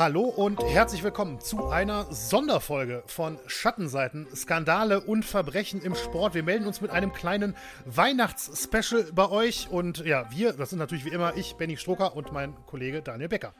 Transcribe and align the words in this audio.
Hallo 0.00 0.22
und 0.22 0.62
herzlich 0.64 1.02
willkommen 1.02 1.40
zu 1.40 1.68
einer 1.68 2.06
Sonderfolge 2.10 3.02
von 3.04 3.38
Schattenseiten, 3.46 4.26
Skandale 4.34 5.02
und 5.02 5.26
Verbrechen 5.26 5.82
im 5.82 5.94
Sport. 5.94 6.32
Wir 6.32 6.42
melden 6.42 6.66
uns 6.66 6.80
mit 6.80 6.90
einem 6.90 7.12
kleinen 7.12 7.54
Weihnachtsspecial 7.84 9.12
bei 9.12 9.28
euch 9.28 9.68
und 9.70 9.98
ja, 10.06 10.24
wir, 10.30 10.54
das 10.54 10.70
sind 10.70 10.78
natürlich 10.78 11.04
wie 11.04 11.10
immer 11.10 11.36
ich, 11.36 11.56
Benny 11.56 11.76
Stroker 11.76 12.16
und 12.16 12.32
mein 12.32 12.54
Kollege 12.64 13.02
Daniel 13.02 13.28
Becker. 13.28 13.52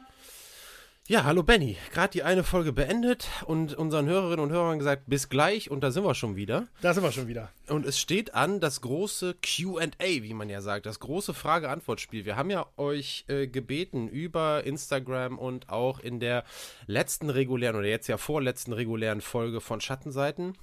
Ja, 1.10 1.24
hallo 1.24 1.42
Benny. 1.42 1.76
Gerade 1.92 2.12
die 2.12 2.22
eine 2.22 2.44
Folge 2.44 2.72
beendet 2.72 3.28
und 3.46 3.74
unseren 3.74 4.06
Hörerinnen 4.06 4.38
und 4.38 4.52
Hörern 4.52 4.78
gesagt, 4.78 5.02
bis 5.08 5.28
gleich 5.28 5.68
und 5.68 5.80
da 5.80 5.90
sind 5.90 6.04
wir 6.04 6.14
schon 6.14 6.36
wieder. 6.36 6.68
Da 6.82 6.94
sind 6.94 7.02
wir 7.02 7.10
schon 7.10 7.26
wieder. 7.26 7.50
Und 7.66 7.84
es 7.84 7.98
steht 7.98 8.36
an 8.36 8.60
das 8.60 8.80
große 8.80 9.34
QA, 9.42 9.90
wie 9.98 10.34
man 10.34 10.48
ja 10.48 10.60
sagt, 10.60 10.86
das 10.86 11.00
große 11.00 11.34
Frage-Antwort-Spiel. 11.34 12.26
Wir 12.26 12.36
haben 12.36 12.48
ja 12.48 12.64
euch 12.76 13.24
äh, 13.26 13.48
gebeten 13.48 14.06
über 14.06 14.62
Instagram 14.62 15.36
und 15.36 15.68
auch 15.68 15.98
in 15.98 16.20
der 16.20 16.44
letzten 16.86 17.28
regulären 17.28 17.74
oder 17.74 17.88
jetzt 17.88 18.06
ja 18.06 18.16
vorletzten 18.16 18.72
regulären 18.72 19.20
Folge 19.20 19.60
von 19.60 19.80
Schattenseiten 19.80 20.56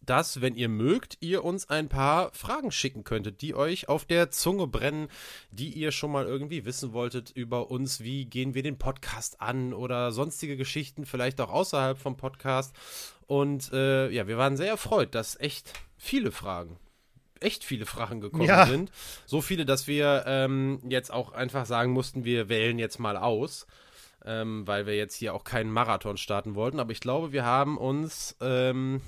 dass, 0.00 0.40
wenn 0.40 0.54
ihr 0.54 0.68
mögt, 0.68 1.18
ihr 1.20 1.44
uns 1.44 1.68
ein 1.68 1.88
paar 1.88 2.32
Fragen 2.32 2.70
schicken 2.70 3.04
könntet, 3.04 3.42
die 3.42 3.54
euch 3.54 3.88
auf 3.88 4.04
der 4.04 4.30
Zunge 4.30 4.66
brennen, 4.66 5.08
die 5.50 5.70
ihr 5.70 5.92
schon 5.92 6.12
mal 6.12 6.26
irgendwie 6.26 6.64
wissen 6.64 6.92
wolltet 6.92 7.30
über 7.30 7.70
uns. 7.70 8.00
Wie 8.00 8.24
gehen 8.24 8.54
wir 8.54 8.62
den 8.62 8.78
Podcast 8.78 9.40
an 9.40 9.72
oder 9.72 10.12
sonstige 10.12 10.56
Geschichten, 10.56 11.06
vielleicht 11.06 11.40
auch 11.40 11.50
außerhalb 11.50 11.98
vom 11.98 12.16
Podcast. 12.16 12.74
Und 13.26 13.72
äh, 13.72 14.08
ja, 14.10 14.26
wir 14.28 14.38
waren 14.38 14.56
sehr 14.56 14.68
erfreut, 14.68 15.14
dass 15.14 15.38
echt 15.40 15.72
viele 15.96 16.32
Fragen 16.32 16.78
echt 17.40 17.64
viele 17.64 17.86
Fragen 17.86 18.20
gekommen 18.20 18.44
ja. 18.44 18.66
sind. 18.66 18.90
So 19.26 19.40
viele, 19.40 19.64
dass 19.64 19.86
wir 19.86 20.24
ähm, 20.26 20.80
jetzt 20.88 21.12
auch 21.12 21.32
einfach 21.32 21.66
sagen 21.66 21.92
mussten, 21.92 22.24
wir 22.24 22.48
wählen 22.48 22.78
jetzt 22.78 22.98
mal 22.98 23.16
aus, 23.16 23.66
ähm, 24.24 24.66
weil 24.66 24.86
wir 24.86 24.96
jetzt 24.96 25.14
hier 25.14 25.34
auch 25.34 25.44
keinen 25.44 25.70
Marathon 25.70 26.16
starten 26.16 26.54
wollten. 26.54 26.80
Aber 26.80 26.92
ich 26.92 27.00
glaube, 27.00 27.32
wir 27.32 27.44
haben 27.44 27.78
uns 27.78 28.36
ähm, 28.40 29.00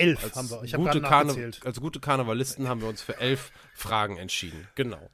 Elf 0.00 0.24
als 0.24 0.36
haben 0.36 0.50
wir. 0.50 0.62
Ich 0.64 0.72
gerade 0.72 1.00
nachgezählt. 1.00 1.60
Als 1.64 1.80
gute 1.80 2.00
Karnevalisten 2.00 2.68
haben 2.68 2.80
wir 2.80 2.88
uns 2.88 3.02
für 3.02 3.18
elf 3.18 3.52
Fragen 3.74 4.16
entschieden. 4.16 4.68
Genau. 4.74 5.10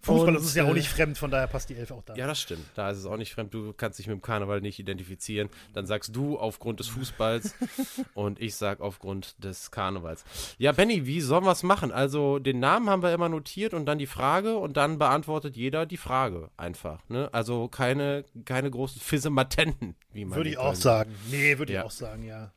Fußball 0.00 0.36
ist 0.36 0.54
ja 0.54 0.64
auch 0.64 0.74
nicht 0.74 0.88
fremd, 0.88 1.18
von 1.18 1.30
daher 1.30 1.46
passt 1.48 1.68
die 1.68 1.74
Elf 1.74 1.90
auch 1.90 2.02
da. 2.02 2.14
Ja, 2.14 2.26
das 2.26 2.40
stimmt. 2.40 2.64
Da 2.74 2.90
ist 2.90 2.98
es 2.98 3.06
auch 3.06 3.16
nicht 3.16 3.32
fremd. 3.32 3.52
Du 3.52 3.72
kannst 3.72 3.98
dich 3.98 4.06
mit 4.06 4.14
dem 4.14 4.22
Karneval 4.22 4.60
nicht 4.60 4.78
identifizieren. 4.78 5.48
Dann 5.74 5.86
sagst 5.86 6.14
du 6.14 6.38
aufgrund 6.38 6.80
des 6.80 6.88
Fußballs 6.88 7.54
und 8.14 8.40
ich 8.40 8.54
sag 8.54 8.80
aufgrund 8.80 9.42
des 9.42 9.70
Karnevals. 9.70 10.24
Ja, 10.58 10.72
Benny, 10.72 11.06
wie 11.06 11.20
sollen 11.20 11.44
wir 11.44 11.52
es 11.52 11.62
machen? 11.62 11.92
Also, 11.92 12.38
den 12.38 12.60
Namen 12.60 12.88
haben 12.88 13.02
wir 13.02 13.12
immer 13.12 13.28
notiert 13.28 13.74
und 13.74 13.86
dann 13.86 13.98
die 13.98 14.06
Frage 14.06 14.56
und 14.56 14.76
dann 14.76 14.98
beantwortet 14.98 15.56
jeder 15.56 15.84
die 15.84 15.96
Frage 15.96 16.50
einfach. 16.56 17.00
Ne? 17.08 17.28
Also 17.32 17.68
keine, 17.68 18.24
keine 18.44 18.70
großen 18.70 19.00
Fissematenten, 19.00 19.96
wie 20.12 20.24
man 20.24 20.36
Würde 20.36 20.50
ich 20.50 20.58
auch 20.58 20.74
sagen. 20.74 21.14
Nee, 21.30 21.58
würde 21.58 21.72
ja. 21.72 21.80
ich 21.80 21.86
auch 21.86 21.90
sagen, 21.90 22.22
ja. 22.22 22.52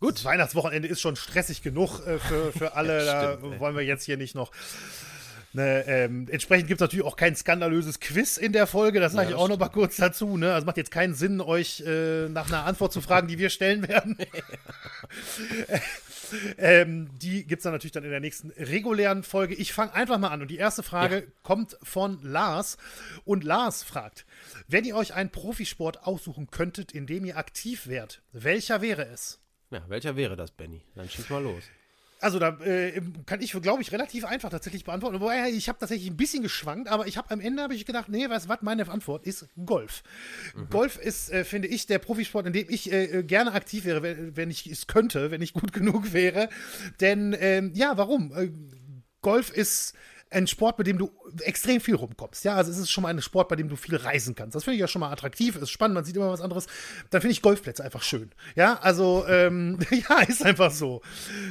Gut. 0.00 0.16
Das 0.16 0.24
Weihnachtswochenende 0.24 0.88
ist 0.88 1.00
schon 1.00 1.16
stressig 1.16 1.62
genug 1.62 2.06
äh, 2.06 2.18
für, 2.18 2.52
für 2.52 2.74
alle. 2.76 3.04
ja, 3.04 3.34
stimmt, 3.36 3.54
da 3.54 3.60
wollen 3.60 3.76
wir 3.76 3.84
jetzt 3.84 4.04
hier 4.04 4.16
nicht 4.16 4.34
noch. 4.34 4.52
Ne, 5.54 5.84
ähm, 5.86 6.28
entsprechend 6.30 6.68
gibt 6.68 6.80
es 6.80 6.82
natürlich 6.82 7.06
auch 7.06 7.16
kein 7.16 7.34
skandalöses 7.34 8.00
Quiz 8.00 8.36
in 8.36 8.52
der 8.52 8.66
Folge, 8.66 9.00
das 9.00 9.12
sage 9.12 9.24
ja, 9.24 9.30
ich 9.30 9.34
auch 9.34 9.46
stimmt. 9.46 9.60
noch 9.60 9.66
mal 9.66 9.72
kurz 9.72 9.96
dazu. 9.96 10.36
Ne? 10.36 10.52
Also 10.52 10.66
macht 10.66 10.76
jetzt 10.76 10.90
keinen 10.90 11.14
Sinn, 11.14 11.40
euch 11.40 11.82
äh, 11.86 12.28
nach 12.28 12.48
einer 12.48 12.66
Antwort 12.66 12.92
zu 12.92 13.00
fragen, 13.00 13.28
die 13.28 13.38
wir 13.38 13.48
stellen 13.48 13.88
werden. 13.88 14.18
ähm, 16.58 17.08
die 17.18 17.44
gibt 17.44 17.60
es 17.60 17.64
dann 17.64 17.72
natürlich 17.72 17.92
dann 17.92 18.04
in 18.04 18.10
der 18.10 18.20
nächsten 18.20 18.50
regulären 18.50 19.22
Folge. 19.22 19.54
Ich 19.54 19.72
fange 19.72 19.94
einfach 19.94 20.18
mal 20.18 20.28
an 20.28 20.42
und 20.42 20.50
die 20.50 20.58
erste 20.58 20.82
Frage 20.82 21.16
ja. 21.16 21.26
kommt 21.42 21.76
von 21.82 22.22
Lars. 22.22 22.76
Und 23.24 23.44
Lars 23.44 23.82
fragt, 23.82 24.26
wenn 24.66 24.84
ihr 24.84 24.96
euch 24.96 25.14
einen 25.14 25.30
Profisport 25.30 26.04
aussuchen 26.04 26.50
könntet, 26.50 26.92
in 26.92 27.06
dem 27.06 27.24
ihr 27.24 27.36
aktiv 27.36 27.86
wärt, 27.86 28.22
welcher 28.32 28.82
wäre 28.82 29.06
es? 29.06 29.40
Ja, 29.70 29.82
welcher 29.88 30.16
wäre 30.16 30.36
das, 30.36 30.50
Benny? 30.50 30.82
Dann 30.94 31.08
schieß 31.08 31.28
mal 31.30 31.42
los. 31.42 31.64
Also 32.20 32.40
da 32.40 32.58
äh, 32.64 33.00
kann 33.26 33.40
ich, 33.40 33.52
glaube 33.52 33.80
ich, 33.80 33.92
relativ 33.92 34.24
einfach 34.24 34.50
tatsächlich 34.50 34.84
beantworten. 34.84 35.20
Wobei 35.20 35.50
ich 35.50 35.68
habe 35.68 35.78
tatsächlich 35.78 36.10
ein 36.10 36.16
bisschen 36.16 36.42
geschwankt, 36.42 36.88
aber 36.88 37.06
ich 37.06 37.16
habe 37.16 37.30
am 37.30 37.40
Ende 37.40 37.62
habe 37.62 37.74
ich 37.74 37.86
gedacht, 37.86 38.08
nee, 38.08 38.28
weißt 38.28 38.46
du 38.46 38.48
was, 38.48 38.62
meine 38.62 38.88
Antwort 38.88 39.24
ist 39.24 39.46
Golf. 39.64 40.02
Mhm. 40.56 40.68
Golf 40.68 40.98
ist, 40.98 41.30
äh, 41.30 41.44
finde 41.44 41.68
ich, 41.68 41.86
der 41.86 42.00
Profisport, 42.00 42.46
in 42.46 42.52
dem 42.52 42.68
ich 42.68 42.90
äh, 42.90 43.04
äh 43.04 43.22
gerne 43.22 43.52
aktiv 43.52 43.84
wäre, 43.84 44.02
wenn, 44.02 44.36
wenn, 44.36 44.50
ich 44.50 44.66
es 44.66 44.88
könnte, 44.88 45.30
wenn 45.30 45.42
ich 45.42 45.52
gut 45.52 45.72
genug 45.72 46.12
wäre. 46.12 46.48
Denn 47.00 47.36
ähm, 47.38 47.72
ja, 47.74 47.96
warum? 47.96 48.32
Äh, 48.36 48.50
Golf 49.20 49.50
ist 49.50 49.94
ein 50.30 50.46
Sport, 50.46 50.78
mit 50.78 50.86
dem 50.86 50.98
du 50.98 51.10
extrem 51.40 51.80
viel 51.80 51.94
rumkommst. 51.94 52.44
Ja, 52.44 52.54
also 52.54 52.70
es 52.70 52.78
ist 52.78 52.90
schon 52.90 53.02
mal 53.02 53.08
ein 53.08 53.22
Sport, 53.22 53.48
bei 53.48 53.56
dem 53.56 53.68
du 53.68 53.76
viel 53.76 53.96
reisen 53.96 54.34
kannst. 54.34 54.54
Das 54.54 54.64
finde 54.64 54.76
ich 54.76 54.80
ja 54.80 54.88
schon 54.88 55.00
mal 55.00 55.10
attraktiv, 55.10 55.56
ist 55.56 55.70
spannend, 55.70 55.94
man 55.94 56.04
sieht 56.04 56.16
immer 56.16 56.30
was 56.30 56.40
anderes. 56.40 56.66
Dann 57.10 57.20
finde 57.20 57.32
ich 57.32 57.42
Golfplätze 57.42 57.84
einfach 57.84 58.02
schön. 58.02 58.30
Ja, 58.54 58.78
also 58.80 59.24
ähm, 59.28 59.78
ja, 59.90 60.20
ist 60.20 60.44
einfach 60.44 60.70
so. 60.70 61.02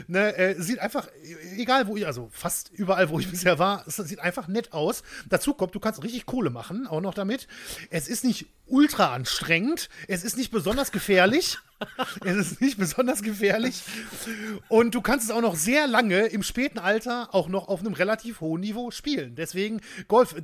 Ne, 0.07 0.35
äh, 0.37 0.61
sieht 0.61 0.79
einfach, 0.79 1.07
egal 1.55 1.87
wo 1.87 1.97
ich, 1.97 2.05
also 2.05 2.29
fast 2.31 2.71
überall, 2.71 3.09
wo 3.09 3.19
ich 3.19 3.29
bisher 3.29 3.59
war, 3.59 3.83
es 3.87 3.95
sieht 3.97 4.19
einfach 4.19 4.47
nett 4.47 4.73
aus. 4.73 5.03
Dazu 5.27 5.53
kommt, 5.53 5.75
du 5.75 5.79
kannst 5.79 6.03
richtig 6.03 6.25
Kohle 6.25 6.49
machen, 6.49 6.87
auch 6.87 7.01
noch 7.01 7.13
damit. 7.13 7.47
Es 7.89 8.07
ist 8.07 8.23
nicht 8.23 8.47
ultra 8.67 9.13
anstrengend, 9.13 9.89
es 10.07 10.23
ist 10.23 10.37
nicht 10.37 10.51
besonders 10.51 10.91
gefährlich. 10.91 11.57
es 12.25 12.35
ist 12.35 12.61
nicht 12.61 12.77
besonders 12.77 13.21
gefährlich. 13.21 13.83
Und 14.67 14.95
du 14.95 15.01
kannst 15.01 15.25
es 15.25 15.31
auch 15.31 15.41
noch 15.41 15.55
sehr 15.55 15.87
lange 15.87 16.25
im 16.25 16.43
späten 16.43 16.79
Alter 16.79 17.33
auch 17.33 17.49
noch 17.49 17.67
auf 17.67 17.81
einem 17.81 17.93
relativ 17.93 18.41
hohen 18.41 18.61
Niveau 18.61 18.91
spielen. 18.91 19.35
Deswegen 19.35 19.81
Golf, 20.07 20.35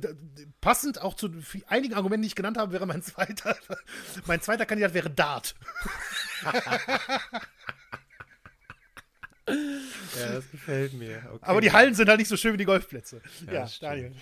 passend 0.60 1.02
auch 1.02 1.14
zu 1.14 1.30
einigen 1.66 1.94
Argumenten, 1.94 2.22
die 2.22 2.28
ich 2.28 2.36
genannt 2.36 2.56
habe, 2.56 2.72
wäre 2.72 2.86
mein 2.86 3.02
zweiter, 3.02 3.56
mein 4.26 4.40
zweiter 4.40 4.66
Kandidat 4.66 4.94
wäre 4.94 5.10
Dart. 5.10 5.54
ja, 9.48 10.32
das 10.34 10.50
gefällt 10.50 10.92
mir. 10.94 11.22
Okay. 11.32 11.38
Aber 11.42 11.60
die 11.60 11.72
Hallen 11.72 11.94
sind 11.94 12.08
halt 12.08 12.18
nicht 12.18 12.28
so 12.28 12.36
schön 12.36 12.52
wie 12.52 12.58
die 12.58 12.64
Golfplätze. 12.64 13.20
Ja, 13.46 13.52
ja 13.52 13.68
Daniel. 13.80 14.12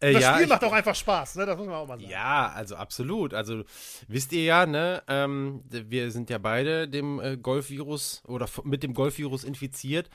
Äh, 0.00 0.12
das 0.12 0.22
ja, 0.22 0.34
Spiel 0.34 0.46
macht 0.46 0.62
auch 0.64 0.72
einfach 0.72 0.94
Spaß, 0.94 1.36
ne? 1.36 1.46
Das 1.46 1.56
muss 1.56 1.66
man 1.66 1.76
auch 1.76 1.88
mal 1.88 1.98
sagen. 1.98 2.10
Ja, 2.10 2.52
also 2.54 2.76
absolut. 2.76 3.34
Also 3.34 3.64
wisst 4.06 4.32
ihr 4.32 4.44
ja, 4.44 4.66
ne? 4.66 5.02
Ähm, 5.08 5.62
wir 5.68 6.10
sind 6.10 6.30
ja 6.30 6.38
beide 6.38 6.88
dem 6.88 7.20
äh, 7.20 7.36
Golfvirus 7.36 8.22
oder 8.26 8.46
mit 8.64 8.82
dem 8.82 8.94
Golfvirus 8.94 9.44
infiziert. 9.44 10.08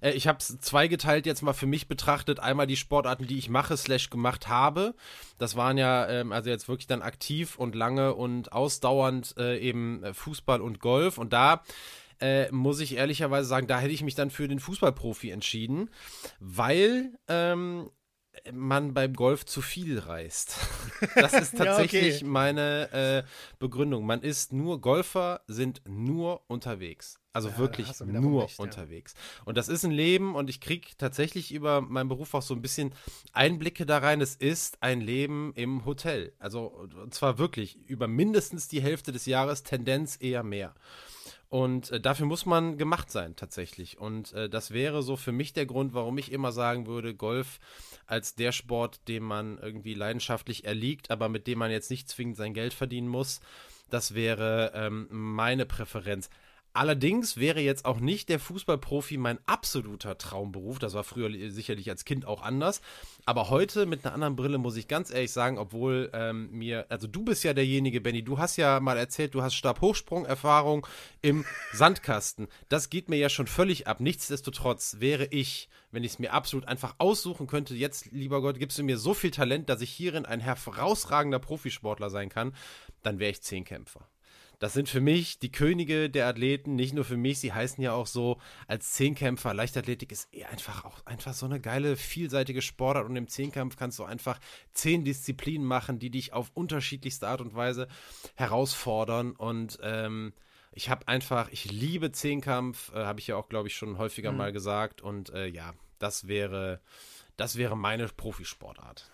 Äh, 0.00 0.12
ich 0.12 0.26
habe 0.26 0.38
es 0.38 0.58
zweigeteilt 0.60 1.26
jetzt 1.26 1.42
mal 1.42 1.52
für 1.52 1.66
mich 1.66 1.88
betrachtet. 1.88 2.40
Einmal 2.40 2.66
die 2.66 2.76
Sportarten, 2.76 3.26
die 3.26 3.38
ich 3.38 3.50
mache, 3.50 3.76
slash 3.76 4.10
gemacht 4.10 4.48
habe. 4.48 4.94
Das 5.38 5.56
waren 5.56 5.76
ja 5.76 6.08
ähm, 6.08 6.32
also 6.32 6.48
jetzt 6.48 6.68
wirklich 6.68 6.86
dann 6.86 7.02
aktiv 7.02 7.56
und 7.58 7.74
lange 7.74 8.14
und 8.14 8.52
ausdauernd 8.52 9.34
äh, 9.38 9.58
eben 9.58 10.02
äh, 10.02 10.14
Fußball 10.14 10.60
und 10.62 10.80
Golf. 10.80 11.18
Und 11.18 11.32
da 11.32 11.62
äh, 12.20 12.50
muss 12.50 12.80
ich 12.80 12.96
ehrlicherweise 12.96 13.48
sagen, 13.48 13.66
da 13.66 13.78
hätte 13.78 13.92
ich 13.92 14.02
mich 14.02 14.14
dann 14.14 14.30
für 14.30 14.48
den 14.48 14.60
Fußballprofi 14.60 15.30
entschieden, 15.30 15.90
weil 16.40 17.12
ähm, 17.28 17.90
man 18.52 18.94
beim 18.94 19.14
Golf 19.14 19.44
zu 19.44 19.62
viel 19.62 19.98
reist. 19.98 20.56
Das 21.14 21.32
ist 21.34 21.56
tatsächlich 21.56 22.02
ja, 22.02 22.16
okay. 22.16 22.24
meine 22.24 22.92
äh, 22.92 23.22
Begründung. 23.58 24.06
Man 24.06 24.22
ist 24.22 24.52
nur, 24.52 24.80
Golfer 24.80 25.40
sind 25.46 25.82
nur 25.86 26.42
unterwegs. 26.48 27.18
Also 27.32 27.50
ja, 27.50 27.58
wirklich 27.58 28.00
nur 28.00 28.44
recht, 28.44 28.58
unterwegs. 28.58 29.14
Ja. 29.14 29.42
Und 29.44 29.58
das 29.58 29.68
ist 29.68 29.84
ein 29.84 29.90
Leben 29.90 30.34
und 30.34 30.48
ich 30.48 30.60
kriege 30.60 30.88
tatsächlich 30.96 31.52
über 31.52 31.82
meinen 31.82 32.08
Beruf 32.08 32.32
auch 32.32 32.42
so 32.42 32.54
ein 32.54 32.62
bisschen 32.62 32.94
Einblicke 33.32 33.84
da 33.84 33.98
rein. 33.98 34.22
Es 34.22 34.34
ist 34.34 34.82
ein 34.82 35.02
Leben 35.02 35.52
im 35.54 35.84
Hotel. 35.84 36.32
Also 36.38 36.66
und 36.66 37.12
zwar 37.12 37.36
wirklich 37.36 37.76
über 37.88 38.08
mindestens 38.08 38.68
die 38.68 38.80
Hälfte 38.80 39.12
des 39.12 39.26
Jahres, 39.26 39.64
Tendenz 39.64 40.16
eher 40.18 40.42
mehr. 40.42 40.74
Und 41.48 41.90
äh, 41.90 42.00
dafür 42.00 42.26
muss 42.26 42.44
man 42.44 42.76
gemacht 42.76 43.10
sein, 43.10 43.36
tatsächlich. 43.36 43.98
Und 43.98 44.32
äh, 44.32 44.48
das 44.48 44.72
wäre 44.72 45.02
so 45.02 45.16
für 45.16 45.32
mich 45.32 45.52
der 45.52 45.66
Grund, 45.66 45.94
warum 45.94 46.18
ich 46.18 46.32
immer 46.32 46.50
sagen 46.52 46.86
würde, 46.86 47.14
Golf 47.14 47.60
als 48.06 48.34
der 48.34 48.52
Sport, 48.52 49.06
dem 49.08 49.24
man 49.24 49.58
irgendwie 49.58 49.94
leidenschaftlich 49.94 50.64
erliegt, 50.64 51.10
aber 51.10 51.28
mit 51.28 51.46
dem 51.46 51.58
man 51.58 51.70
jetzt 51.70 51.90
nicht 51.90 52.08
zwingend 52.08 52.36
sein 52.36 52.54
Geld 52.54 52.74
verdienen 52.74 53.08
muss. 53.08 53.40
Das 53.90 54.14
wäre 54.14 54.72
ähm, 54.74 55.06
meine 55.10 55.66
Präferenz. 55.66 56.28
Allerdings 56.76 57.38
wäre 57.38 57.60
jetzt 57.60 57.86
auch 57.86 58.00
nicht 58.00 58.28
der 58.28 58.38
Fußballprofi 58.38 59.16
mein 59.16 59.38
absoluter 59.46 60.18
Traumberuf. 60.18 60.78
Das 60.78 60.92
war 60.92 61.04
früher 61.04 61.30
sicherlich 61.50 61.88
als 61.88 62.04
Kind 62.04 62.26
auch 62.26 62.42
anders. 62.42 62.82
Aber 63.24 63.48
heute 63.48 63.86
mit 63.86 64.04
einer 64.04 64.12
anderen 64.12 64.36
Brille 64.36 64.58
muss 64.58 64.76
ich 64.76 64.86
ganz 64.86 65.10
ehrlich 65.10 65.32
sagen, 65.32 65.56
obwohl 65.56 66.10
ähm, 66.12 66.50
mir, 66.50 66.84
also 66.90 67.06
du 67.06 67.24
bist 67.24 67.44
ja 67.44 67.54
derjenige, 67.54 68.02
Benny, 68.02 68.22
du 68.22 68.38
hast 68.38 68.58
ja 68.58 68.78
mal 68.80 68.98
erzählt, 68.98 69.34
du 69.34 69.40
hast 69.40 69.54
Stabhochsprung-Erfahrung 69.54 70.86
im 71.22 71.46
Sandkasten. 71.72 72.46
Das 72.68 72.90
geht 72.90 73.08
mir 73.08 73.16
ja 73.16 73.30
schon 73.30 73.46
völlig 73.46 73.86
ab. 73.86 74.00
Nichtsdestotrotz 74.00 74.96
wäre 74.98 75.24
ich, 75.24 75.70
wenn 75.92 76.04
ich 76.04 76.12
es 76.12 76.18
mir 76.18 76.34
absolut 76.34 76.68
einfach 76.68 76.96
aussuchen 76.98 77.46
könnte, 77.46 77.74
jetzt, 77.74 78.12
lieber 78.12 78.42
Gott, 78.42 78.58
gibst 78.58 78.78
du 78.78 78.82
mir 78.82 78.98
so 78.98 79.14
viel 79.14 79.30
Talent, 79.30 79.70
dass 79.70 79.80
ich 79.80 79.90
hierin 79.90 80.26
ein 80.26 80.40
herausragender 80.40 81.38
Profisportler 81.38 82.10
sein 82.10 82.28
kann, 82.28 82.54
dann 83.02 83.18
wäre 83.18 83.30
ich 83.30 83.40
Zehnkämpfer 83.40 84.06
das 84.58 84.72
sind 84.72 84.88
für 84.88 85.00
mich 85.00 85.38
die 85.38 85.52
Könige 85.52 86.08
der 86.08 86.26
Athleten, 86.26 86.76
nicht 86.76 86.94
nur 86.94 87.04
für 87.04 87.16
mich, 87.16 87.38
sie 87.38 87.52
heißen 87.52 87.82
ja 87.82 87.92
auch 87.92 88.06
so 88.06 88.38
als 88.66 88.92
Zehnkämpfer. 88.92 89.52
Leichtathletik 89.52 90.12
ist 90.12 90.32
eher 90.32 90.50
einfach 90.50 90.84
auch 90.84 91.04
einfach 91.04 91.34
so 91.34 91.46
eine 91.46 91.60
geile, 91.60 91.96
vielseitige 91.96 92.62
Sportart 92.62 93.06
und 93.06 93.16
im 93.16 93.28
Zehnkampf 93.28 93.76
kannst 93.76 93.98
du 93.98 94.04
einfach 94.04 94.38
zehn 94.72 95.04
Disziplinen 95.04 95.66
machen, 95.66 95.98
die 95.98 96.10
dich 96.10 96.32
auf 96.32 96.50
unterschiedlichste 96.54 97.28
Art 97.28 97.40
und 97.40 97.54
Weise 97.54 97.88
herausfordern 98.34 99.32
und 99.32 99.78
ähm, 99.82 100.32
ich 100.72 100.90
habe 100.90 101.08
einfach, 101.08 101.48
ich 101.52 101.70
liebe 101.70 102.12
Zehnkampf, 102.12 102.92
äh, 102.92 103.04
habe 103.04 103.18
ich 103.18 103.28
ja 103.28 103.36
auch, 103.36 103.48
glaube 103.48 103.68
ich, 103.68 103.76
schon 103.76 103.96
häufiger 103.96 104.30
mhm. 104.30 104.38
mal 104.38 104.52
gesagt 104.52 105.00
und 105.00 105.30
äh, 105.30 105.46
ja, 105.46 105.72
das 105.98 106.28
wäre, 106.28 106.80
das 107.36 107.56
wäre 107.56 107.76
meine 107.76 108.06
Profisportart. 108.08 109.10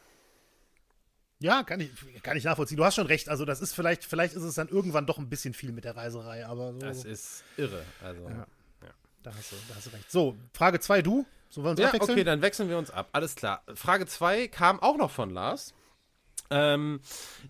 Ja, 1.42 1.62
kann 1.62 1.80
ich, 1.80 1.90
kann 2.22 2.36
ich 2.36 2.44
nachvollziehen. 2.44 2.76
Du 2.76 2.84
hast 2.84 2.94
schon 2.94 3.06
recht. 3.06 3.28
Also, 3.28 3.44
das 3.44 3.60
ist 3.60 3.74
vielleicht, 3.74 4.04
vielleicht 4.04 4.34
ist 4.34 4.42
es 4.42 4.54
dann 4.54 4.68
irgendwann 4.68 5.06
doch 5.06 5.18
ein 5.18 5.28
bisschen 5.28 5.54
viel 5.54 5.72
mit 5.72 5.84
der 5.84 5.96
Reiserei, 5.96 6.46
aber 6.46 6.72
so. 6.72 6.78
Das 6.78 7.04
ist 7.04 7.44
irre. 7.56 7.82
Also, 8.02 8.22
ja. 8.22 8.30
ja. 8.30 8.46
Da, 9.22 9.34
hast 9.34 9.52
du, 9.52 9.56
da 9.68 9.74
hast 9.74 9.86
du 9.86 9.90
recht. 9.90 10.10
So, 10.10 10.36
Frage 10.52 10.80
2, 10.80 11.02
du? 11.02 11.26
So 11.48 11.62
wollen 11.62 11.66
wir 11.66 11.70
uns 11.70 11.80
ja, 11.80 11.86
abwechseln? 11.88 12.10
okay, 12.12 12.24
dann 12.24 12.42
wechseln 12.42 12.68
wir 12.68 12.78
uns 12.78 12.90
ab. 12.90 13.08
Alles 13.12 13.34
klar. 13.34 13.62
Frage 13.74 14.06
2 14.06 14.48
kam 14.48 14.80
auch 14.80 14.96
noch 14.96 15.10
von 15.10 15.30
Lars 15.30 15.74
ähm, 16.52 17.00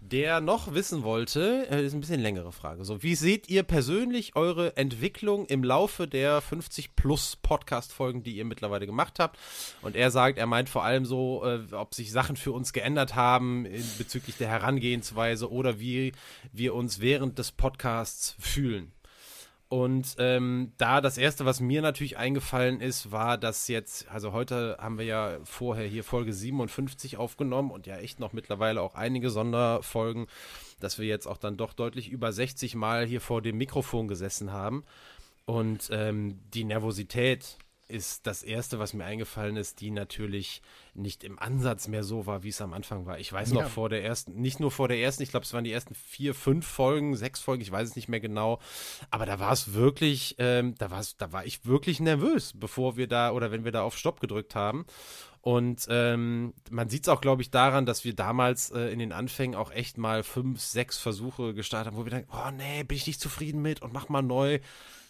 der 0.01 0.41
noch 0.41 0.75
wissen 0.75 1.03
wollte, 1.03 1.67
äh, 1.71 1.85
ist 1.85 1.93
ein 1.93 2.01
bisschen 2.01 2.21
längere 2.21 2.53
Frage. 2.53 2.85
So, 2.85 3.03
wie 3.03 3.15
seht 3.15 3.49
ihr 3.49 3.63
persönlich 3.63 4.37
eure 4.37 4.77
Entwicklung 4.77 5.47
im 5.47 5.65
Laufe 5.65 6.07
der 6.07 6.41
50 6.41 6.97
plus 6.97 7.37
Podcast-Folgen, 7.37 8.23
die 8.23 8.37
ihr 8.37 8.45
mittlerweile 8.45 8.87
gemacht 8.87 9.19
habt? 9.19 9.39
Und 9.83 9.97
er 9.97 10.11
sagt, 10.11 10.39
er 10.39 10.47
meint 10.47 10.69
vor 10.69 10.85
allem 10.85 11.05
so, 11.05 11.45
äh, 11.45 11.75
ob 11.75 11.95
sich 11.95 12.13
Sachen 12.13 12.37
für 12.37 12.53
uns 12.53 12.73
geändert 12.73 13.15
haben 13.15 13.67
in, 13.67 13.85
bezüglich 13.99 14.37
der 14.37 14.49
Herangehensweise 14.49 15.51
oder 15.51 15.81
wie 15.81 16.13
wir 16.53 16.75
uns 16.75 17.01
während 17.01 17.39
des 17.39 17.53
Podcasts 17.53 18.37
fühlen. 18.39 18.93
Und 19.73 20.17
ähm, 20.19 20.73
da 20.77 21.01
das 21.01 21.17
erste, 21.17 21.47
was 21.47 21.61
mir 21.61 21.81
natürlich 21.81 22.19
eingefallen 22.19 22.83
ist, 22.83 23.11
war, 23.11 23.39
dass 23.39 23.69
jetzt, 23.69 24.07
also 24.11 24.33
heute 24.33 24.77
haben 24.79 24.99
wir 24.99 25.07
ja 25.07 25.39
vorher 25.45 25.87
hier 25.87 26.05
Folge 26.05 26.35
57 26.35 27.17
aufgenommen 27.17 27.71
und 27.71 27.87
ja 27.87 27.97
echt 27.97 28.21
noch 28.21 28.35
mittlerweile 28.35 28.83
auch 28.83 28.95
einige 28.97 29.31
Sonderfolgen, 29.31 30.27
dass 30.79 30.99
wir 30.99 31.07
jetzt 31.07 31.27
auch 31.27 31.39
dann 31.39 31.57
doch 31.57 31.73
deutlich 31.73 32.11
über 32.11 32.33
60 32.33 32.75
Mal 32.75 33.07
hier 33.07 33.23
vor 33.23 33.41
dem 33.41 33.57
Mikrofon 33.57 34.09
gesessen 34.09 34.53
haben. 34.53 34.85
Und 35.47 35.89
ähm, 35.91 36.39
die 36.53 36.65
Nervosität 36.65 37.57
ist 37.93 38.27
das 38.27 38.43
erste, 38.43 38.79
was 38.79 38.94
mir 38.94 39.05
eingefallen 39.05 39.56
ist, 39.56 39.81
die 39.81 39.91
natürlich 39.91 40.62
nicht 40.94 41.23
im 41.23 41.39
Ansatz 41.39 41.87
mehr 41.87 42.03
so 42.03 42.27
war, 42.27 42.43
wie 42.43 42.49
es 42.49 42.61
am 42.61 42.73
Anfang 42.73 43.06
war. 43.06 43.19
Ich 43.19 43.33
weiß 43.33 43.53
noch 43.53 43.62
ja. 43.62 43.69
vor 43.69 43.89
der 43.89 44.03
ersten, 44.03 44.41
nicht 44.41 44.59
nur 44.59 44.71
vor 44.71 44.89
der 44.89 44.99
ersten, 44.99 45.23
ich 45.23 45.31
glaube, 45.31 45.44
es 45.44 45.53
waren 45.53 45.65
die 45.65 45.73
ersten 45.73 45.94
vier, 45.94 46.35
fünf 46.35 46.67
Folgen, 46.67 47.15
sechs 47.15 47.41
Folgen, 47.41 47.62
ich 47.62 47.71
weiß 47.71 47.91
es 47.91 47.97
nicht 47.97 48.09
mehr 48.09 48.21
genau. 48.21 48.59
Aber 49.11 49.27
da 49.27 49.39
war 49.39 49.53
es 49.53 49.75
wirklich, 49.75 50.37
ähm, 50.39 50.75
da 50.79 50.91
war 50.91 51.03
da 51.19 51.33
war 51.33 51.44
ich 51.44 51.67
wirklich 51.67 52.00
nervös, 52.00 52.53
bevor 52.56 52.97
wir 52.97 53.06
da 53.06 53.33
oder 53.33 53.50
wenn 53.50 53.65
wir 53.65 53.73
da 53.73 53.83
auf 53.83 53.97
Stopp 53.97 54.21
gedrückt 54.21 54.55
haben. 54.55 54.87
Und 55.43 55.87
ähm, 55.91 56.55
man 56.71 56.89
sieht 56.89 57.03
es 57.03 57.09
auch, 57.09 57.21
glaube 57.21 57.43
ich, 57.43 57.50
daran, 57.50 57.85
dass 57.85 58.05
wir 58.05 58.15
damals 58.15 58.71
äh, 58.71 58.93
in 58.93 59.00
den 59.00 59.11
Anfängen 59.12 59.56
auch 59.56 59.73
echt 59.73 59.99
mal 59.99 60.23
fünf, 60.23 60.61
sechs 60.61 60.99
Versuche 60.99 61.53
gestartet 61.53 61.93
haben, 61.93 61.99
wo 61.99 62.05
wir 62.05 62.12
denken, 62.12 62.31
oh 62.33 62.50
nee, 62.56 62.85
bin 62.85 62.97
ich 62.97 63.09
nicht 63.09 63.21
zufrieden 63.21 63.61
mit 63.61 63.83
und 63.83 63.93
mach 63.93 64.09
mal 64.09 64.23
neu. 64.23 64.61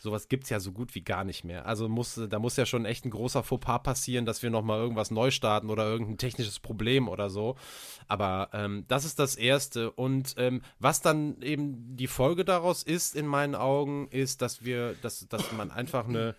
Sowas 0.02 0.26
gibt 0.26 0.44
es 0.44 0.50
ja 0.50 0.58
so 0.58 0.72
gut 0.72 0.96
wie 0.96 1.02
gar 1.02 1.22
nicht 1.22 1.44
mehr. 1.44 1.64
Also 1.64 1.88
muss, 1.88 2.20
da 2.28 2.40
muss 2.40 2.56
ja 2.56 2.66
schon 2.66 2.84
echt 2.86 3.04
ein 3.04 3.10
großer 3.10 3.44
Fauxpas 3.44 3.84
passieren, 3.84 4.26
dass 4.26 4.42
wir 4.42 4.50
nochmal 4.50 4.80
irgendwas 4.80 5.12
neu 5.12 5.30
starten 5.30 5.70
oder 5.70 5.84
irgendein 5.84 6.18
technisches 6.18 6.58
Problem 6.58 7.08
oder 7.08 7.30
so. 7.30 7.54
Aber 8.08 8.48
ähm, 8.52 8.84
das 8.88 9.04
ist 9.04 9.20
das 9.20 9.36
Erste. 9.36 9.92
Und 9.92 10.34
ähm, 10.38 10.62
was 10.80 11.02
dann 11.02 11.40
eben 11.40 11.96
die 11.96 12.08
Folge 12.08 12.44
daraus 12.44 12.82
ist, 12.82 13.14
in 13.14 13.26
meinen 13.26 13.54
Augen, 13.54 14.08
ist, 14.08 14.42
dass 14.42 14.64
wir, 14.64 14.94
dass, 15.02 15.28
dass 15.28 15.52
man 15.52 15.70
einfach 15.70 16.08
eine 16.08 16.34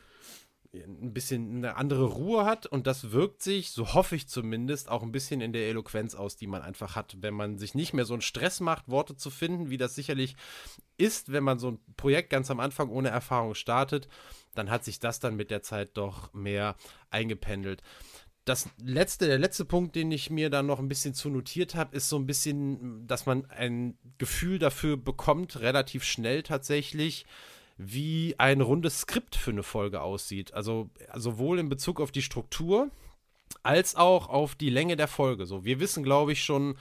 ein 0.73 1.13
bisschen 1.13 1.57
eine 1.57 1.75
andere 1.75 2.05
Ruhe 2.05 2.45
hat 2.45 2.65
und 2.65 2.87
das 2.87 3.11
wirkt 3.11 3.43
sich, 3.43 3.71
so 3.71 3.93
hoffe 3.93 4.15
ich 4.15 4.27
zumindest, 4.27 4.89
auch 4.89 5.03
ein 5.03 5.11
bisschen 5.11 5.39
in 5.39 5.53
der 5.53 5.67
Eloquenz 5.67 6.15
aus, 6.15 6.35
die 6.35 6.47
man 6.47 6.63
einfach 6.63 6.95
hat, 6.95 7.17
wenn 7.21 7.35
man 7.35 7.59
sich 7.59 7.75
nicht 7.75 7.93
mehr 7.93 8.05
so 8.05 8.13
einen 8.13 8.21
Stress 8.21 8.59
macht, 8.59 8.89
Worte 8.89 9.15
zu 9.15 9.29
finden, 9.29 9.69
wie 9.69 9.77
das 9.77 9.93
sicherlich 9.93 10.35
ist, 10.97 11.31
wenn 11.31 11.43
man 11.43 11.59
so 11.59 11.71
ein 11.71 11.79
Projekt 11.95 12.31
ganz 12.31 12.49
am 12.49 12.59
Anfang 12.59 12.89
ohne 12.89 13.09
Erfahrung 13.09 13.53
startet, 13.53 14.07
dann 14.55 14.71
hat 14.71 14.83
sich 14.83 14.99
das 14.99 15.19
dann 15.19 15.35
mit 15.35 15.51
der 15.51 15.61
Zeit 15.61 15.91
doch 15.95 16.33
mehr 16.33 16.75
eingependelt. 17.11 17.83
Das 18.45 18.67
letzte, 18.83 19.27
der 19.27 19.39
letzte 19.39 19.65
Punkt, 19.65 19.95
den 19.95 20.11
ich 20.11 20.29
mir 20.29 20.49
dann 20.49 20.65
noch 20.65 20.79
ein 20.79 20.89
bisschen 20.89 21.13
zu 21.13 21.29
notiert 21.29 21.75
habe, 21.75 21.95
ist 21.95 22.09
so 22.09 22.17
ein 22.17 22.25
bisschen, 22.25 23.07
dass 23.07 23.25
man 23.25 23.45
ein 23.45 23.97
Gefühl 24.17 24.59
dafür 24.59 24.97
bekommt, 24.97 25.61
relativ 25.61 26.03
schnell 26.03 26.43
tatsächlich, 26.43 27.25
wie 27.77 28.35
ein 28.37 28.61
rundes 28.61 29.01
Skript 29.01 29.35
für 29.35 29.51
eine 29.51 29.63
Folge 29.63 30.01
aussieht. 30.01 30.53
Also 30.53 30.89
sowohl 31.15 31.59
in 31.59 31.69
Bezug 31.69 31.99
auf 31.99 32.11
die 32.11 32.21
Struktur 32.21 32.89
als 33.61 33.95
auch 33.95 34.29
auf 34.29 34.55
die 34.55 34.69
Länge 34.69 34.95
der 34.95 35.07
Folge. 35.07 35.45
So, 35.45 35.65
wir 35.65 35.79
wissen, 35.79 36.03
glaube 36.03 36.31
ich, 36.33 36.43
schon, 36.43 36.75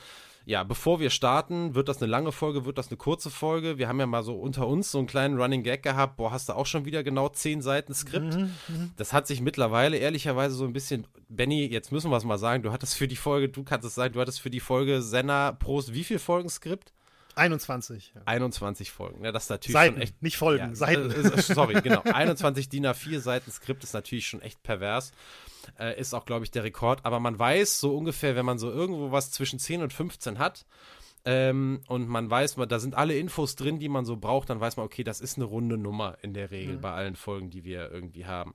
ja, 0.44 0.64
bevor 0.64 1.00
wir 1.00 1.10
starten, 1.10 1.74
wird 1.74 1.88
das 1.88 2.02
eine 2.02 2.10
lange 2.10 2.32
Folge, 2.32 2.64
wird 2.64 2.78
das 2.78 2.88
eine 2.88 2.96
kurze 2.96 3.30
Folge. 3.30 3.78
Wir 3.78 3.88
haben 3.88 4.00
ja 4.00 4.06
mal 4.06 4.22
so 4.22 4.34
unter 4.34 4.66
uns 4.66 4.90
so 4.90 4.98
einen 4.98 5.06
kleinen 5.06 5.40
Running 5.40 5.62
Gag 5.62 5.82
gehabt. 5.82 6.16
Boah, 6.16 6.30
hast 6.30 6.48
du 6.48 6.54
auch 6.54 6.66
schon 6.66 6.84
wieder 6.84 7.02
genau 7.02 7.28
zehn 7.28 7.62
Seiten 7.62 7.94
Skript? 7.94 8.36
Mhm, 8.36 8.50
mhm. 8.68 8.90
das 8.96 9.12
hat 9.12 9.26
sich 9.26 9.40
mittlerweile 9.40 9.96
ehrlicherweise 9.96 10.54
so 10.54 10.64
ein 10.64 10.72
bisschen. 10.72 11.06
Benny, 11.28 11.66
jetzt 11.66 11.92
müssen 11.92 12.10
wir 12.10 12.16
es 12.16 12.24
mal 12.24 12.38
sagen. 12.38 12.62
Du 12.62 12.72
hattest 12.72 12.94
für 12.94 13.08
die 13.08 13.16
Folge, 13.16 13.48
du 13.48 13.62
kannst 13.62 13.86
es 13.86 13.94
sagen, 13.94 14.14
du 14.14 14.20
hattest 14.20 14.40
für 14.40 14.50
die 14.50 14.60
Folge 14.60 15.02
Senna 15.02 15.52
Prost 15.52 15.94
wie 15.94 16.04
viel 16.04 16.18
Folgen 16.18 16.48
Skript? 16.48 16.92
21. 17.34 18.12
Ja. 18.14 18.22
21 18.24 18.90
Folgen. 18.90 19.24
Ja, 19.24 19.32
das 19.32 19.44
ist 19.44 19.50
natürlich 19.50 19.72
Seiten, 19.72 19.94
schon 19.94 20.02
echt. 20.02 20.22
Nicht 20.22 20.36
Folgen, 20.36 20.70
ja, 20.70 20.74
Seiten. 20.74 21.10
Äh, 21.10 21.42
sorry, 21.42 21.80
genau. 21.80 22.02
21 22.04 22.68
DIN 22.68 22.86
A4 22.86 23.20
Seiten 23.20 23.50
Skript 23.50 23.84
ist 23.84 23.94
natürlich 23.94 24.26
schon 24.26 24.42
echt 24.42 24.62
pervers. 24.62 25.12
Äh, 25.78 25.98
ist 26.00 26.14
auch, 26.14 26.24
glaube 26.24 26.44
ich, 26.44 26.50
der 26.50 26.64
Rekord. 26.64 27.04
Aber 27.04 27.20
man 27.20 27.38
weiß 27.38 27.80
so 27.80 27.96
ungefähr, 27.96 28.36
wenn 28.36 28.46
man 28.46 28.58
so 28.58 28.70
irgendwo 28.70 29.12
was 29.12 29.30
zwischen 29.30 29.58
10 29.58 29.82
und 29.82 29.92
15 29.92 30.38
hat, 30.38 30.66
ähm, 31.24 31.82
und 31.86 32.08
man 32.08 32.28
weiß, 32.28 32.56
da 32.68 32.78
sind 32.80 32.96
alle 32.96 33.16
Infos 33.16 33.54
drin, 33.54 33.78
die 33.78 33.88
man 33.88 34.04
so 34.04 34.16
braucht, 34.16 34.50
dann 34.50 34.60
weiß 34.60 34.76
man, 34.76 34.86
okay, 34.86 35.04
das 35.04 35.20
ist 35.20 35.36
eine 35.36 35.44
runde 35.44 35.78
Nummer 35.78 36.16
in 36.22 36.34
der 36.34 36.50
Regel 36.50 36.76
mhm. 36.76 36.80
bei 36.80 36.92
allen 36.92 37.16
Folgen, 37.16 37.50
die 37.50 37.64
wir 37.64 37.90
irgendwie 37.92 38.26
haben. 38.26 38.54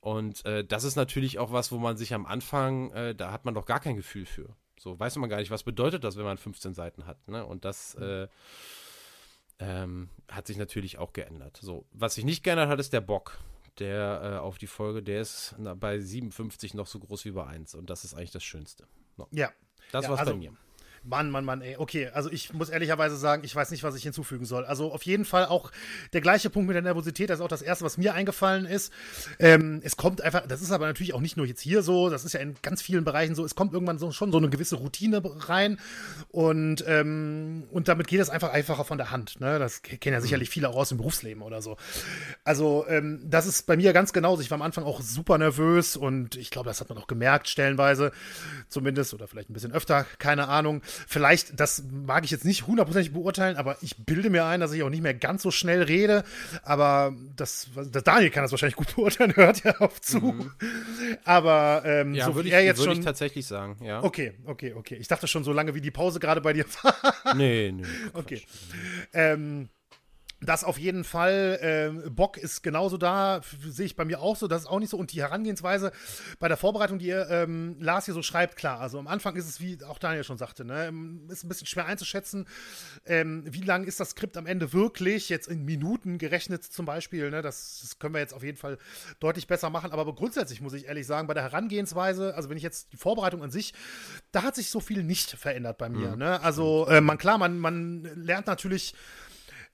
Und 0.00 0.44
äh, 0.44 0.64
das 0.64 0.84
ist 0.84 0.96
natürlich 0.96 1.38
auch 1.38 1.52
was, 1.52 1.72
wo 1.72 1.78
man 1.78 1.96
sich 1.96 2.12
am 2.12 2.26
Anfang, 2.26 2.90
äh, 2.92 3.14
da 3.14 3.30
hat 3.30 3.44
man 3.44 3.54
doch 3.54 3.64
gar 3.64 3.80
kein 3.80 3.96
Gefühl 3.96 4.26
für. 4.26 4.48
So 4.78 4.98
weiß 4.98 5.16
man 5.16 5.30
gar 5.30 5.38
nicht, 5.38 5.50
was 5.50 5.62
bedeutet 5.62 6.04
das, 6.04 6.16
wenn 6.16 6.24
man 6.24 6.38
15 6.38 6.74
Seiten 6.74 7.06
hat. 7.06 7.28
Ne? 7.28 7.44
Und 7.44 7.64
das 7.64 7.94
äh, 7.96 8.28
ähm, 9.58 10.10
hat 10.30 10.46
sich 10.46 10.56
natürlich 10.56 10.98
auch 10.98 11.12
geändert. 11.12 11.58
So, 11.60 11.86
was 11.92 12.14
sich 12.16 12.24
nicht 12.24 12.42
geändert 12.42 12.68
hat, 12.68 12.80
ist 12.80 12.92
der 12.92 13.00
Bock. 13.00 13.38
Der 13.78 14.20
äh, 14.22 14.38
auf 14.38 14.58
die 14.58 14.68
Folge, 14.68 15.02
der 15.02 15.20
ist 15.20 15.56
bei 15.58 15.98
57 15.98 16.74
noch 16.74 16.86
so 16.86 17.00
groß 17.00 17.24
wie 17.24 17.32
bei 17.32 17.44
1. 17.44 17.74
Und 17.74 17.90
das 17.90 18.04
ist 18.04 18.14
eigentlich 18.14 18.30
das 18.30 18.44
Schönste. 18.44 18.86
No. 19.16 19.26
Ja. 19.32 19.50
Das 19.90 20.04
ja, 20.04 20.10
war's 20.10 20.20
also, 20.20 20.32
bei 20.32 20.38
mir. 20.38 20.56
Mann, 21.06 21.30
Mann, 21.30 21.44
Mann, 21.44 21.60
ey. 21.60 21.76
Okay, 21.76 22.08
also 22.14 22.30
ich 22.30 22.52
muss 22.54 22.70
ehrlicherweise 22.70 23.16
sagen, 23.16 23.44
ich 23.44 23.54
weiß 23.54 23.70
nicht, 23.70 23.82
was 23.82 23.94
ich 23.94 24.02
hinzufügen 24.02 24.46
soll. 24.46 24.64
Also 24.64 24.92
auf 24.92 25.02
jeden 25.02 25.24
Fall 25.24 25.46
auch 25.46 25.70
der 26.14 26.22
gleiche 26.22 26.48
Punkt 26.48 26.66
mit 26.66 26.74
der 26.74 26.82
Nervosität, 26.82 27.28
das 27.28 27.38
ist 27.40 27.44
auch 27.44 27.48
das 27.48 27.62
Erste, 27.62 27.84
was 27.84 27.98
mir 27.98 28.14
eingefallen 28.14 28.64
ist. 28.64 28.92
Ähm, 29.38 29.80
es 29.84 29.96
kommt 29.96 30.22
einfach, 30.22 30.46
das 30.46 30.62
ist 30.62 30.70
aber 30.70 30.86
natürlich 30.86 31.12
auch 31.12 31.20
nicht 31.20 31.36
nur 31.36 31.46
jetzt 31.46 31.60
hier 31.60 31.82
so, 31.82 32.08
das 32.08 32.24
ist 32.24 32.32
ja 32.32 32.40
in 32.40 32.54
ganz 32.62 32.80
vielen 32.80 33.04
Bereichen 33.04 33.34
so, 33.34 33.44
es 33.44 33.54
kommt 33.54 33.74
irgendwann 33.74 33.98
so, 33.98 34.12
schon 34.12 34.32
so 34.32 34.38
eine 34.38 34.48
gewisse 34.48 34.76
Routine 34.76 35.22
rein 35.48 35.78
und, 36.30 36.84
ähm, 36.86 37.64
und 37.70 37.88
damit 37.88 38.06
geht 38.06 38.20
es 38.20 38.30
einfach 38.30 38.52
einfacher 38.52 38.84
von 38.84 38.96
der 38.96 39.10
Hand. 39.10 39.40
Ne? 39.40 39.58
Das 39.58 39.82
kennen 39.82 40.14
ja 40.14 40.20
sicherlich 40.22 40.48
viele 40.48 40.70
auch 40.70 40.76
aus 40.76 40.88
dem 40.88 40.98
Berufsleben 40.98 41.42
oder 41.42 41.60
so. 41.60 41.76
Also 42.44 42.86
ähm, 42.88 43.20
das 43.24 43.46
ist 43.46 43.66
bei 43.66 43.76
mir 43.76 43.92
ganz 43.92 44.12
genauso. 44.14 44.40
Ich 44.40 44.50
war 44.50 44.56
am 44.56 44.62
Anfang 44.62 44.84
auch 44.84 45.02
super 45.02 45.36
nervös 45.36 45.96
und 45.96 46.36
ich 46.36 46.50
glaube, 46.50 46.68
das 46.68 46.80
hat 46.80 46.88
man 46.88 46.96
auch 46.96 47.06
gemerkt, 47.06 47.48
stellenweise 47.48 48.12
zumindest 48.68 49.12
oder 49.12 49.28
vielleicht 49.28 49.50
ein 49.50 49.54
bisschen 49.54 49.72
öfter, 49.72 50.06
keine 50.18 50.48
Ahnung 50.48 50.80
vielleicht, 51.06 51.58
das 51.58 51.84
mag 51.90 52.24
ich 52.24 52.30
jetzt 52.30 52.44
nicht 52.44 52.66
hundertprozentig 52.66 53.12
beurteilen, 53.12 53.56
aber 53.56 53.76
ich 53.82 53.96
bilde 54.04 54.30
mir 54.30 54.44
ein, 54.44 54.60
dass 54.60 54.72
ich 54.72 54.82
auch 54.82 54.90
nicht 54.90 55.02
mehr 55.02 55.14
ganz 55.14 55.42
so 55.42 55.50
schnell 55.50 55.82
rede. 55.82 56.24
Aber 56.62 57.14
das, 57.36 57.68
das 57.90 58.04
Daniel 58.04 58.30
kann 58.30 58.42
das 58.42 58.52
wahrscheinlich 58.52 58.76
gut 58.76 58.94
beurteilen, 58.96 59.36
hört 59.36 59.64
ja 59.64 59.78
auf 59.78 60.00
zu. 60.00 60.20
Mhm. 60.20 60.50
Aber 61.24 61.82
ähm, 61.84 62.14
ja, 62.14 62.26
so 62.26 62.34
würde 62.34 62.48
ich, 62.48 62.54
er 62.54 62.62
jetzt 62.62 62.78
würd 62.78 62.88
schon. 62.88 62.98
ich 62.98 63.04
tatsächlich 63.04 63.46
sagen, 63.46 63.76
ja. 63.84 64.02
Okay, 64.02 64.34
okay, 64.46 64.74
okay. 64.74 64.96
Ich 64.96 65.08
dachte 65.08 65.26
schon, 65.26 65.44
so 65.44 65.52
lange 65.52 65.74
wie 65.74 65.80
die 65.80 65.90
Pause 65.90 66.20
gerade 66.20 66.40
bei 66.40 66.52
dir 66.52 66.64
war. 66.82 67.34
nee, 67.36 67.72
nee. 67.72 67.84
Okay. 68.14 68.42
Ähm, 69.12 69.68
das 70.44 70.64
auf 70.64 70.78
jeden 70.78 71.04
Fall. 71.04 71.58
Äh, 72.04 72.10
Bock 72.10 72.36
ist 72.36 72.62
genauso 72.62 72.96
da, 72.96 73.40
sehe 73.66 73.86
ich 73.86 73.96
bei 73.96 74.04
mir 74.04 74.20
auch 74.20 74.36
so. 74.36 74.48
Das 74.48 74.62
ist 74.62 74.66
auch 74.68 74.78
nicht 74.78 74.90
so. 74.90 74.96
Und 74.96 75.12
die 75.12 75.22
Herangehensweise 75.22 75.92
bei 76.38 76.48
der 76.48 76.56
Vorbereitung, 76.56 76.98
die 76.98 77.06
ihr, 77.06 77.28
ähm, 77.30 77.76
Lars 77.80 78.06
hier 78.06 78.14
so 78.14 78.22
schreibt, 78.22 78.56
klar. 78.56 78.80
Also 78.80 78.98
am 78.98 79.06
Anfang 79.06 79.36
ist 79.36 79.48
es, 79.48 79.60
wie 79.60 79.82
auch 79.84 79.98
Daniel 79.98 80.24
schon 80.24 80.38
sagte, 80.38 80.64
ne, 80.64 80.86
ähm, 80.86 81.28
ist 81.30 81.44
ein 81.44 81.48
bisschen 81.48 81.66
schwer 81.66 81.86
einzuschätzen, 81.86 82.46
ähm, 83.06 83.44
wie 83.46 83.62
lang 83.62 83.84
ist 83.84 84.00
das 84.00 84.10
Skript 84.10 84.36
am 84.36 84.46
Ende 84.46 84.72
wirklich, 84.72 85.28
jetzt 85.28 85.48
in 85.48 85.64
Minuten 85.64 86.18
gerechnet 86.18 86.64
zum 86.64 86.86
Beispiel. 86.86 87.30
Ne, 87.30 87.42
das, 87.42 87.80
das, 87.82 87.98
können 87.98 88.14
wir 88.14 88.20
jetzt 88.20 88.34
auf 88.34 88.42
jeden 88.42 88.58
Fall 88.58 88.78
deutlich 89.20 89.46
besser 89.46 89.70
machen. 89.70 89.92
Aber 89.92 90.14
grundsätzlich 90.14 90.60
muss 90.60 90.72
ich 90.74 90.86
ehrlich 90.86 91.06
sagen, 91.06 91.26
bei 91.26 91.34
der 91.34 91.44
Herangehensweise, 91.44 92.34
also 92.34 92.50
wenn 92.50 92.56
ich 92.56 92.62
jetzt 92.62 92.92
die 92.92 92.96
Vorbereitung 92.96 93.42
an 93.42 93.50
sich, 93.50 93.74
da 94.32 94.42
hat 94.42 94.54
sich 94.54 94.70
so 94.70 94.80
viel 94.80 95.02
nicht 95.02 95.30
verändert 95.30 95.78
bei 95.78 95.88
mir. 95.88 96.12
Mhm. 96.12 96.18
Ne? 96.18 96.40
Also 96.42 96.86
äh, 96.88 97.00
man 97.00 97.18
klar, 97.18 97.38
man, 97.38 97.58
man 97.58 98.02
lernt 98.14 98.46
natürlich 98.46 98.94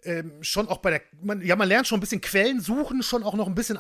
ähm, 0.05 0.43
schon 0.43 0.69
auch 0.69 0.79
bei 0.79 0.91
der, 0.91 1.03
man, 1.23 1.43
ja, 1.43 1.57
man 1.57 1.69
lernt 1.69 1.87
schon 1.87 1.99
ein 1.99 2.01
bisschen 2.01 2.21
Quellen 2.21 2.61
suchen, 2.61 3.03
schon 3.03 3.23
auch 3.23 3.35
noch 3.35 3.47
ein 3.47 3.55
bisschen 3.55 3.79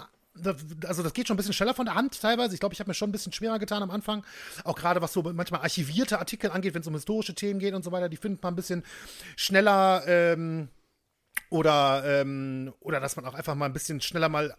also 0.87 1.03
das 1.03 1.13
geht 1.13 1.27
schon 1.27 1.35
ein 1.35 1.39
bisschen 1.39 1.53
schneller 1.53 1.75
von 1.75 1.87
der 1.87 1.95
Hand 1.97 2.21
teilweise. 2.21 2.55
Ich 2.55 2.61
glaube, 2.61 2.73
ich 2.73 2.81
habe 2.81 2.89
mir 2.89 2.95
schon 2.95 3.11
ein 3.11 3.13
bisschen 3.13 3.33
schwerer 3.33 3.59
getan 3.59 3.83
am 3.83 3.91
Anfang. 3.91 4.25
Auch 4.65 4.77
gerade 4.77 5.03
was 5.03 5.13
so 5.13 5.23
manchmal 5.23 5.61
archivierte 5.61 6.19
Artikel 6.19 6.51
angeht, 6.51 6.73
wenn 6.75 6.83
es 6.83 6.87
um 6.87 6.95
historische 6.95 7.35
Themen 7.35 7.61
geht 7.61 7.75
und 7.75 7.85
so 7.85 7.93
weiter, 7.93 8.09
die 8.09 8.17
findet 8.17 8.43
man 8.43 8.55
ein 8.55 8.57
bisschen 8.57 8.85
schneller 9.37 10.03
ähm, 10.07 10.69
oder, 11.51 12.03
ähm, 12.07 12.73
oder 12.81 13.01
dass 13.01 13.17
man 13.17 13.27
auch 13.27 13.35
einfach 13.35 13.55
mal 13.55 13.67
ein 13.67 13.73
bisschen 13.73 14.01
schneller 14.01 14.29
mal 14.29 14.55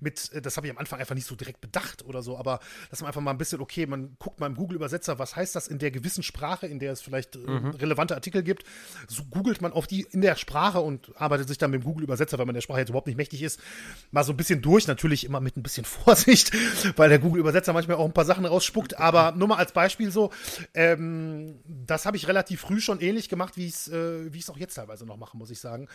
mit, 0.00 0.32
äh, 0.32 0.42
das 0.42 0.56
habe 0.56 0.66
ich 0.66 0.72
am 0.72 0.78
Anfang 0.78 1.00
einfach 1.00 1.14
nicht 1.14 1.26
so 1.26 1.34
direkt 1.34 1.60
bedacht 1.60 2.04
oder 2.04 2.22
so, 2.22 2.36
aber 2.36 2.60
dass 2.90 3.00
man 3.00 3.08
einfach 3.08 3.20
mal 3.20 3.30
ein 3.30 3.38
bisschen, 3.38 3.60
okay, 3.60 3.86
man 3.86 4.16
guckt 4.18 4.40
mal 4.40 4.46
im 4.46 4.54
Google-Übersetzer, 4.54 5.18
was 5.18 5.36
heißt 5.36 5.54
das 5.54 5.68
in 5.68 5.78
der 5.78 5.90
gewissen 5.90 6.22
Sprache, 6.22 6.66
in 6.66 6.78
der 6.78 6.92
es 6.92 7.00
vielleicht 7.00 7.36
äh, 7.36 7.38
mhm. 7.38 7.70
relevante 7.70 8.14
Artikel 8.14 8.42
gibt. 8.42 8.64
So 9.06 9.24
googelt 9.24 9.60
man 9.60 9.72
auf 9.72 9.86
die 9.86 10.02
in 10.10 10.20
der 10.20 10.36
Sprache 10.36 10.80
und 10.80 11.12
arbeitet 11.16 11.48
sich 11.48 11.58
dann 11.58 11.70
mit 11.70 11.82
dem 11.82 11.84
Google-Übersetzer, 11.84 12.38
weil 12.38 12.46
man 12.46 12.54
der 12.54 12.62
Sprache 12.62 12.80
jetzt 12.80 12.88
überhaupt 12.88 13.06
nicht 13.06 13.16
mächtig 13.16 13.42
ist, 13.42 13.60
mal 14.10 14.24
so 14.24 14.32
ein 14.32 14.36
bisschen 14.36 14.62
durch. 14.62 14.86
Natürlich 14.86 15.24
immer 15.24 15.40
mit 15.40 15.56
ein 15.56 15.62
bisschen 15.62 15.84
Vorsicht, 15.84 16.52
weil 16.96 17.08
der 17.08 17.18
Google-Übersetzer 17.18 17.72
manchmal 17.72 17.96
auch 17.96 18.04
ein 18.04 18.12
paar 18.12 18.24
Sachen 18.24 18.44
rausspuckt. 18.44 18.98
Aber 18.98 19.32
nur 19.32 19.48
mal 19.48 19.56
als 19.56 19.72
Beispiel 19.72 20.10
so, 20.10 20.30
ähm, 20.74 21.60
das 21.66 22.06
habe 22.06 22.16
ich 22.16 22.28
relativ 22.28 22.60
früh 22.60 22.80
schon 22.80 23.00
ähnlich 23.00 23.28
gemacht, 23.28 23.56
wie 23.56 23.66
ich 23.66 23.74
es 23.74 23.88
äh, 23.88 24.32
wie 24.32 24.42
auch 24.48 24.56
jetzt 24.56 24.74
teilweise 24.74 25.06
noch 25.06 25.16
mache, 25.16 25.36
muss 25.36 25.50
ich 25.50 25.60
sagen. 25.60 25.88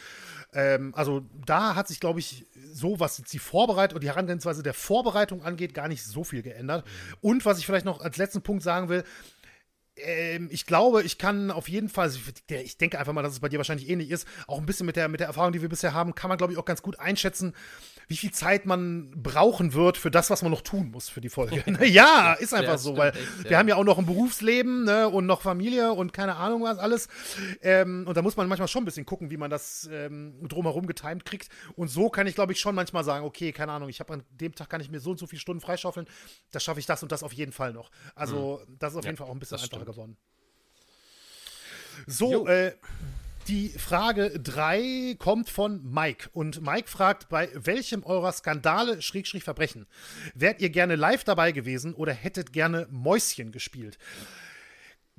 Ähm, 0.53 0.93
also 0.95 1.23
da 1.45 1.75
hat 1.75 1.87
sich, 1.87 1.99
glaube 1.99 2.19
ich, 2.19 2.45
so, 2.71 2.99
was 2.99 3.17
jetzt 3.17 3.33
die 3.33 3.39
Vorbereitung 3.63 3.99
die 4.01 4.07
Herangehensweise 4.07 4.61
der 4.61 4.73
Vorbereitung 4.73 5.41
angeht, 5.43 5.73
gar 5.73 5.87
nicht 5.87 6.03
so 6.03 6.23
viel 6.23 6.41
geändert. 6.41 6.85
Und 7.21 7.45
was 7.45 7.59
ich 7.59 7.65
vielleicht 7.65 7.85
noch 7.85 8.01
als 8.01 8.17
letzten 8.17 8.41
Punkt 8.41 8.61
sagen 8.61 8.89
will, 8.89 9.05
ähm, 9.95 10.49
ich 10.51 10.65
glaube, 10.65 11.03
ich 11.03 11.17
kann 11.17 11.49
auf 11.49 11.69
jeden 11.69 11.87
Fall, 11.87 12.11
ich 12.49 12.77
denke 12.77 12.99
einfach 12.99 13.13
mal, 13.13 13.21
dass 13.21 13.33
es 13.33 13.39
bei 13.39 13.47
dir 13.47 13.57
wahrscheinlich 13.57 13.89
ähnlich 13.89 14.11
ist, 14.11 14.27
auch 14.47 14.59
ein 14.59 14.65
bisschen 14.65 14.85
mit 14.85 14.97
der, 14.97 15.07
mit 15.07 15.21
der 15.21 15.27
Erfahrung, 15.27 15.53
die 15.53 15.61
wir 15.61 15.69
bisher 15.69 15.93
haben, 15.93 16.13
kann 16.13 16.27
man, 16.27 16.37
glaube 16.37 16.51
ich, 16.51 16.59
auch 16.59 16.65
ganz 16.65 16.81
gut 16.81 16.99
einschätzen, 16.99 17.53
wie 18.07 18.17
viel 18.17 18.31
Zeit 18.31 18.65
man 18.65 19.11
brauchen 19.11 19.73
wird 19.73 19.97
für 19.97 20.11
das, 20.11 20.29
was 20.29 20.41
man 20.41 20.51
noch 20.51 20.61
tun 20.61 20.91
muss 20.91 21.09
für 21.09 21.21
die 21.21 21.29
Folge. 21.29 21.63
ja, 21.85 22.33
ist 22.33 22.53
einfach 22.53 22.73
ja, 22.73 22.77
so, 22.77 22.97
weil 22.97 23.09
echt, 23.09 23.43
wir 23.43 23.51
ja. 23.51 23.57
haben 23.57 23.67
ja 23.67 23.75
auch 23.75 23.83
noch 23.83 23.97
ein 23.97 24.05
Berufsleben 24.05 24.85
ne, 24.85 25.09
und 25.09 25.25
noch 25.25 25.41
Familie 25.41 25.93
und 25.93 26.13
keine 26.13 26.35
Ahnung 26.35 26.63
was 26.63 26.77
alles. 26.77 27.07
Ähm, 27.61 28.05
und 28.07 28.15
da 28.15 28.21
muss 28.21 28.37
man 28.37 28.47
manchmal 28.47 28.67
schon 28.67 28.83
ein 28.83 28.85
bisschen 28.85 29.05
gucken, 29.05 29.31
wie 29.31 29.37
man 29.37 29.49
das 29.49 29.89
ähm, 29.91 30.35
drumherum 30.47 30.87
getimt 30.87 31.25
kriegt. 31.25 31.49
Und 31.75 31.89
so 31.89 32.09
kann 32.09 32.27
ich, 32.27 32.35
glaube 32.35 32.53
ich, 32.53 32.59
schon 32.59 32.75
manchmal 32.75 33.03
sagen, 33.03 33.25
okay, 33.25 33.51
keine 33.51 33.71
Ahnung, 33.71 33.89
ich 33.89 33.99
habe 33.99 34.13
an 34.13 34.23
dem 34.31 34.55
Tag 34.55 34.69
kann 34.69 34.81
ich 34.81 34.89
mir 34.89 34.99
so 34.99 35.11
und 35.11 35.19
so 35.19 35.27
viele 35.27 35.39
Stunden 35.39 35.61
freischaufeln, 35.61 36.07
da 36.51 36.59
schaffe 36.59 36.79
ich 36.79 36.85
das 36.85 37.03
und 37.03 37.11
das 37.11 37.23
auf 37.23 37.33
jeden 37.33 37.51
Fall 37.51 37.73
noch. 37.73 37.91
Also 38.15 38.61
mhm. 38.67 38.77
das 38.79 38.93
ist 38.93 38.97
auf 38.97 39.03
ja, 39.05 39.09
jeden 39.09 39.17
Fall 39.17 39.27
auch 39.27 39.33
ein 39.33 39.39
bisschen 39.39 39.59
einfacher 39.59 39.85
geworden. 39.85 40.17
So, 42.07 42.47
äh, 42.47 42.73
die 43.47 43.69
Frage 43.69 44.39
3 44.39 45.15
kommt 45.19 45.49
von 45.49 45.81
Mike. 45.83 46.29
Und 46.33 46.61
Mike 46.61 46.89
fragt, 46.89 47.29
bei 47.29 47.49
welchem 47.53 48.03
eurer 48.03 48.31
Skandale, 48.31 49.01
Schrägstrich 49.01 49.43
Verbrechen, 49.43 49.85
wärt 50.33 50.61
ihr 50.61 50.69
gerne 50.69 50.95
live 50.95 51.23
dabei 51.23 51.51
gewesen 51.51 51.93
oder 51.93 52.13
hättet 52.13 52.53
gerne 52.53 52.87
Mäuschen 52.91 53.51
gespielt? 53.51 53.97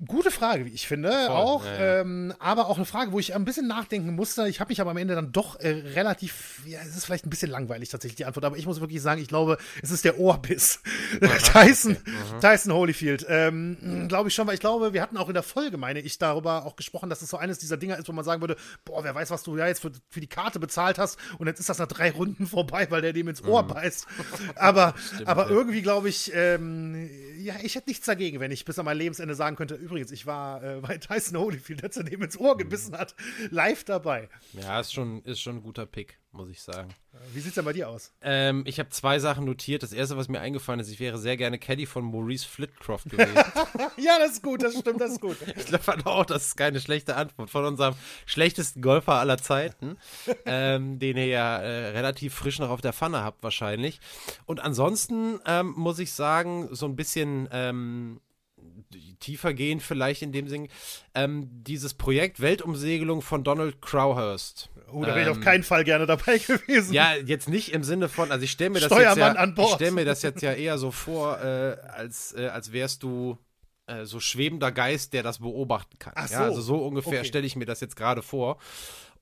Gute 0.08 0.32
Frage, 0.32 0.66
wie 0.66 0.70
ich 0.70 0.88
finde, 0.88 1.08
Voll, 1.10 1.28
auch. 1.28 1.64
Ja. 1.64 2.00
Ähm, 2.00 2.34
aber 2.40 2.66
auch 2.66 2.78
eine 2.78 2.84
Frage, 2.84 3.12
wo 3.12 3.20
ich 3.20 3.32
ein 3.32 3.44
bisschen 3.44 3.68
nachdenken 3.68 4.16
musste. 4.16 4.48
Ich 4.48 4.58
habe 4.58 4.70
mich 4.70 4.80
aber 4.80 4.90
am 4.90 4.96
Ende 4.96 5.14
dann 5.14 5.30
doch 5.30 5.60
äh, 5.60 5.68
relativ, 5.68 6.62
ja, 6.66 6.80
es 6.80 6.96
ist 6.96 7.04
vielleicht 7.04 7.26
ein 7.26 7.30
bisschen 7.30 7.48
langweilig 7.48 7.90
tatsächlich 7.90 8.16
die 8.16 8.24
Antwort, 8.24 8.44
aber 8.44 8.56
ich 8.56 8.66
muss 8.66 8.80
wirklich 8.80 9.00
sagen, 9.00 9.22
ich 9.22 9.28
glaube, 9.28 9.56
es 9.82 9.92
ist 9.92 10.04
der 10.04 10.18
Ohrbiss. 10.18 10.80
Tyson, 11.52 11.96
okay. 11.96 12.40
Tyson 12.40 12.72
Holyfield. 12.72 13.24
Ähm, 13.28 14.06
glaube 14.08 14.30
ich 14.30 14.34
schon, 14.34 14.48
weil 14.48 14.54
ich 14.54 14.60
glaube, 14.60 14.94
wir 14.94 15.00
hatten 15.00 15.16
auch 15.16 15.28
in 15.28 15.34
der 15.34 15.44
Folge, 15.44 15.76
meine 15.76 16.00
ich, 16.00 16.18
darüber 16.18 16.66
auch 16.66 16.74
gesprochen, 16.74 17.08
dass 17.08 17.22
es 17.22 17.30
so 17.30 17.36
eines 17.36 17.60
dieser 17.60 17.76
Dinger 17.76 17.96
ist, 17.96 18.08
wo 18.08 18.12
man 18.12 18.24
sagen 18.24 18.40
würde, 18.40 18.56
boah, 18.84 19.04
wer 19.04 19.14
weiß, 19.14 19.30
was 19.30 19.44
du 19.44 19.56
ja 19.56 19.68
jetzt 19.68 19.80
für, 19.80 19.92
für 20.10 20.20
die 20.20 20.26
Karte 20.26 20.58
bezahlt 20.58 20.98
hast 20.98 21.20
und 21.38 21.46
jetzt 21.46 21.60
ist 21.60 21.68
das 21.68 21.78
nach 21.78 21.86
drei 21.86 22.10
Runden 22.10 22.46
vorbei, 22.48 22.88
weil 22.90 23.00
der 23.00 23.12
dem 23.12 23.28
ins 23.28 23.44
Ohr 23.44 23.62
mhm. 23.62 23.68
beißt. 23.68 24.08
Aber, 24.56 24.94
Stimmt, 25.06 25.28
aber 25.28 25.50
irgendwie 25.50 25.82
glaube 25.82 26.08
ich, 26.08 26.32
ähm, 26.34 27.08
ja, 27.38 27.54
ich 27.62 27.76
hätte 27.76 27.88
nichts 27.88 28.06
dagegen, 28.06 28.40
wenn 28.40 28.50
ich 28.50 28.64
bis 28.64 28.76
an 28.76 28.86
mein 28.86 28.98
Lebensende 28.98 29.36
sagen 29.36 29.54
könnte, 29.54 29.83
übrigens, 29.84 30.10
ich 30.10 30.26
war 30.26 30.62
äh, 30.62 30.80
bei 30.82 30.98
Tyson 30.98 31.38
Holyfield, 31.38 31.84
als 31.84 31.96
er 31.96 32.04
dem 32.04 32.22
ins 32.22 32.38
Ohr 32.38 32.56
gebissen 32.56 32.96
hat, 32.96 33.14
live 33.50 33.84
dabei. 33.84 34.28
Ja, 34.54 34.80
ist 34.80 34.92
schon, 34.92 35.22
ist 35.22 35.40
schon 35.40 35.56
ein 35.56 35.62
guter 35.62 35.86
Pick, 35.86 36.18
muss 36.32 36.48
ich 36.48 36.62
sagen. 36.62 36.92
Wie 37.32 37.38
sieht 37.38 37.50
es 37.50 37.54
denn 37.54 37.64
bei 37.64 37.72
dir 37.72 37.88
aus? 37.88 38.12
Ähm, 38.22 38.64
ich 38.66 38.78
habe 38.80 38.88
zwei 38.88 39.18
Sachen 39.18 39.44
notiert. 39.44 39.82
Das 39.82 39.92
erste, 39.92 40.16
was 40.16 40.28
mir 40.28 40.40
eingefallen 40.40 40.80
ist, 40.80 40.90
ich 40.90 40.98
wäre 40.98 41.18
sehr 41.18 41.36
gerne 41.36 41.58
Caddy 41.58 41.86
von 41.86 42.04
Maurice 42.04 42.46
Flitcroft 42.46 43.08
gewesen. 43.08 43.34
ja, 43.96 44.18
das 44.18 44.32
ist 44.32 44.42
gut, 44.42 44.62
das 44.62 44.76
stimmt, 44.76 45.00
das 45.00 45.12
ist 45.12 45.20
gut. 45.20 45.36
ich 45.56 45.66
glaube 45.66 46.06
auch, 46.06 46.26
das 46.26 46.48
ist 46.48 46.56
keine 46.56 46.80
schlechte 46.80 47.14
Antwort 47.14 47.50
von 47.50 47.64
unserem 47.64 47.94
schlechtesten 48.26 48.82
Golfer 48.82 49.14
aller 49.14 49.38
Zeiten, 49.38 49.96
ähm, 50.46 50.98
den 50.98 51.16
ihr 51.16 51.26
ja 51.26 51.58
äh, 51.58 51.88
relativ 51.90 52.34
frisch 52.34 52.58
noch 52.58 52.70
auf 52.70 52.80
der 52.80 52.92
Pfanne 52.92 53.22
habt 53.22 53.42
wahrscheinlich. 53.42 54.00
Und 54.46 54.60
ansonsten 54.60 55.38
ähm, 55.46 55.74
muss 55.76 55.98
ich 55.98 56.12
sagen, 56.12 56.68
so 56.72 56.86
ein 56.86 56.96
bisschen 56.96 57.48
ähm, 57.52 58.20
tiefer 59.20 59.54
gehen 59.54 59.80
vielleicht 59.80 60.22
in 60.22 60.32
dem 60.32 60.48
Sinn, 60.48 60.68
ähm, 61.14 61.48
dieses 61.50 61.94
Projekt 61.94 62.40
Weltumsegelung 62.40 63.22
von 63.22 63.44
Donald 63.44 63.80
Crowhurst. 63.80 64.70
Oh, 64.92 65.02
da 65.02 65.08
wäre 65.08 65.22
ich 65.22 65.28
auf 65.28 65.36
ähm, 65.38 65.42
keinen 65.42 65.62
Fall 65.62 65.84
gerne 65.84 66.06
dabei 66.06 66.38
gewesen. 66.46 66.92
Ja, 66.92 67.14
jetzt 67.14 67.48
nicht 67.48 67.72
im 67.72 67.82
Sinne 67.82 68.08
von, 68.08 68.30
also 68.30 68.44
ich 68.44 68.50
stelle 68.50 68.70
mir 68.70 68.80
das 68.80 68.90
jetzt 68.90 69.16
ja, 69.16 69.44
ich 69.56 69.74
stelle 69.74 69.90
mir 69.92 70.04
das 70.04 70.22
jetzt 70.22 70.42
ja 70.42 70.52
eher 70.52 70.78
so 70.78 70.90
vor, 70.90 71.40
äh, 71.40 71.76
als, 71.88 72.34
äh, 72.36 72.46
als 72.46 72.72
wärst 72.72 73.02
du 73.02 73.38
äh, 73.86 74.04
so 74.04 74.20
schwebender 74.20 74.72
Geist, 74.72 75.12
der 75.12 75.22
das 75.22 75.40
beobachten 75.40 75.98
kann. 75.98 76.14
Ach 76.16 76.28
so. 76.28 76.34
Ja, 76.34 76.40
also 76.44 76.60
so 76.60 76.76
ungefähr 76.76 77.20
okay. 77.20 77.28
stelle 77.28 77.46
ich 77.46 77.56
mir 77.56 77.66
das 77.66 77.80
jetzt 77.80 77.96
gerade 77.96 78.22
vor. 78.22 78.58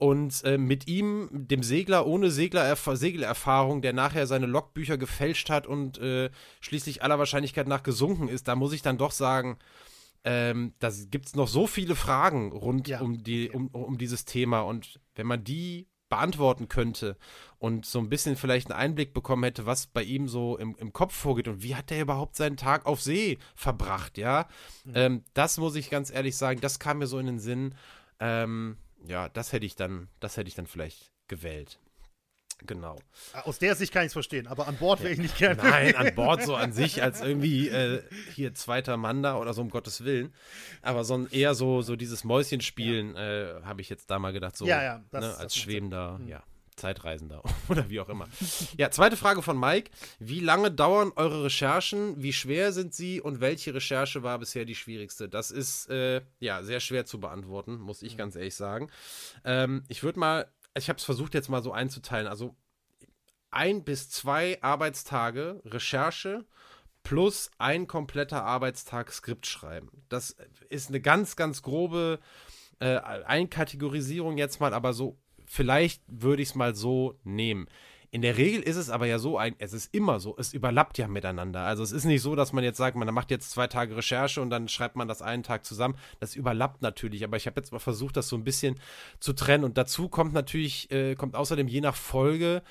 Und 0.03 0.43
äh, 0.43 0.59
mit 0.59 0.89
ihm, 0.89 1.29
dem 1.31 1.63
Segler 1.63 2.09
ohne 2.09 2.33
Segler 2.33 2.75
Segelerfahrung, 2.75 3.83
der 3.83 3.93
nachher 3.93 4.27
seine 4.27 4.47
Logbücher 4.47 4.99
gefälscht 4.99 5.49
hat 5.49 5.69
und 5.69 5.99
äh, 5.99 6.29
schließlich 6.61 7.05
aller 7.05 7.21
Wahrscheinlichkeit 7.21 7.69
nach 7.69 7.85
gesunken 7.85 8.27
ist, 8.27 8.49
da 8.49 8.57
muss 8.57 8.73
ich 8.73 8.83
dann 8.83 8.99
doch 8.99 9.13
sagen, 9.13 9.61
ähm, 10.25 10.75
da 10.81 10.91
gibt 11.09 11.27
es 11.27 11.37
noch 11.37 11.47
so 11.47 11.69
viele 11.69 11.95
Fragen 11.95 12.51
rund 12.51 12.89
ja. 12.89 13.01
um, 13.01 13.23
die, 13.23 13.49
um, 13.51 13.69
um 13.69 13.97
dieses 13.97 14.25
Thema. 14.25 14.63
Und 14.63 14.99
wenn 15.15 15.29
man 15.29 15.45
die 15.45 15.87
beantworten 16.09 16.67
könnte 16.67 17.17
und 17.61 17.87
so 17.87 18.01
ein 18.01 18.09
bisschen 18.09 18.35
vielleicht 18.35 18.73
einen 18.73 18.81
Einblick 18.81 19.15
bekommen 19.15 19.45
hätte, 19.45 19.67
was 19.67 19.87
bei 19.87 20.03
ihm 20.03 20.27
so 20.27 20.59
im, 20.59 20.75
im 20.81 20.93
Kopf 20.93 21.15
vorgeht 21.15 21.47
und 21.47 21.63
wie 21.63 21.77
hat 21.77 21.93
er 21.93 22.01
überhaupt 22.01 22.35
seinen 22.35 22.57
Tag 22.57 22.87
auf 22.87 23.01
See 23.01 23.39
verbracht, 23.55 24.19
ja, 24.19 24.49
mhm. 24.85 24.93
ähm, 24.97 25.25
das 25.33 25.59
muss 25.59 25.77
ich 25.77 25.91
ganz 25.91 26.11
ehrlich 26.13 26.37
sagen, 26.37 26.61
das 26.61 26.81
kam 26.81 26.99
mir 26.99 27.07
so 27.07 27.21
in 27.21 27.27
den 27.27 27.39
Sinn. 27.39 27.77
Ähm, 28.19 28.79
ja, 29.07 29.29
das 29.29 29.53
hätte 29.53 29.67
ich 29.67 29.77
dann, 29.77 30.09
das 30.21 30.37
hätte 30.37 30.49
ich 30.49 30.55
dann 30.55 30.67
vielleicht 30.67 31.13
gewählt. 31.29 31.79
Genau. 32.67 32.97
Aus 33.45 33.59
der 33.59 33.75
Sicht 33.75 33.93
kann 33.93 34.03
ich 34.03 34.09
es 34.09 34.13
verstehen, 34.13 34.47
aber 34.47 34.69
an 34.69 34.77
Bord 34.77 35.03
wäre 35.03 35.13
ich 35.13 35.19
nicht 35.19 35.37
gerne. 35.37 35.63
Nein, 35.63 35.97
an 35.97 36.15
Bord 36.15 36.43
so 36.45 36.55
an 36.55 36.73
sich 36.73 37.03
als 37.03 37.21
irgendwie 37.23 37.69
äh, 37.69 38.03
hier 38.35 38.55
zweiter 38.55 38.97
Mann 38.97 39.23
da 39.23 39.37
oder 39.37 39.53
so, 39.53 39.63
um 39.63 39.71
Gottes 39.71 40.05
Willen. 40.05 40.33
Aber 40.81 41.05
so 41.05 41.27
eher 41.29 41.55
so, 41.55 41.83
so 41.83 41.97
dieses 41.97 42.25
Mäuschenspielen 42.25 43.15
ja. 43.15 43.59
äh, 43.59 43.63
habe 43.65 43.81
ich 43.81 43.89
jetzt 43.89 44.11
da 44.11 44.19
mal 44.19 44.33
gedacht, 44.33 44.57
so 44.57 44.67
ja, 44.67 44.83
ja, 44.83 45.05
das, 45.11 45.25
ne, 45.25 45.37
als 45.39 45.57
schwebender, 45.57 46.19
mhm. 46.19 46.29
ja. 46.29 46.43
Zeitreisender 46.77 47.43
oder 47.69 47.89
wie 47.91 48.01
auch 48.01 48.09
immer. 48.09 48.29
Ja, 48.77 48.91
zweite 48.91 49.17
Frage 49.17 49.43
von 49.43 49.59
Mike. 49.59 49.91
Wie 50.19 50.41
lange 50.41 50.71
dauern 50.71 51.13
eure 51.17 51.45
Recherchen? 51.45 52.23
Wie 52.23 52.33
schwer 52.33 52.73
sind 52.73 52.95
sie 52.95 53.21
und 53.21 53.41
welche 53.41 53.75
Recherche 53.75 54.23
war 54.23 54.39
bisher 54.39 54.65
die 54.65 54.75
schwierigste? 54.75 55.29
Das 55.29 55.51
ist 55.51 55.89
äh, 55.91 56.23
ja 56.41 56.63
sehr 56.63 56.81
schwer 56.81 57.05
zu 57.05 57.21
beantworten, 57.21 57.79
muss 57.79 58.03
ich 58.03 58.15
mhm. 58.15 58.19
ganz 58.19 58.37
ehrlich 58.37 58.55
sagen. 58.55 58.91
Ähm, 59.45 59.85
ich 59.89 60.03
würde 60.03 60.19
mal, 60.19 60.51
ich 60.77 60.89
habe 60.89 60.99
es 60.99 61.05
versucht 61.05 61.35
jetzt 61.35 61.49
mal 61.49 61.63
so 61.63 61.73
einzuteilen. 61.73 62.27
Also 62.27 62.57
ein 63.51 63.85
bis 63.85 64.11
zwei 64.11 64.59
Arbeitstage 64.63 65.61
Recherche 65.65 66.47
plus 67.03 67.51
ein 67.59 67.87
kompletter 67.87 68.45
Arbeitstag 68.45 69.13
Skript 69.13 69.47
schreiben. 69.47 69.91
Das 70.09 70.37
ist 70.69 70.89
eine 70.89 71.01
ganz, 71.01 71.37
ganz 71.37 71.63
grobe 71.63 72.21
äh, 72.81 72.97
Einkategorisierung 72.97 74.39
jetzt 74.39 74.61
mal, 74.61 74.75
aber 74.75 74.93
so 74.93 75.19
vielleicht 75.53 76.03
würde 76.07 76.43
ich 76.43 76.49
es 76.51 76.55
mal 76.55 76.75
so 76.75 77.19
nehmen. 77.25 77.67
In 78.11 78.21
der 78.21 78.37
Regel 78.37 78.63
ist 78.63 78.77
es 78.77 78.91
aber 78.91 79.07
ja 79.07 79.19
so, 79.19 79.39
ein, 79.39 79.55
es 79.59 79.73
ist 79.73 79.95
immer 79.95 80.21
so, 80.21 80.35
es 80.39 80.53
überlappt 80.53 80.99
ja 80.99 81.09
miteinander. 81.09 81.61
Also 81.61 81.83
es 81.83 81.93
ist 81.93 82.05
nicht 82.05 82.21
so, 82.21 82.35
dass 82.35 82.53
man 82.53 82.65
jetzt 82.65 82.77
sagt, 82.77 82.97
man 82.97 83.13
macht 83.13 83.31
jetzt 83.31 83.51
zwei 83.51 83.67
Tage 83.67 83.97
Recherche 83.97 84.41
und 84.41 84.51
dann 84.51 84.69
schreibt 84.69 84.97
man 84.97 85.09
das 85.09 85.23
einen 85.23 85.43
Tag 85.43 85.65
zusammen. 85.65 85.95
Das 86.21 86.37
überlappt 86.37 86.83
natürlich, 86.83 87.25
aber 87.25 87.37
ich 87.37 87.47
habe 87.47 87.61
jetzt 87.61 87.73
mal 87.73 87.79
versucht, 87.79 88.17
das 88.17 88.29
so 88.29 88.37
ein 88.37 88.45
bisschen 88.45 88.79
zu 89.19 89.33
trennen. 89.33 89.65
Und 89.65 89.79
dazu 89.79 90.09
kommt 90.09 90.33
natürlich, 90.33 90.91
äh, 90.91 91.15
kommt 91.15 91.35
außerdem 91.35 91.69
je 91.69 91.81
nach 91.81 91.97
Folge 91.97 92.63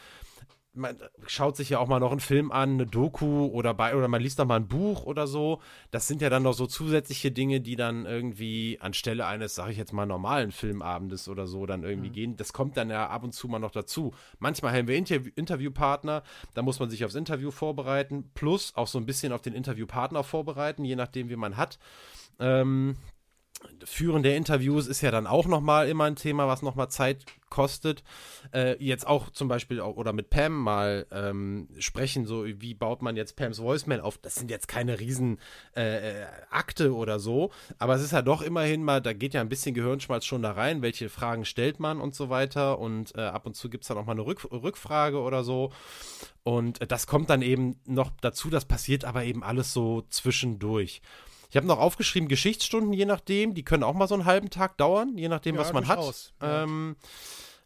man 0.73 0.97
schaut 1.27 1.57
sich 1.57 1.69
ja 1.69 1.79
auch 1.79 1.87
mal 1.87 1.99
noch 1.99 2.11
einen 2.11 2.21
Film 2.21 2.51
an, 2.51 2.71
eine 2.71 2.85
Doku 2.85 3.47
oder 3.47 3.73
bei 3.73 3.95
oder 3.95 4.07
man 4.07 4.21
liest 4.21 4.39
noch 4.39 4.45
mal 4.45 4.55
ein 4.55 4.67
Buch 4.67 5.03
oder 5.03 5.27
so. 5.27 5.61
Das 5.91 6.07
sind 6.07 6.21
ja 6.21 6.29
dann 6.29 6.43
noch 6.43 6.53
so 6.53 6.65
zusätzliche 6.65 7.31
Dinge, 7.31 7.59
die 7.59 7.75
dann 7.75 8.05
irgendwie 8.05 8.77
anstelle 8.79 9.25
eines, 9.25 9.55
sage 9.55 9.71
ich 9.71 9.77
jetzt 9.77 9.91
mal, 9.91 10.05
normalen 10.05 10.51
Filmabendes 10.51 11.27
oder 11.27 11.45
so 11.45 11.65
dann 11.65 11.83
irgendwie 11.83 12.09
mhm. 12.09 12.13
gehen. 12.13 12.37
Das 12.37 12.53
kommt 12.53 12.77
dann 12.77 12.89
ja 12.89 13.09
ab 13.09 13.23
und 13.23 13.33
zu 13.33 13.47
mal 13.47 13.59
noch 13.59 13.71
dazu. 13.71 14.13
Manchmal 14.39 14.73
haben 14.77 14.87
wir 14.87 14.95
Interview 14.95 15.31
Interviewpartner, 15.35 16.23
da 16.53 16.61
muss 16.61 16.79
man 16.79 16.89
sich 16.89 17.03
aufs 17.03 17.15
Interview 17.15 17.51
vorbereiten, 17.51 18.31
plus 18.33 18.73
auch 18.75 18.87
so 18.87 18.97
ein 18.97 19.05
bisschen 19.05 19.33
auf 19.33 19.41
den 19.41 19.53
Interviewpartner 19.53 20.23
vorbereiten, 20.23 20.85
je 20.85 20.95
nachdem, 20.95 21.29
wie 21.29 21.35
man 21.35 21.57
hat. 21.57 21.79
Ähm, 22.39 22.95
Führen 23.83 24.23
der 24.23 24.37
Interviews 24.37 24.87
ist 24.87 25.01
ja 25.01 25.11
dann 25.11 25.27
auch 25.27 25.47
nochmal 25.47 25.89
immer 25.89 26.05
ein 26.05 26.15
Thema, 26.15 26.47
was 26.47 26.61
nochmal 26.61 26.89
Zeit 26.89 27.25
kostet. 27.49 28.03
Äh, 28.53 28.83
jetzt 28.83 29.05
auch 29.05 29.29
zum 29.29 29.47
Beispiel 29.47 29.79
auch, 29.81 29.97
oder 29.97 30.13
mit 30.13 30.29
Pam 30.29 30.53
mal 30.53 31.05
ähm, 31.11 31.67
sprechen, 31.79 32.25
so 32.25 32.45
wie 32.45 32.73
baut 32.73 33.01
man 33.01 33.15
jetzt 33.15 33.35
Pams 33.35 33.61
Voicemail 33.61 34.01
auf. 34.01 34.17
Das 34.17 34.35
sind 34.35 34.49
jetzt 34.49 34.67
keine 34.67 34.99
riesen 34.99 35.39
äh, 35.73 36.23
Akte 36.49 36.95
oder 36.95 37.19
so, 37.19 37.51
aber 37.77 37.95
es 37.95 38.01
ist 38.01 38.13
ja 38.13 38.21
doch 38.21 38.41
immerhin 38.41 38.83
mal, 38.83 39.01
da 39.01 39.13
geht 39.13 39.33
ja 39.33 39.41
ein 39.41 39.49
bisschen 39.49 39.75
Gehirnschmalz 39.75 40.25
schon 40.25 40.41
da 40.41 40.51
rein, 40.51 40.81
welche 40.81 41.09
Fragen 41.09 41.45
stellt 41.45 41.79
man 41.79 41.99
und 42.01 42.15
so 42.15 42.29
weiter. 42.29 42.79
Und 42.79 43.15
äh, 43.15 43.21
ab 43.21 43.45
und 43.45 43.55
zu 43.55 43.69
gibt 43.69 43.83
es 43.83 43.89
dann 43.89 43.97
auch 43.97 44.05
mal 44.05 44.13
eine 44.13 44.25
Rück 44.25 44.47
Rückfrage 44.51 45.19
oder 45.19 45.43
so. 45.43 45.71
Und 46.43 46.81
äh, 46.81 46.87
das 46.87 47.07
kommt 47.07 47.29
dann 47.29 47.41
eben 47.41 47.79
noch 47.85 48.11
dazu, 48.21 48.49
das 48.49 48.65
passiert 48.65 49.05
aber 49.05 49.23
eben 49.25 49.43
alles 49.43 49.73
so 49.73 50.03
zwischendurch. 50.09 51.01
Ich 51.51 51.57
habe 51.57 51.67
noch 51.67 51.79
aufgeschrieben, 51.79 52.29
Geschichtsstunden, 52.29 52.93
je 52.93 53.05
nachdem, 53.05 53.53
die 53.53 53.63
können 53.63 53.83
auch 53.83 53.93
mal 53.93 54.07
so 54.07 54.15
einen 54.15 54.23
halben 54.23 54.49
Tag 54.49 54.77
dauern, 54.77 55.17
je 55.17 55.27
nachdem, 55.27 55.55
ja, 55.55 55.61
was 55.61 55.73
man 55.73 55.85
hat. 55.85 56.33
Ja. 56.41 56.63
Ähm, 56.63 56.95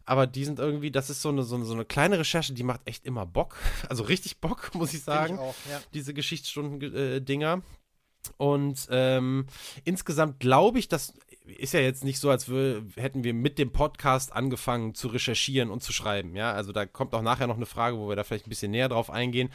aber 0.04 0.26
die 0.26 0.44
sind 0.44 0.58
irgendwie, 0.58 0.90
das 0.90 1.08
ist 1.08 1.22
so 1.22 1.28
eine, 1.28 1.44
so 1.44 1.54
eine, 1.54 1.64
so, 1.64 1.72
eine, 1.72 1.84
kleine 1.84 2.18
Recherche, 2.18 2.52
die 2.52 2.64
macht 2.64 2.80
echt 2.84 3.04
immer 3.06 3.24
Bock. 3.26 3.56
Also 3.88 4.02
richtig 4.02 4.38
Bock, 4.40 4.70
muss 4.74 4.92
ich 4.92 5.04
sagen. 5.04 5.34
Ich 5.34 5.40
auch, 5.40 5.54
ja. 5.70 5.80
Diese 5.94 6.14
Geschichtsstunden-Dinger. 6.14 7.52
Äh, 7.54 8.32
Und 8.38 8.88
ähm, 8.90 9.46
insgesamt 9.84 10.40
glaube 10.40 10.80
ich, 10.80 10.88
dass 10.88 11.14
ist 11.46 11.74
ja 11.74 11.80
jetzt 11.80 12.04
nicht 12.04 12.18
so, 12.18 12.30
als 12.30 12.48
wir, 12.48 12.84
hätten 12.96 13.24
wir 13.24 13.34
mit 13.34 13.58
dem 13.58 13.70
Podcast 13.72 14.32
angefangen 14.32 14.94
zu 14.94 15.08
recherchieren 15.08 15.70
und 15.70 15.82
zu 15.82 15.92
schreiben. 15.92 16.34
Ja, 16.34 16.52
also 16.52 16.72
da 16.72 16.86
kommt 16.86 17.14
auch 17.14 17.22
nachher 17.22 17.46
noch 17.46 17.56
eine 17.56 17.66
Frage, 17.66 17.98
wo 17.98 18.08
wir 18.08 18.16
da 18.16 18.24
vielleicht 18.24 18.46
ein 18.46 18.50
bisschen 18.50 18.70
näher 18.70 18.88
drauf 18.88 19.10
eingehen. 19.10 19.50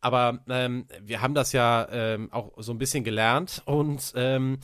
Aber 0.00 0.40
ähm, 0.48 0.86
wir 1.02 1.20
haben 1.20 1.34
das 1.34 1.52
ja 1.52 1.88
ähm, 1.90 2.32
auch 2.32 2.52
so 2.56 2.72
ein 2.72 2.78
bisschen 2.78 3.04
gelernt 3.04 3.62
und 3.64 4.12
ähm, 4.14 4.58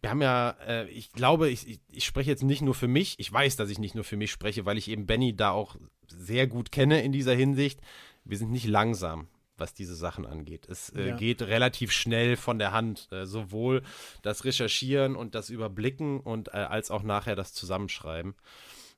wir 0.00 0.10
haben 0.10 0.22
ja, 0.22 0.50
äh, 0.66 0.88
ich 0.88 1.12
glaube, 1.12 1.48
ich, 1.48 1.66
ich, 1.66 1.80
ich, 1.90 2.04
spreche 2.04 2.30
jetzt 2.30 2.42
nicht 2.42 2.62
nur 2.62 2.74
für 2.74 2.88
mich. 2.88 3.14
Ich 3.18 3.32
weiß, 3.32 3.56
dass 3.56 3.70
ich 3.70 3.78
nicht 3.78 3.94
nur 3.94 4.04
für 4.04 4.16
mich 4.16 4.30
spreche, 4.30 4.66
weil 4.66 4.76
ich 4.76 4.88
eben 4.88 5.06
Benny 5.06 5.34
da 5.34 5.50
auch 5.50 5.76
sehr 6.06 6.46
gut 6.46 6.70
kenne 6.72 7.02
in 7.02 7.12
dieser 7.12 7.34
Hinsicht. 7.34 7.80
Wir 8.24 8.36
sind 8.36 8.50
nicht 8.50 8.66
langsam 8.66 9.28
was 9.58 9.74
diese 9.74 9.94
Sachen 9.94 10.26
angeht. 10.26 10.66
Es 10.68 10.90
äh, 10.90 11.08
ja. 11.08 11.16
geht 11.16 11.42
relativ 11.42 11.92
schnell 11.92 12.36
von 12.36 12.58
der 12.58 12.72
Hand, 12.72 13.08
äh, 13.10 13.26
sowohl 13.26 13.82
das 14.22 14.44
Recherchieren 14.44 15.16
und 15.16 15.34
das 15.34 15.50
Überblicken 15.50 16.20
und 16.20 16.48
äh, 16.48 16.58
als 16.58 16.90
auch 16.90 17.02
nachher 17.02 17.36
das 17.36 17.52
Zusammenschreiben. 17.52 18.34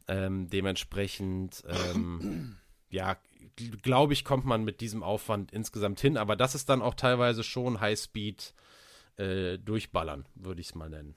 Ähm, 0.08 0.48
dementsprechend, 0.50 1.62
ähm, 1.68 2.56
ja, 2.90 3.16
glaube 3.82 4.12
ich, 4.12 4.24
kommt 4.24 4.44
man 4.44 4.64
mit 4.64 4.80
diesem 4.80 5.02
Aufwand 5.02 5.52
insgesamt 5.52 6.00
hin, 6.00 6.16
aber 6.16 6.36
das 6.36 6.54
ist 6.54 6.68
dann 6.68 6.82
auch 6.82 6.94
teilweise 6.94 7.42
schon 7.44 7.80
Highspeed 7.80 8.54
äh, 9.16 9.58
durchballern, 9.58 10.26
würde 10.34 10.60
ich 10.60 10.68
es 10.68 10.74
mal 10.74 10.88
nennen. 10.88 11.14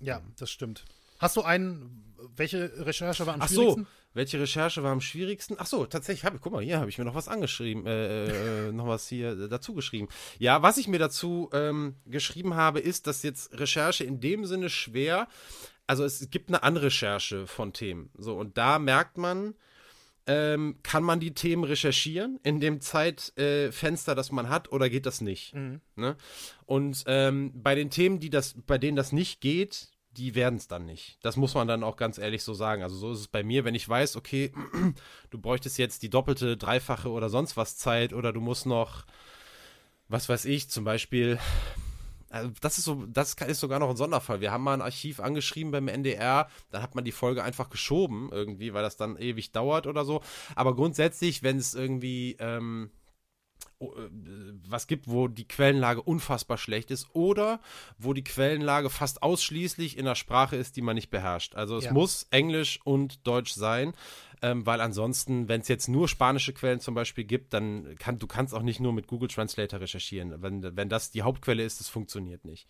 Ja, 0.00 0.22
das 0.38 0.50
stimmt. 0.50 0.84
Hast 1.18 1.36
du 1.36 1.42
einen, 1.42 2.14
welche 2.34 2.86
Recherche 2.86 3.26
war 3.26 3.34
am 3.34 3.42
Ach 3.42 3.48
schwierigsten? 3.48 3.84
So, 3.84 3.99
welche 4.12 4.40
Recherche 4.40 4.82
war 4.82 4.92
am 4.92 5.00
schwierigsten? 5.00 5.56
Ach 5.58 5.66
so, 5.66 5.86
tatsächlich 5.86 6.24
habe 6.24 6.36
ich, 6.36 6.42
guck 6.42 6.52
mal, 6.52 6.62
hier 6.62 6.78
habe 6.78 6.90
ich 6.90 6.98
mir 6.98 7.04
noch 7.04 7.14
was 7.14 7.28
angeschrieben, 7.28 7.86
äh, 7.86 8.26
äh, 8.26 8.68
äh 8.68 8.72
noch 8.72 8.86
was 8.86 9.08
hier 9.08 9.32
äh, 9.32 9.48
dazu 9.48 9.74
geschrieben. 9.74 10.08
Ja, 10.38 10.62
was 10.62 10.78
ich 10.78 10.88
mir 10.88 10.98
dazu 10.98 11.48
ähm, 11.52 11.96
geschrieben 12.06 12.54
habe, 12.54 12.80
ist, 12.80 13.06
dass 13.06 13.22
jetzt 13.22 13.58
Recherche 13.58 14.04
in 14.04 14.20
dem 14.20 14.44
Sinne 14.46 14.68
schwer, 14.68 15.28
also 15.86 16.04
es 16.04 16.30
gibt 16.30 16.48
eine 16.48 16.62
andere 16.62 16.86
Recherche 16.86 17.46
von 17.46 17.72
Themen. 17.72 18.10
So, 18.16 18.36
und 18.36 18.58
da 18.58 18.78
merkt 18.78 19.16
man, 19.16 19.54
ähm, 20.26 20.76
kann 20.82 21.02
man 21.02 21.18
die 21.18 21.34
Themen 21.34 21.64
recherchieren 21.64 22.38
in 22.42 22.60
dem 22.60 22.80
Zeitfenster, 22.80 24.12
äh, 24.12 24.14
das 24.14 24.30
man 24.32 24.48
hat, 24.48 24.70
oder 24.70 24.88
geht 24.88 25.06
das 25.06 25.20
nicht? 25.20 25.54
Mhm. 25.54 25.80
Ne? 25.96 26.16
Und 26.66 27.04
ähm, 27.06 27.52
bei 27.54 27.74
den 27.74 27.90
Themen, 27.90 28.20
die 28.20 28.30
das, 28.30 28.54
bei 28.66 28.78
denen 28.78 28.96
das 28.96 29.12
nicht 29.12 29.40
geht, 29.40 29.90
die 30.12 30.34
werden 30.34 30.56
es 30.56 30.66
dann 30.66 30.86
nicht. 30.86 31.18
Das 31.22 31.36
muss 31.36 31.54
man 31.54 31.68
dann 31.68 31.84
auch 31.84 31.96
ganz 31.96 32.18
ehrlich 32.18 32.42
so 32.42 32.54
sagen. 32.54 32.82
Also 32.82 32.96
so 32.96 33.12
ist 33.12 33.20
es 33.20 33.28
bei 33.28 33.42
mir, 33.42 33.64
wenn 33.64 33.74
ich 33.74 33.88
weiß, 33.88 34.16
okay, 34.16 34.52
du 35.30 35.38
bräuchtest 35.38 35.78
jetzt 35.78 36.02
die 36.02 36.10
doppelte, 36.10 36.56
dreifache 36.56 37.10
oder 37.10 37.28
sonst 37.28 37.56
was 37.56 37.76
Zeit 37.76 38.12
oder 38.12 38.32
du 38.32 38.40
musst 38.40 38.66
noch, 38.66 39.04
was 40.08 40.28
weiß 40.28 40.46
ich, 40.46 40.68
zum 40.68 40.84
Beispiel, 40.84 41.38
also 42.28 42.50
das 42.60 42.78
ist 42.78 42.84
so, 42.84 43.06
das 43.06 43.34
ist 43.34 43.60
sogar 43.60 43.78
noch 43.78 43.90
ein 43.90 43.96
Sonderfall. 43.96 44.40
Wir 44.40 44.50
haben 44.50 44.64
mal 44.64 44.74
ein 44.74 44.82
Archiv 44.82 45.20
angeschrieben 45.20 45.70
beim 45.70 45.86
NDR, 45.86 46.48
dann 46.70 46.82
hat 46.82 46.96
man 46.96 47.04
die 47.04 47.12
Folge 47.12 47.44
einfach 47.44 47.70
geschoben 47.70 48.30
irgendwie, 48.32 48.74
weil 48.74 48.82
das 48.82 48.96
dann 48.96 49.16
ewig 49.16 49.52
dauert 49.52 49.86
oder 49.86 50.04
so. 50.04 50.22
Aber 50.56 50.74
grundsätzlich, 50.74 51.44
wenn 51.44 51.58
es 51.58 51.74
irgendwie 51.74 52.36
ähm, 52.40 52.90
äh, 52.90 52.99
was 53.80 54.86
gibt, 54.86 55.08
wo 55.08 55.26
die 55.26 55.48
Quellenlage 55.48 56.02
unfassbar 56.02 56.58
schlecht 56.58 56.90
ist 56.90 57.08
oder 57.14 57.60
wo 57.98 58.12
die 58.12 58.24
Quellenlage 58.24 58.90
fast 58.90 59.22
ausschließlich 59.22 59.96
in 59.96 60.04
der 60.04 60.16
Sprache 60.16 60.56
ist, 60.56 60.76
die 60.76 60.82
man 60.82 60.96
nicht 60.96 61.10
beherrscht. 61.10 61.54
Also 61.54 61.78
es 61.78 61.86
ja. 61.86 61.92
muss 61.92 62.26
Englisch 62.30 62.80
und 62.84 63.26
Deutsch 63.26 63.52
sein, 63.52 63.94
ähm, 64.42 64.66
weil 64.66 64.82
ansonsten, 64.82 65.48
wenn 65.48 65.62
es 65.62 65.68
jetzt 65.68 65.88
nur 65.88 66.08
spanische 66.08 66.52
Quellen 66.52 66.80
zum 66.80 66.94
Beispiel 66.94 67.24
gibt, 67.24 67.54
dann 67.54 67.96
kann 67.98 68.18
du 68.18 68.26
kannst 68.26 68.54
auch 68.54 68.62
nicht 68.62 68.80
nur 68.80 68.92
mit 68.92 69.06
Google 69.06 69.28
Translator 69.28 69.80
recherchieren. 69.80 70.42
Wenn, 70.42 70.76
wenn 70.76 70.88
das 70.90 71.10
die 71.10 71.22
Hauptquelle 71.22 71.62
ist, 71.62 71.80
das 71.80 71.88
funktioniert 71.88 72.44
nicht. 72.44 72.68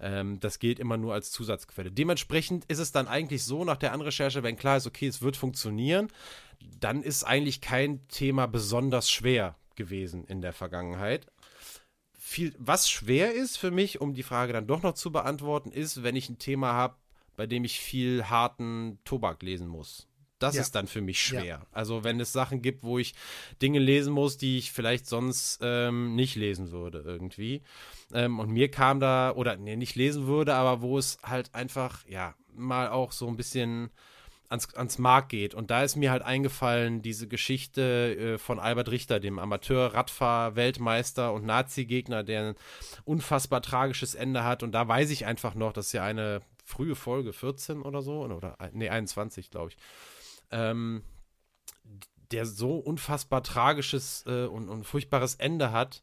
Ähm, 0.00 0.38
das 0.38 0.60
gilt 0.60 0.78
immer 0.78 0.96
nur 0.96 1.14
als 1.14 1.32
Zusatzquelle. 1.32 1.90
Dementsprechend 1.90 2.64
ist 2.66 2.78
es 2.78 2.92
dann 2.92 3.08
eigentlich 3.08 3.42
so 3.42 3.64
nach 3.64 3.76
der 3.76 3.92
Anrecherche, 3.92 4.44
wenn 4.44 4.56
klar 4.56 4.76
ist, 4.76 4.86
okay, 4.86 5.08
es 5.08 5.20
wird 5.20 5.36
funktionieren, 5.36 6.08
dann 6.78 7.02
ist 7.02 7.24
eigentlich 7.24 7.60
kein 7.60 8.06
Thema 8.06 8.46
besonders 8.46 9.10
schwer 9.10 9.56
gewesen 9.76 10.24
in 10.24 10.40
der 10.40 10.52
Vergangenheit. 10.52 11.26
Viel, 12.18 12.54
was 12.58 12.88
schwer 12.88 13.34
ist 13.34 13.58
für 13.58 13.70
mich, 13.70 14.00
um 14.00 14.14
die 14.14 14.22
Frage 14.22 14.52
dann 14.52 14.66
doch 14.66 14.82
noch 14.82 14.94
zu 14.94 15.12
beantworten, 15.12 15.70
ist, 15.70 16.02
wenn 16.02 16.16
ich 16.16 16.28
ein 16.28 16.38
Thema 16.38 16.72
habe, 16.72 16.96
bei 17.36 17.46
dem 17.46 17.64
ich 17.64 17.80
viel 17.80 18.24
harten 18.24 18.98
Tobak 19.04 19.42
lesen 19.42 19.68
muss. 19.68 20.08
Das 20.38 20.56
ja. 20.56 20.62
ist 20.62 20.74
dann 20.74 20.86
für 20.86 21.00
mich 21.00 21.20
schwer. 21.20 21.44
Ja. 21.44 21.66
Also 21.72 22.04
wenn 22.04 22.20
es 22.20 22.32
Sachen 22.32 22.60
gibt, 22.60 22.82
wo 22.82 22.98
ich 22.98 23.14
Dinge 23.62 23.78
lesen 23.78 24.12
muss, 24.12 24.36
die 24.36 24.58
ich 24.58 24.72
vielleicht 24.72 25.06
sonst 25.06 25.60
ähm, 25.62 26.14
nicht 26.16 26.34
lesen 26.34 26.70
würde 26.70 27.02
irgendwie. 27.04 27.62
Ähm, 28.12 28.38
und 28.40 28.50
mir 28.50 28.70
kam 28.70 29.00
da, 29.00 29.32
oder 29.34 29.56
nee, 29.56 29.76
nicht 29.76 29.94
lesen 29.94 30.26
würde, 30.26 30.54
aber 30.54 30.82
wo 30.82 30.98
es 30.98 31.18
halt 31.22 31.54
einfach, 31.54 32.06
ja, 32.08 32.34
mal 32.52 32.88
auch 32.88 33.12
so 33.12 33.28
ein 33.28 33.36
bisschen 33.36 33.90
ans, 34.54 34.74
ans 34.74 34.98
Mark 34.98 35.28
geht. 35.28 35.54
Und 35.54 35.70
da 35.70 35.82
ist 35.82 35.96
mir 35.96 36.10
halt 36.10 36.22
eingefallen, 36.22 37.02
diese 37.02 37.28
Geschichte 37.28 38.16
äh, 38.16 38.38
von 38.38 38.58
Albert 38.58 38.90
Richter, 38.90 39.20
dem 39.20 39.38
Amateur-Radfahr-Weltmeister 39.38 41.32
und 41.32 41.44
Nazi-Gegner, 41.44 42.22
der 42.22 42.48
ein 42.48 42.54
unfassbar 43.04 43.60
tragisches 43.62 44.14
Ende 44.14 44.44
hat. 44.44 44.62
Und 44.62 44.72
da 44.72 44.86
weiß 44.86 45.10
ich 45.10 45.26
einfach 45.26 45.54
noch, 45.54 45.72
dass 45.72 45.92
ja 45.92 46.04
eine 46.04 46.42
frühe 46.64 46.94
Folge, 46.94 47.32
14 47.32 47.82
oder 47.82 48.00
so, 48.02 48.22
oder 48.22 48.56
nee, 48.72 48.88
21, 48.88 49.50
glaube 49.50 49.70
ich, 49.70 49.76
ähm, 50.50 51.02
der 52.30 52.46
so 52.46 52.76
unfassbar 52.76 53.42
tragisches 53.42 54.24
äh, 54.26 54.46
und, 54.46 54.68
und 54.68 54.84
furchtbares 54.84 55.34
Ende 55.34 55.72
hat 55.72 56.02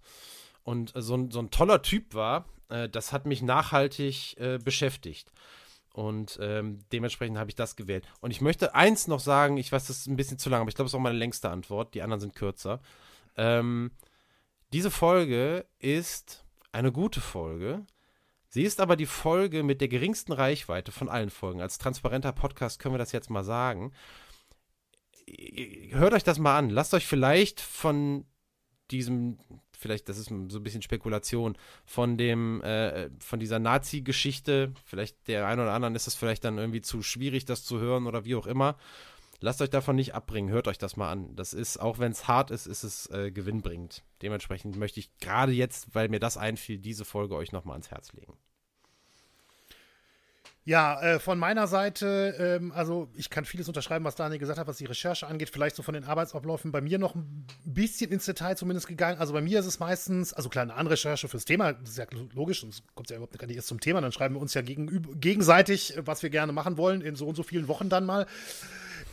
und 0.63 0.95
äh, 0.95 1.01
so, 1.01 1.27
so 1.29 1.39
ein 1.39 1.49
toller 1.49 1.81
Typ 1.81 2.13
war, 2.13 2.45
äh, 2.69 2.87
das 2.89 3.11
hat 3.11 3.25
mich 3.25 3.41
nachhaltig 3.41 4.37
äh, 4.39 4.59
beschäftigt. 4.59 5.31
Und 5.93 6.39
ähm, 6.41 6.79
dementsprechend 6.91 7.37
habe 7.37 7.49
ich 7.49 7.55
das 7.55 7.75
gewählt. 7.75 8.05
Und 8.21 8.31
ich 8.31 8.41
möchte 8.41 8.75
eins 8.75 9.07
noch 9.07 9.19
sagen, 9.19 9.57
ich 9.57 9.71
weiß, 9.71 9.87
das 9.87 9.99
ist 9.99 10.07
ein 10.07 10.15
bisschen 10.15 10.37
zu 10.37 10.49
lang, 10.49 10.61
aber 10.61 10.69
ich 10.69 10.75
glaube, 10.75 10.87
es 10.87 10.91
ist 10.91 10.95
auch 10.95 11.01
meine 11.01 11.17
längste 11.17 11.49
Antwort. 11.49 11.93
Die 11.93 12.01
anderen 12.01 12.21
sind 12.21 12.35
kürzer. 12.35 12.79
Ähm, 13.35 13.91
diese 14.71 14.91
Folge 14.91 15.65
ist 15.79 16.45
eine 16.71 16.91
gute 16.91 17.19
Folge. 17.19 17.85
Sie 18.47 18.63
ist 18.63 18.79
aber 18.79 18.95
die 18.95 19.05
Folge 19.05 19.63
mit 19.63 19.81
der 19.81 19.87
geringsten 19.87 20.31
Reichweite 20.31 20.91
von 20.91 21.09
allen 21.09 21.29
Folgen. 21.29 21.61
Als 21.61 21.77
transparenter 21.77 22.31
Podcast 22.31 22.79
können 22.79 22.93
wir 22.93 22.99
das 22.99 23.11
jetzt 23.11 23.29
mal 23.29 23.43
sagen. 23.43 23.93
Hört 25.89 26.13
euch 26.13 26.23
das 26.23 26.39
mal 26.39 26.57
an. 26.57 26.69
Lasst 26.69 26.93
euch 26.93 27.05
vielleicht 27.05 27.61
von 27.61 28.25
diesem 28.91 29.39
vielleicht, 29.81 30.07
das 30.07 30.17
ist 30.17 30.29
so 30.29 30.59
ein 30.59 30.63
bisschen 30.63 30.81
Spekulation, 30.81 31.57
von 31.85 32.17
dem, 32.17 32.61
äh, 32.61 33.09
von 33.19 33.39
dieser 33.39 33.59
Nazi-Geschichte, 33.59 34.73
vielleicht 34.85 35.27
der 35.27 35.47
einen 35.47 35.61
oder 35.61 35.73
anderen 35.73 35.95
ist 35.95 36.07
es 36.07 36.15
vielleicht 36.15 36.43
dann 36.43 36.57
irgendwie 36.57 36.81
zu 36.81 37.01
schwierig, 37.01 37.45
das 37.45 37.65
zu 37.65 37.79
hören 37.79 38.07
oder 38.07 38.23
wie 38.23 38.35
auch 38.35 38.47
immer. 38.47 38.77
Lasst 39.43 39.61
euch 39.61 39.71
davon 39.71 39.95
nicht 39.95 40.13
abbringen, 40.13 40.51
hört 40.51 40.67
euch 40.67 40.77
das 40.77 40.97
mal 40.97 41.11
an. 41.11 41.35
Das 41.35 41.53
ist, 41.53 41.77
auch 41.77 41.97
wenn 41.97 42.11
es 42.11 42.27
hart 42.27 42.51
ist, 42.51 42.67
ist 42.67 42.83
es 42.83 43.07
äh, 43.07 43.31
gewinnbringend. 43.31 44.03
Dementsprechend 44.21 44.77
möchte 44.77 44.99
ich 44.99 45.17
gerade 45.17 45.51
jetzt, 45.51 45.95
weil 45.95 46.09
mir 46.09 46.19
das 46.19 46.37
einfiel, 46.37 46.77
diese 46.77 47.05
Folge 47.05 47.35
euch 47.35 47.51
nochmal 47.51 47.73
ans 47.73 47.89
Herz 47.89 48.13
legen. 48.13 48.37
Ja, 50.63 51.01
äh, 51.01 51.19
von 51.19 51.39
meiner 51.39 51.65
Seite, 51.65 52.35
ähm, 52.37 52.71
also 52.71 53.09
ich 53.15 53.31
kann 53.31 53.45
vieles 53.45 53.67
unterschreiben, 53.67 54.05
was 54.05 54.13
Daniel 54.13 54.37
gesagt 54.37 54.59
hat, 54.59 54.67
was 54.67 54.77
die 54.77 54.85
Recherche 54.85 55.25
angeht. 55.25 55.49
Vielleicht 55.49 55.75
so 55.75 55.81
von 55.81 55.95
den 55.95 56.03
Arbeitsabläufen 56.03 56.71
bei 56.71 56.81
mir 56.81 56.99
noch 56.99 57.15
ein 57.15 57.47
bisschen 57.65 58.11
ins 58.11 58.25
Detail 58.25 58.55
zumindest 58.55 58.87
gegangen. 58.87 59.17
Also 59.19 59.33
bei 59.33 59.41
mir 59.41 59.59
ist 59.59 59.65
es 59.65 59.79
meistens, 59.79 60.33
also 60.33 60.49
klar, 60.49 60.61
eine 60.61 60.75
Anrecherche 60.75 61.27
fürs 61.27 61.45
Thema, 61.45 61.73
das 61.73 61.91
ist 61.91 61.97
ja 61.97 62.05
logisch, 62.35 62.61
das 62.61 62.83
kommt 62.93 63.09
ja 63.09 63.15
überhaupt 63.15 63.37
gar 63.39 63.47
nicht 63.47 63.55
erst 63.55 63.69
zum 63.69 63.79
Thema. 63.79 64.01
Dann 64.01 64.11
schreiben 64.11 64.35
wir 64.35 64.41
uns 64.41 64.53
ja 64.53 64.61
gegen, 64.61 65.19
gegenseitig, 65.19 65.95
was 66.05 66.21
wir 66.21 66.29
gerne 66.29 66.51
machen 66.51 66.77
wollen, 66.77 67.01
in 67.01 67.15
so 67.15 67.27
und 67.27 67.35
so 67.35 67.41
vielen 67.41 67.67
Wochen 67.67 67.89
dann 67.89 68.05
mal. 68.05 68.27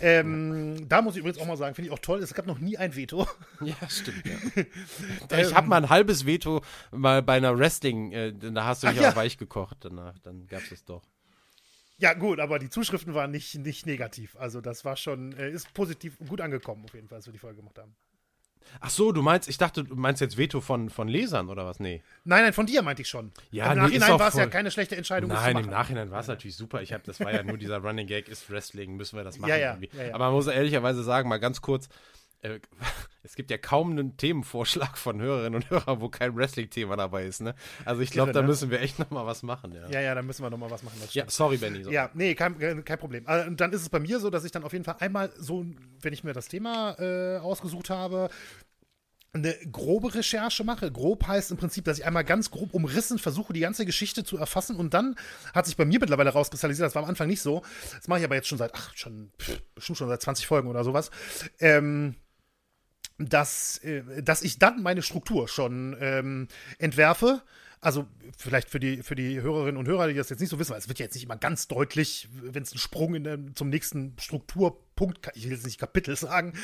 Ähm, 0.00 0.86
da 0.86 1.00
muss 1.00 1.14
ich 1.14 1.20
übrigens 1.20 1.40
auch 1.40 1.46
mal 1.46 1.56
sagen, 1.56 1.74
finde 1.74 1.88
ich 1.88 1.94
auch 1.94 1.98
toll, 1.98 2.22
es 2.22 2.34
gab 2.34 2.46
noch 2.46 2.58
nie 2.58 2.76
ein 2.76 2.94
Veto. 2.94 3.26
Ja, 3.62 3.74
stimmt. 3.88 4.22
Ja. 4.24 5.38
ich 5.38 5.54
habe 5.54 5.66
mal 5.66 5.78
ein 5.78 5.88
halbes 5.88 6.24
Veto 6.24 6.62
mal 6.92 7.22
bei 7.22 7.38
einer 7.38 7.58
Wrestling, 7.58 8.12
äh, 8.12 8.32
da 8.32 8.64
hast 8.64 8.82
du 8.82 8.88
mich 8.88 8.98
aber 8.98 9.08
ja. 9.08 9.16
weich 9.16 9.38
gekocht 9.38 9.78
danach, 9.80 10.18
dann 10.20 10.46
gab 10.46 10.62
es 10.62 10.72
es 10.72 10.84
doch. 10.84 11.02
Ja, 11.98 12.14
gut, 12.14 12.38
aber 12.38 12.58
die 12.58 12.70
Zuschriften 12.70 13.14
waren 13.14 13.30
nicht, 13.30 13.56
nicht 13.56 13.86
negativ. 13.86 14.36
Also 14.36 14.60
das 14.60 14.84
war 14.84 14.96
schon, 14.96 15.32
äh, 15.32 15.50
ist 15.50 15.74
positiv 15.74 16.16
gut 16.28 16.40
angekommen, 16.40 16.84
auf 16.84 16.94
jeden 16.94 17.08
Fall, 17.08 17.16
als 17.16 17.26
wir 17.26 17.32
die 17.32 17.38
Folge 17.38 17.56
gemacht 17.56 17.78
haben. 17.78 17.94
Ach 18.80 18.90
so, 18.90 19.12
du 19.12 19.22
meinst, 19.22 19.48
ich 19.48 19.58
dachte, 19.58 19.84
du 19.84 19.96
meinst 19.96 20.20
jetzt 20.20 20.36
Veto 20.36 20.60
von, 20.60 20.90
von 20.90 21.08
Lesern 21.08 21.48
oder 21.48 21.64
was? 21.66 21.80
Nee. 21.80 22.02
Nein, 22.24 22.44
nein, 22.44 22.52
von 22.52 22.66
dir 22.66 22.82
meinte 22.82 23.02
ich 23.02 23.08
schon. 23.08 23.32
Ja, 23.50 23.72
Im 23.72 23.78
nee, 23.78 23.98
Nachhinein 23.98 24.18
war 24.18 24.28
es 24.28 24.34
ja 24.34 24.46
keine 24.46 24.70
schlechte 24.70 24.96
Entscheidung. 24.96 25.30
Nein, 25.30 25.56
im 25.56 25.70
Nachhinein 25.70 26.10
war 26.10 26.20
es 26.20 26.28
natürlich 26.28 26.56
super. 26.56 26.82
Ich 26.82 26.92
hab, 26.92 27.02
das 27.04 27.20
war 27.20 27.32
ja 27.32 27.42
nur 27.42 27.56
dieser 27.58 27.78
Running 27.78 28.06
Gag, 28.06 28.28
ist 28.28 28.50
Wrestling, 28.50 28.96
müssen 28.96 29.16
wir 29.16 29.24
das 29.24 29.38
machen. 29.38 29.50
Ja, 29.50 29.56
ja, 29.56 29.78
ja, 29.92 30.04
ja. 30.04 30.14
Aber 30.14 30.26
man 30.26 30.34
muss 30.34 30.46
ehrlicherweise 30.46 31.02
sagen, 31.02 31.28
mal 31.28 31.38
ganz 31.38 31.60
kurz, 31.60 31.88
äh, 32.42 32.60
es 33.22 33.34
gibt 33.34 33.50
ja 33.50 33.58
kaum 33.58 33.90
einen 33.90 34.16
Themenvorschlag 34.16 34.96
von 34.96 35.20
Hörerinnen 35.20 35.56
und 35.56 35.70
Hörern, 35.70 36.00
wo 36.00 36.08
kein 36.08 36.36
Wrestling-Thema 36.36 36.96
dabei 36.96 37.24
ist, 37.24 37.40
ne? 37.40 37.54
Also 37.84 38.02
ich 38.02 38.10
glaube, 38.10 38.32
da 38.32 38.42
ne? 38.42 38.48
müssen 38.48 38.70
wir 38.70 38.80
echt 38.80 38.98
nochmal 38.98 39.26
was 39.26 39.42
machen, 39.42 39.72
ja. 39.72 39.88
Ja, 39.90 40.00
ja, 40.00 40.14
da 40.14 40.22
müssen 40.22 40.42
wir 40.42 40.50
nochmal 40.50 40.70
was 40.70 40.82
machen. 40.82 40.96
Ja, 41.12 41.24
sorry, 41.28 41.56
Benny. 41.56 41.84
So. 41.84 41.90
Ja, 41.90 42.10
nee, 42.14 42.34
kein, 42.34 42.84
kein 42.84 42.98
Problem. 42.98 43.26
Also, 43.26 43.50
dann 43.50 43.72
ist 43.72 43.82
es 43.82 43.88
bei 43.88 44.00
mir 44.00 44.20
so, 44.20 44.30
dass 44.30 44.44
ich 44.44 44.52
dann 44.52 44.64
auf 44.64 44.72
jeden 44.72 44.84
Fall 44.84 44.96
einmal 45.00 45.32
so, 45.36 45.64
wenn 46.00 46.12
ich 46.12 46.24
mir 46.24 46.32
das 46.32 46.48
Thema 46.48 46.96
äh, 46.98 47.38
ausgesucht 47.38 47.90
habe, 47.90 48.30
eine 49.32 49.54
grobe 49.70 50.14
Recherche 50.14 50.64
mache. 50.64 50.90
Grob 50.90 51.26
heißt 51.26 51.50
im 51.50 51.56
Prinzip, 51.56 51.84
dass 51.84 51.98
ich 51.98 52.06
einmal 52.06 52.24
ganz 52.24 52.50
grob 52.50 52.72
umrissen 52.72 53.18
versuche, 53.18 53.52
die 53.52 53.60
ganze 53.60 53.84
Geschichte 53.84 54.24
zu 54.24 54.38
erfassen 54.38 54.76
und 54.76 54.94
dann 54.94 55.16
hat 55.54 55.66
sich 55.66 55.76
bei 55.76 55.84
mir 55.84 56.00
mittlerweile 56.00 56.30
rauskristallisiert, 56.30 56.86
das 56.86 56.94
war 56.94 57.02
am 57.02 57.08
Anfang 57.08 57.28
nicht 57.28 57.42
so. 57.42 57.62
Das 57.94 58.08
mache 58.08 58.20
ich 58.20 58.24
aber 58.24 58.34
jetzt 58.34 58.48
schon 58.48 58.58
seit, 58.58 58.74
ach, 58.74 58.94
schon, 58.96 59.30
pff, 59.38 59.60
bestimmt 59.74 59.98
schon 59.98 60.08
seit 60.08 60.22
20 60.22 60.46
Folgen 60.46 60.68
oder 60.68 60.82
sowas. 60.82 61.10
Ähm, 61.60 62.14
dass, 63.18 63.78
äh, 63.78 64.22
dass 64.22 64.42
ich 64.42 64.58
dann 64.58 64.82
meine 64.82 65.02
Struktur 65.02 65.48
schon 65.48 65.96
ähm, 66.00 66.48
entwerfe. 66.78 67.42
Also 67.80 68.06
vielleicht 68.36 68.70
für 68.70 68.80
die, 68.80 69.02
für 69.02 69.14
die 69.14 69.40
Hörerinnen 69.40 69.76
und 69.76 69.86
Hörer, 69.86 70.08
die 70.08 70.14
das 70.14 70.30
jetzt 70.30 70.40
nicht 70.40 70.50
so 70.50 70.58
wissen, 70.58 70.72
weil 70.72 70.78
es 70.78 70.88
wird 70.88 70.98
ja 70.98 71.04
jetzt 71.04 71.14
nicht 71.14 71.24
immer 71.24 71.36
ganz 71.36 71.68
deutlich, 71.68 72.28
wenn 72.32 72.62
es 72.62 72.72
einen 72.72 72.80
Sprung 72.80 73.14
in, 73.14 73.54
zum 73.54 73.68
nächsten 73.68 74.16
Struktur 74.18 74.80
Punkt, 74.98 75.30
ich 75.34 75.44
will 75.44 75.52
jetzt 75.52 75.64
nicht 75.64 75.78
Kapitel 75.78 76.16
sagen, 76.16 76.54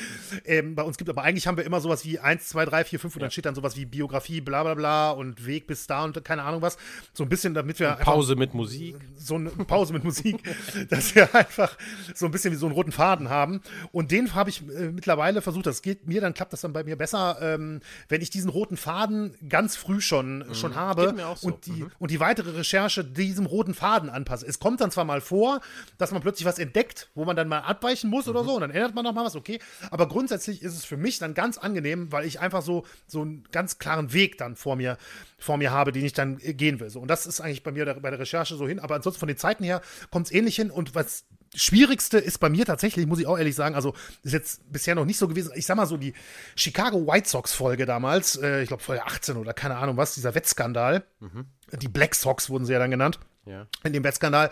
ähm, 0.43 0.75
bei 0.75 0.83
uns 0.83 0.97
gibt, 0.97 1.09
aber 1.09 1.23
eigentlich 1.23 1.47
haben 1.47 1.55
wir 1.55 1.63
immer 1.63 1.79
sowas 1.79 2.03
wie 2.03 2.19
1, 2.19 2.49
2, 2.49 2.65
3, 2.65 2.83
4, 2.83 2.99
5 2.99 3.15
und 3.15 3.21
ja. 3.21 3.23
dann 3.23 3.31
steht 3.31 3.45
dann 3.45 3.55
sowas 3.55 3.77
wie 3.77 3.85
Biografie, 3.85 4.41
bla 4.41 4.63
bla 4.63 4.73
bla 4.73 5.11
und 5.11 5.45
Weg 5.45 5.67
bis 5.67 5.87
da 5.87 6.03
und 6.03 6.21
keine 6.25 6.43
Ahnung 6.43 6.61
was. 6.61 6.77
So 7.13 7.23
ein 7.23 7.29
bisschen, 7.29 7.53
damit 7.53 7.79
wir. 7.79 7.91
Pause 7.93 8.35
mit 8.35 8.53
Musik. 8.53 8.97
So 9.15 9.35
eine 9.35 9.51
Pause 9.51 9.93
mit 9.93 10.03
Musik, 10.03 10.43
dass 10.89 11.15
wir 11.15 11.33
einfach 11.33 11.77
so 12.13 12.25
ein 12.25 12.31
bisschen 12.33 12.51
wie 12.51 12.57
so 12.57 12.65
einen 12.65 12.75
roten 12.75 12.91
Faden 12.91 13.29
haben. 13.29 13.61
Und 13.93 14.11
den 14.11 14.35
habe 14.35 14.49
ich 14.49 14.67
äh, 14.67 14.91
mittlerweile 14.91 15.41
versucht, 15.41 15.65
das 15.65 15.81
geht 15.81 16.05
mir, 16.05 16.19
dann 16.19 16.33
klappt 16.33 16.51
das 16.51 16.59
dann 16.59 16.73
bei 16.73 16.83
mir 16.83 16.97
besser, 16.97 17.37
ähm, 17.39 17.79
wenn 18.09 18.21
ich 18.21 18.29
diesen 18.29 18.49
roten 18.49 18.75
Faden 18.75 19.33
ganz 19.47 19.77
früh 19.77 20.01
schon, 20.01 20.39
mhm. 20.39 20.55
schon 20.55 20.75
habe 20.75 21.15
so. 21.37 21.47
und, 21.47 21.65
die, 21.67 21.83
mhm. 21.83 21.91
und 21.99 22.11
die 22.11 22.19
weitere 22.19 22.49
Recherche 22.49 23.05
diesem 23.05 23.45
roten 23.45 23.73
Faden 23.73 24.09
anpasse. 24.09 24.45
Es 24.45 24.59
kommt 24.59 24.81
dann 24.81 24.91
zwar 24.91 25.05
mal 25.05 25.21
vor, 25.21 25.61
dass 25.97 26.11
man 26.11 26.21
plötzlich 26.21 26.45
was 26.45 26.59
entdeckt, 26.59 27.09
wo 27.15 27.23
man 27.23 27.37
dann 27.37 27.47
mal 27.47 27.59
abweichen 27.59 28.09
muss, 28.09 28.24
Schluss 28.25 28.27
oder 28.27 28.43
mhm. 28.43 28.47
so 28.47 28.55
und 28.55 28.61
dann 28.61 28.71
ändert 28.71 28.95
man 28.95 29.03
noch 29.03 29.13
mal 29.13 29.25
was, 29.25 29.35
okay. 29.35 29.59
Aber 29.91 30.07
grundsätzlich 30.07 30.61
ist 30.61 30.73
es 30.73 30.85
für 30.85 30.97
mich 30.97 31.19
dann 31.19 31.33
ganz 31.33 31.57
angenehm, 31.57 32.11
weil 32.11 32.25
ich 32.25 32.39
einfach 32.39 32.61
so, 32.61 32.85
so 33.07 33.21
einen 33.21 33.43
ganz 33.51 33.77
klaren 33.77 34.13
Weg 34.13 34.37
dann 34.37 34.55
vor 34.55 34.75
mir, 34.75 34.97
vor 35.37 35.57
mir 35.57 35.71
habe, 35.71 35.91
den 35.91 36.05
ich 36.05 36.13
dann 36.13 36.39
äh, 36.41 36.53
gehen 36.53 36.79
will. 36.79 36.89
So. 36.89 36.99
Und 36.99 37.07
das 37.07 37.25
ist 37.25 37.41
eigentlich 37.41 37.63
bei 37.63 37.71
mir 37.71 37.85
der, 37.85 37.95
bei 37.95 38.09
der 38.09 38.19
Recherche 38.19 38.55
so 38.55 38.67
hin. 38.67 38.79
Aber 38.79 38.95
ansonsten 38.95 39.19
von 39.19 39.27
den 39.27 39.37
Zeiten 39.37 39.63
her 39.63 39.81
kommt 40.11 40.27
es 40.27 40.31
ähnlich 40.31 40.55
hin. 40.55 40.71
Und 40.71 40.95
was 40.95 41.25
Schwierigste 41.53 42.17
ist 42.17 42.39
bei 42.39 42.49
mir 42.49 42.65
tatsächlich, 42.65 43.05
muss 43.07 43.19
ich 43.19 43.27
auch 43.27 43.37
ehrlich 43.37 43.55
sagen, 43.55 43.75
also 43.75 43.93
ist 44.23 44.33
jetzt 44.33 44.71
bisher 44.71 44.95
noch 44.95 45.05
nicht 45.05 45.17
so 45.17 45.27
gewesen. 45.27 45.51
Ich 45.55 45.65
sag 45.65 45.77
mal 45.77 45.85
so, 45.85 45.97
die 45.97 46.13
Chicago 46.55 47.07
White 47.07 47.29
Sox-Folge 47.29 47.85
damals, 47.85 48.35
äh, 48.37 48.61
ich 48.61 48.67
glaube 48.67 48.83
Folge 48.83 49.05
18 49.05 49.37
oder 49.37 49.53
keine 49.53 49.77
Ahnung 49.77 49.97
was, 49.97 50.15
dieser 50.15 50.35
Wettskandal. 50.35 51.05
Mhm. 51.19 51.45
Die 51.79 51.87
Black 51.87 52.15
Sox 52.15 52.49
wurden 52.49 52.65
sie 52.65 52.73
ja 52.73 52.79
dann 52.79 52.91
genannt 52.91 53.19
ja. 53.45 53.67
in 53.83 53.93
dem 53.93 54.03
Wettskandal. 54.03 54.49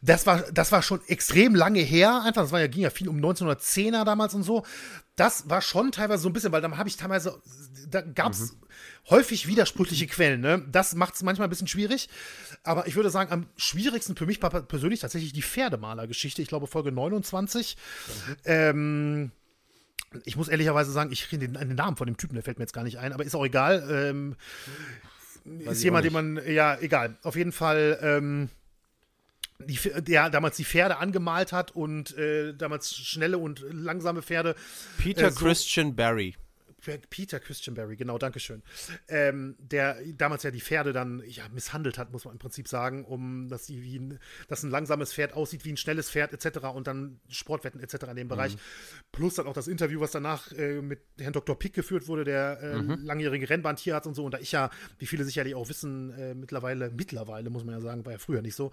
Das 0.00 0.26
war, 0.26 0.42
das 0.52 0.72
war 0.72 0.82
schon 0.82 1.00
extrem 1.06 1.54
lange 1.54 1.80
her. 1.80 2.22
Einfach, 2.24 2.42
das 2.42 2.52
war 2.52 2.60
ja, 2.60 2.66
ging 2.66 2.82
ja 2.82 2.90
viel 2.90 3.08
um 3.08 3.18
1910er 3.18 4.04
damals 4.04 4.34
und 4.34 4.42
so. 4.42 4.64
Das 5.16 5.48
war 5.48 5.60
schon 5.60 5.92
teilweise 5.92 6.22
so 6.22 6.28
ein 6.28 6.32
bisschen, 6.32 6.52
weil 6.52 6.62
da 6.62 6.76
habe 6.76 6.88
ich 6.88 6.96
teilweise, 6.96 7.40
da 7.88 8.00
gab 8.00 8.32
es 8.32 8.52
mhm. 8.52 8.58
häufig 9.10 9.46
widersprüchliche 9.46 10.06
Quellen. 10.06 10.40
Ne? 10.40 10.64
Das 10.70 10.94
macht 10.94 11.14
es 11.14 11.22
manchmal 11.22 11.48
ein 11.48 11.50
bisschen 11.50 11.68
schwierig. 11.68 12.08
Aber 12.62 12.86
ich 12.86 12.96
würde 12.96 13.10
sagen, 13.10 13.30
am 13.30 13.46
schwierigsten 13.56 14.16
für 14.16 14.26
mich 14.26 14.40
persönlich 14.40 15.00
tatsächlich 15.00 15.32
die 15.32 15.42
Pferdemalergeschichte. 15.42 16.40
Ich 16.40 16.48
glaube, 16.48 16.66
Folge 16.66 16.92
29. 16.92 17.76
Mhm. 18.06 18.36
Ähm, 18.44 19.32
ich 20.24 20.36
muss 20.36 20.48
ehrlicherweise 20.48 20.92
sagen, 20.92 21.12
ich 21.12 21.28
kriege 21.28 21.46
den, 21.46 21.54
den, 21.54 21.74
Namen 21.74 21.96
von 21.96 22.06
dem 22.06 22.16
Typen, 22.16 22.34
der 22.34 22.42
fällt 22.42 22.58
mir 22.58 22.64
jetzt 22.64 22.74
gar 22.74 22.84
nicht 22.84 22.98
ein, 22.98 23.12
aber 23.12 23.24
ist 23.24 23.34
auch 23.34 23.44
egal. 23.44 23.86
Ähm, 23.90 24.36
Weiß 25.44 25.78
ist 25.78 25.84
jemand, 25.84 26.04
den 26.04 26.12
man, 26.12 26.40
ja, 26.46 26.78
egal. 26.80 27.16
Auf 27.22 27.36
jeden 27.36 27.52
Fall, 27.52 27.98
ähm, 28.02 28.48
die, 29.58 29.78
der 30.02 30.30
damals 30.30 30.56
die 30.56 30.64
Pferde 30.64 30.98
angemalt 30.98 31.52
hat 31.52 31.70
und 31.72 32.16
äh, 32.16 32.54
damals 32.54 32.94
schnelle 32.94 33.38
und 33.38 33.64
langsame 33.70 34.22
Pferde. 34.22 34.54
Peter 34.98 35.28
äh, 35.28 35.30
so, 35.30 35.44
Christian 35.44 35.94
Barry. 35.94 36.34
Peter 37.10 37.40
Christian 37.40 37.74
Barry, 37.74 37.96
genau, 37.96 38.18
Dankeschön. 38.18 38.62
Ähm, 39.08 39.56
der 39.58 39.98
damals 40.16 40.42
ja 40.42 40.50
die 40.50 40.60
Pferde 40.60 40.92
dann 40.92 41.22
ja, 41.26 41.48
misshandelt 41.48 41.98
hat, 41.98 42.12
muss 42.12 42.24
man 42.24 42.32
im 42.32 42.38
Prinzip 42.38 42.68
sagen, 42.68 43.04
um 43.04 43.48
dass 43.48 43.66
sie 43.66 43.82
wie 43.82 43.98
ein, 43.98 44.18
dass 44.48 44.62
ein 44.62 44.70
langsames 44.70 45.12
Pferd 45.12 45.34
aussieht 45.34 45.64
wie 45.64 45.72
ein 45.72 45.76
schnelles 45.76 46.10
Pferd 46.10 46.32
etc. 46.32 46.66
und 46.74 46.86
dann 46.86 47.20
Sportwetten 47.28 47.80
etc. 47.80 48.06
in 48.10 48.16
dem 48.16 48.28
Bereich. 48.28 48.54
Mhm. 48.54 48.60
Plus 49.12 49.34
dann 49.34 49.46
auch 49.46 49.52
das 49.52 49.68
Interview, 49.68 50.00
was 50.00 50.10
danach 50.10 50.52
äh, 50.52 50.80
mit 50.82 51.00
Herrn 51.18 51.32
Dr. 51.32 51.58
Pick 51.58 51.74
geführt 51.74 52.08
wurde, 52.08 52.24
der 52.24 52.60
äh, 52.60 52.82
mhm. 52.82 53.04
langjährige 53.04 53.48
Rennbahntierarzt 53.48 54.06
und 54.06 54.14
so. 54.14 54.24
Und 54.24 54.34
da 54.34 54.38
ich 54.38 54.52
ja, 54.52 54.70
wie 54.98 55.06
viele 55.06 55.24
sicherlich 55.24 55.54
auch 55.54 55.68
wissen, 55.68 56.10
äh, 56.18 56.34
mittlerweile, 56.34 56.90
mittlerweile 56.90 57.50
muss 57.50 57.64
man 57.64 57.74
ja 57.74 57.80
sagen, 57.80 58.04
war 58.04 58.12
ja 58.12 58.18
früher 58.18 58.42
nicht 58.42 58.56
so, 58.56 58.72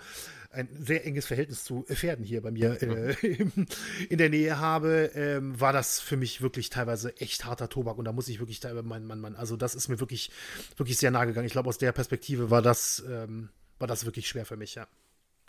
ein 0.49 0.67
sehr 0.79 1.05
enges 1.05 1.27
Verhältnis 1.27 1.63
zu 1.63 1.83
Pferden 1.83 2.25
hier 2.25 2.41
bei 2.41 2.51
mir 2.51 2.81
äh, 2.81 3.15
mhm. 3.25 3.67
in 4.09 4.17
der 4.17 4.29
Nähe 4.29 4.59
habe, 4.59 5.11
ähm, 5.13 5.59
war 5.59 5.73
das 5.73 5.99
für 5.99 6.17
mich 6.17 6.41
wirklich 6.41 6.69
teilweise 6.69 7.15
echt 7.17 7.45
harter 7.45 7.69
Tobak 7.69 7.98
und 7.99 8.05
da 8.05 8.13
muss 8.13 8.29
ich 8.29 8.39
wirklich, 8.39 8.61
mein 8.83 9.05
Mann, 9.05 9.19
Mann, 9.19 9.35
also 9.35 9.57
das 9.57 9.75
ist 9.75 9.89
mir 9.89 9.99
wirklich, 9.99 10.31
wirklich 10.77 10.97
sehr 10.97 11.11
nahe 11.11 11.27
gegangen. 11.27 11.45
Ich 11.45 11.51
glaube, 11.51 11.69
aus 11.69 11.77
der 11.77 11.91
Perspektive 11.91 12.49
war 12.49 12.61
das, 12.61 13.03
ähm, 13.07 13.49
war 13.77 13.87
das 13.87 14.05
wirklich 14.05 14.27
schwer 14.27 14.45
für 14.45 14.57
mich, 14.57 14.75
ja. 14.75 14.87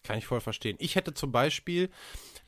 Kann 0.02 0.18
ich 0.18 0.26
voll 0.26 0.40
verstehen. 0.40 0.76
Ich 0.80 0.96
hätte 0.96 1.14
zum 1.14 1.30
Beispiel 1.30 1.90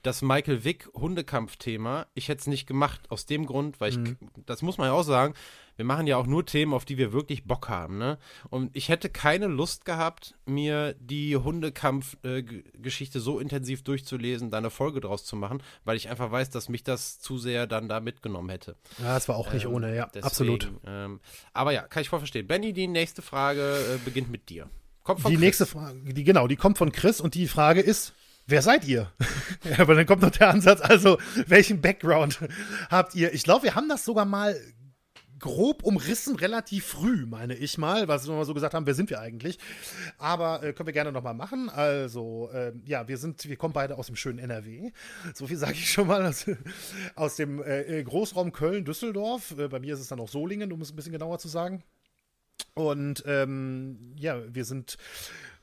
das 0.03 0.23
Michael 0.23 0.65
Wick 0.65 0.89
Hundekampfthema, 0.95 2.07
ich 2.15 2.29
hätte 2.29 2.41
es 2.41 2.47
nicht 2.47 2.67
gemacht, 2.67 3.11
aus 3.11 3.27
dem 3.27 3.47
Grund, 3.47 3.81
weil 3.81 3.91
ich, 3.91 3.99
mhm. 3.99 4.17
das 4.47 4.63
muss 4.63 4.79
man 4.79 4.89
ja 4.89 4.93
auch 4.93 5.05
sagen, 5.05 5.35
wir 5.77 5.85
machen 5.85 6.07
ja 6.07 6.17
auch 6.17 6.27
nur 6.27 6.45
Themen, 6.45 6.75
auf 6.75 6.85
die 6.85 6.99
wir 6.99 7.13
wirklich 7.13 7.45
Bock 7.45 7.69
haben, 7.69 7.99
ne? 7.99 8.19
Und 8.51 8.71
ich 8.75 8.89
hätte 8.89 9.09
keine 9.09 9.47
Lust 9.47 9.85
gehabt, 9.85 10.35
mir 10.47 10.95
die 11.01 11.37
Hundekampf-Geschichte 11.37 13.19
äh, 13.19 13.21
so 13.21 13.39
intensiv 13.39 13.83
durchzulesen, 13.83 14.51
da 14.51 14.59
eine 14.59 14.71
Folge 14.71 15.01
draus 15.01 15.25
zu 15.25 15.37
machen, 15.37 15.63
weil 15.85 15.97
ich 15.97 16.09
einfach 16.09 16.31
weiß, 16.31 16.51
dass 16.51 16.69
mich 16.69 16.85
das 16.85 17.21
zu 17.21 17.39
sehr 17.39 17.67
dann 17.67 17.89
da 17.89 18.01
mitgenommen 18.01 18.51
hätte. 18.51 18.77
Ja, 18.99 19.17
es 19.17 19.29
war 19.29 19.37
auch 19.37 19.53
nicht 19.53 19.65
ähm, 19.65 19.75
ohne, 19.75 19.95
ja, 19.95 20.07
deswegen, 20.07 20.27
absolut. 20.27 20.73
Ähm, 20.87 21.21
aber 21.53 21.73
ja, 21.73 21.83
kann 21.83 22.03
ich 22.03 22.09
voll 22.09 22.21
verstehen. 22.21 22.47
Benny, 22.47 22.73
die 22.73 22.87
nächste 22.87 23.23
Frage 23.23 23.61
äh, 23.61 23.99
beginnt 24.05 24.31
mit 24.31 24.49
dir. 24.49 24.69
Kommt 25.03 25.21
von 25.21 25.31
die 25.31 25.37
Chris. 25.37 25.45
nächste 25.45 25.67
Frage, 25.67 26.15
die, 26.15 26.25
genau, 26.25 26.47
die 26.47 26.57
kommt 26.57 26.79
von 26.79 26.93
Chris 26.93 27.21
und 27.21 27.35
die 27.35 27.49
Frage 27.49 27.81
ist, 27.81 28.15
wer 28.47 28.63
seid 28.63 28.85
ihr? 28.87 29.13
ja, 29.65 29.81
aber 29.81 29.95
dann 29.95 30.07
kommt 30.07 30.23
noch 30.23 30.31
der 30.31 30.51
Ansatz, 30.51 30.81
also 30.81 31.19
welchen 31.47 31.81
Background 31.81 32.41
habt 32.91 33.15
ihr? 33.15 33.33
Ich 33.35 33.43
glaube, 33.43 33.65
wir 33.65 33.75
haben 33.75 33.89
das 33.89 34.05
sogar 34.05 34.25
mal 34.25 34.57
grob 35.43 35.83
umrissen, 35.83 36.37
relativ 36.37 36.87
früh, 36.87 37.27
meine 37.27 37.55
ich 37.55 37.77
mal, 37.77 38.09
was 38.09 38.27
wir 38.27 38.35
mal 38.35 38.47
so 38.47 38.55
gesagt 38.55 38.73
haben, 38.73 38.87
wer 38.87 38.95
sind 38.95 39.11
wir 39.11 39.21
eigentlich? 39.21 39.59
Aber 40.17 40.63
äh, 40.63 40.73
können 40.73 40.87
wir 40.87 40.95
gerne 40.95 41.13
nochmal 41.13 41.35
machen. 41.35 41.69
Also, 41.69 42.49
äh, 42.55 42.73
ja, 42.87 43.07
wir 43.09 43.19
sind, 43.19 43.47
wir 43.47 43.57
kommen 43.57 43.75
beide 43.75 43.99
aus 43.99 44.07
dem 44.07 44.17
schönen 44.17 44.39
NRW. 44.39 44.93
So 45.35 45.47
viel 45.47 45.59
sage 45.59 45.75
ich 45.75 45.91
schon 45.91 46.07
mal. 46.07 46.25
Aus, 46.25 46.47
aus 47.17 47.37
dem 47.37 47.63
äh, 47.63 48.03
Großraum 48.03 48.53
Köln-Düsseldorf. 48.53 49.55
Äh, 49.59 49.69
bei 49.69 49.81
mir 49.81 49.95
ist 49.95 50.01
es 50.01 50.09
dann 50.09 50.21
auch 50.21 50.29
Solingen, 50.29 50.73
um 50.73 50.81
es 50.81 50.93
ein 50.93 50.97
bisschen 50.97 51.13
genauer 51.13 51.39
zu 51.39 51.49
sagen. 51.49 51.83
Und 52.75 53.25
ähm, 53.27 54.15
ja, 54.17 54.41
wir 54.55 54.65
sind 54.65 54.97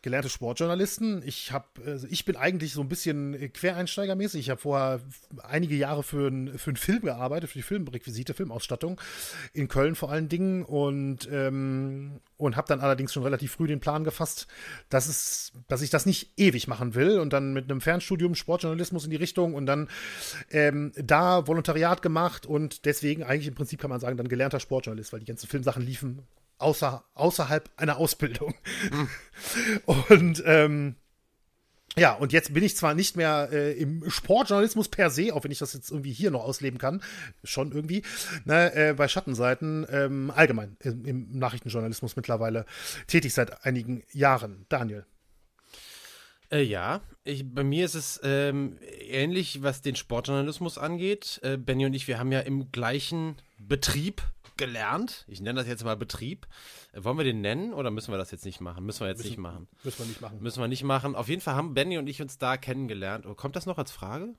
gelernte 0.02 0.30
Sportjournalisten. 0.30 1.22
Ich 1.26 1.52
habe, 1.52 1.66
also 1.86 2.08
ich 2.10 2.26
bin 2.26 2.36
eigentlich 2.36 2.74
so 2.74 2.82
ein 2.82 2.90
bisschen 2.90 3.52
Quereinsteigermäßig. 3.54 4.42
Ich 4.42 4.50
habe 4.50 4.62
vorher 4.62 5.02
einige 5.44 5.76
Jahre 5.76 6.04
für, 6.04 6.28
ein, 6.28 6.58
für 6.58 6.72
einen 6.72 6.78
Film 6.78 7.02
gearbeitet, 7.02 7.50
für 7.50 7.60
die 7.60 7.64
Filmrequisite, 7.64 8.34
Filmausstattung 8.34 9.00
in 9.54 9.68
Köln 9.68 9.96
vor 9.96 10.12
allen 10.12 10.30
Dingen 10.30 10.64
und 10.64 11.28
ähm, 11.32 12.22
und 12.38 12.56
habe 12.56 12.70
dann 12.70 12.80
allerdings 12.80 13.12
schon 13.12 13.24
relativ 13.24 13.52
früh 13.52 13.68
den 13.68 13.82
Plan 13.82 14.06
gefasst, 14.06 14.48
dass 14.88 15.08
es, 15.08 15.52
dass 15.68 15.82
ich 15.82 15.90
das 15.90 16.06
nicht 16.06 16.32
ewig 16.38 16.70
machen 16.70 16.96
will 16.96 17.20
und 17.20 17.34
dann 17.34 17.52
mit 17.52 17.70
einem 17.70 17.82
Fernstudium 17.82 18.34
Sportjournalismus 18.34 19.04
in 19.04 19.12
die 19.12 19.18
Richtung 19.18 19.54
und 19.54 19.66
dann 19.66 19.90
ähm, 20.50 20.94
da 20.96 21.48
Volontariat 21.48 22.02
gemacht 22.02 22.46
und 22.46 22.86
deswegen 22.86 23.24
eigentlich 23.24 23.48
im 23.48 23.56
Prinzip 23.56 23.82
kann 23.82 23.90
man 23.90 24.00
sagen 24.00 24.16
dann 24.16 24.30
gelernter 24.30 24.62
Sportjournalist, 24.62 25.12
weil 25.12 25.20
die 25.20 25.26
ganzen 25.26 25.48
Filmsachen 25.48 25.86
liefen 25.86 26.24
außer, 26.60 27.04
außerhalb 27.16 27.70
einer 27.78 27.98
Ausbildung. 27.98 28.54
Mhm. 28.92 29.10
Und 30.10 30.44
ähm, 30.46 30.96
Ja, 31.98 32.14
und 32.14 32.32
jetzt 32.32 32.54
bin 32.54 32.64
ich 32.64 32.78
zwar 32.78 32.94
nicht 32.94 33.18
mehr 33.18 33.50
äh, 33.52 33.74
im 33.74 34.10
Sportjournalismus 34.10 34.90
per 34.90 35.10
se, 35.10 35.34
auch 35.34 35.44
wenn 35.44 35.52
ich 35.52 35.58
das 35.58 35.74
jetzt 35.74 35.90
irgendwie 35.90 36.14
hier 36.14 36.30
noch 36.32 36.44
ausleben 36.44 36.78
kann, 36.78 37.02
schon 37.44 37.72
irgendwie, 37.72 38.04
ne, 38.46 38.74
äh, 38.76 38.94
bei 38.94 39.08
Schattenseiten, 39.08 39.88
ähm, 39.90 40.32
allgemein 40.34 40.78
im, 40.82 41.04
im 41.06 41.40
Nachrichtenjournalismus 41.40 42.16
mittlerweile 42.16 42.66
tätig 43.08 43.34
seit 43.34 43.66
einigen 43.66 44.04
Jahren. 44.14 44.66
Daniel. 44.70 45.06
Äh, 46.52 46.62
ja, 46.64 47.02
ich, 47.24 47.44
bei 47.54 47.64
mir 47.64 47.86
ist 47.86 47.96
es 47.96 48.20
ähm, 48.24 48.78
ähnlich, 49.08 49.62
was 49.62 49.82
den 49.82 49.96
Sportjournalismus 49.96 50.78
angeht. 50.78 51.40
Äh, 51.44 51.58
Benny 51.58 51.86
und 51.86 51.94
ich, 51.94 52.08
wir 52.08 52.20
haben 52.20 52.32
ja 52.32 52.40
im 52.40 52.72
gleichen 52.72 53.36
Betrieb 53.58 54.22
gelernt. 54.60 55.26
Ich 55.28 55.42
nenne 55.42 55.60
das 55.60 55.68
jetzt 55.68 55.84
mal 55.84 55.98
Betrieb. 55.98 56.46
Wollen 56.94 57.18
wir 57.18 57.24
den 57.24 57.42
nennen 57.42 57.74
oder 57.74 57.90
müssen 57.90 58.12
wir 58.14 58.18
das 58.20 58.30
jetzt 58.30 58.46
nicht 58.46 58.62
machen? 58.62 58.86
Müssen 58.86 59.00
wir 59.02 59.08
jetzt 59.08 59.18
Müssen- 59.18 59.30
nicht 59.30 59.38
machen. 59.40 59.68
Müssen 59.84 60.00
wir 60.00 60.06
nicht 60.06 60.22
machen. 60.22 60.40
Müssen 60.42 60.62
wir 60.62 60.68
nicht 60.68 60.84
machen. 60.84 61.16
Auf 61.16 61.28
jeden 61.30 61.42
Fall 61.42 61.56
haben 61.56 61.74
Benny 61.74 61.98
und 61.98 62.08
ich 62.08 62.22
uns 62.22 62.38
da 62.38 62.58
kennengelernt. 62.58 63.26
Oh, 63.26 63.34
kommt 63.34 63.56
das 63.56 63.66
noch 63.66 63.80
als 63.80 63.92
Frage? 63.92 64.36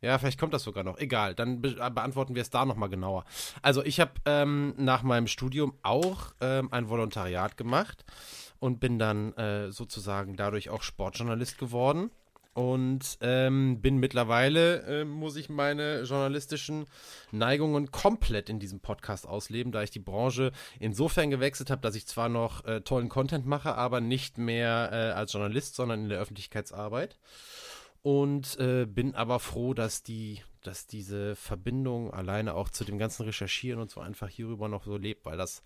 Ja, 0.00 0.18
vielleicht 0.18 0.38
kommt 0.38 0.52
das 0.52 0.64
sogar 0.64 0.82
noch. 0.84 0.98
Egal, 0.98 1.34
dann 1.36 1.60
be 1.60 1.74
beantworten 1.74 2.34
wir 2.34 2.42
es 2.42 2.50
da 2.50 2.64
nochmal 2.64 2.88
genauer. 2.88 3.24
Also 3.62 3.84
ich 3.84 4.00
habe 4.00 4.12
ähm, 4.26 4.74
nach 4.76 5.02
meinem 5.04 5.28
Studium 5.28 5.74
auch 5.82 6.32
ähm, 6.40 6.72
ein 6.72 6.88
Volontariat 6.88 7.56
gemacht 7.56 8.04
und 8.58 8.80
bin 8.80 8.98
dann 8.98 9.32
äh, 9.34 9.70
sozusagen 9.70 10.36
dadurch 10.36 10.70
auch 10.70 10.82
Sportjournalist 10.82 11.56
geworden. 11.56 12.10
Und 12.54 13.16
ähm, 13.22 13.80
bin 13.80 13.96
mittlerweile, 13.96 14.82
äh, 14.82 15.04
muss 15.06 15.36
ich 15.36 15.48
meine 15.48 16.02
journalistischen 16.02 16.84
Neigungen 17.30 17.90
komplett 17.90 18.50
in 18.50 18.58
diesem 18.58 18.80
Podcast 18.80 19.26
ausleben, 19.26 19.72
da 19.72 19.82
ich 19.82 19.90
die 19.90 19.98
Branche 19.98 20.52
insofern 20.78 21.30
gewechselt 21.30 21.70
habe, 21.70 21.80
dass 21.80 21.94
ich 21.94 22.06
zwar 22.06 22.28
noch 22.28 22.66
äh, 22.66 22.82
tollen 22.82 23.08
Content 23.08 23.46
mache, 23.46 23.74
aber 23.74 24.02
nicht 24.02 24.36
mehr 24.36 24.90
äh, 24.92 25.18
als 25.18 25.32
Journalist, 25.32 25.76
sondern 25.76 26.02
in 26.02 26.08
der 26.10 26.20
Öffentlichkeitsarbeit. 26.20 27.16
Und 28.02 28.58
äh, 28.58 28.84
bin 28.84 29.14
aber 29.14 29.38
froh, 29.38 29.72
dass 29.72 30.02
die, 30.02 30.42
dass 30.60 30.86
diese 30.86 31.36
Verbindung 31.36 32.12
alleine 32.12 32.54
auch 32.54 32.68
zu 32.68 32.84
dem 32.84 32.98
ganzen 32.98 33.22
Recherchieren 33.22 33.80
und 33.80 33.90
so 33.90 34.00
einfach 34.00 34.28
hierüber 34.28 34.68
noch 34.68 34.84
so 34.84 34.98
lebt, 34.98 35.24
weil 35.24 35.38
das 35.38 35.62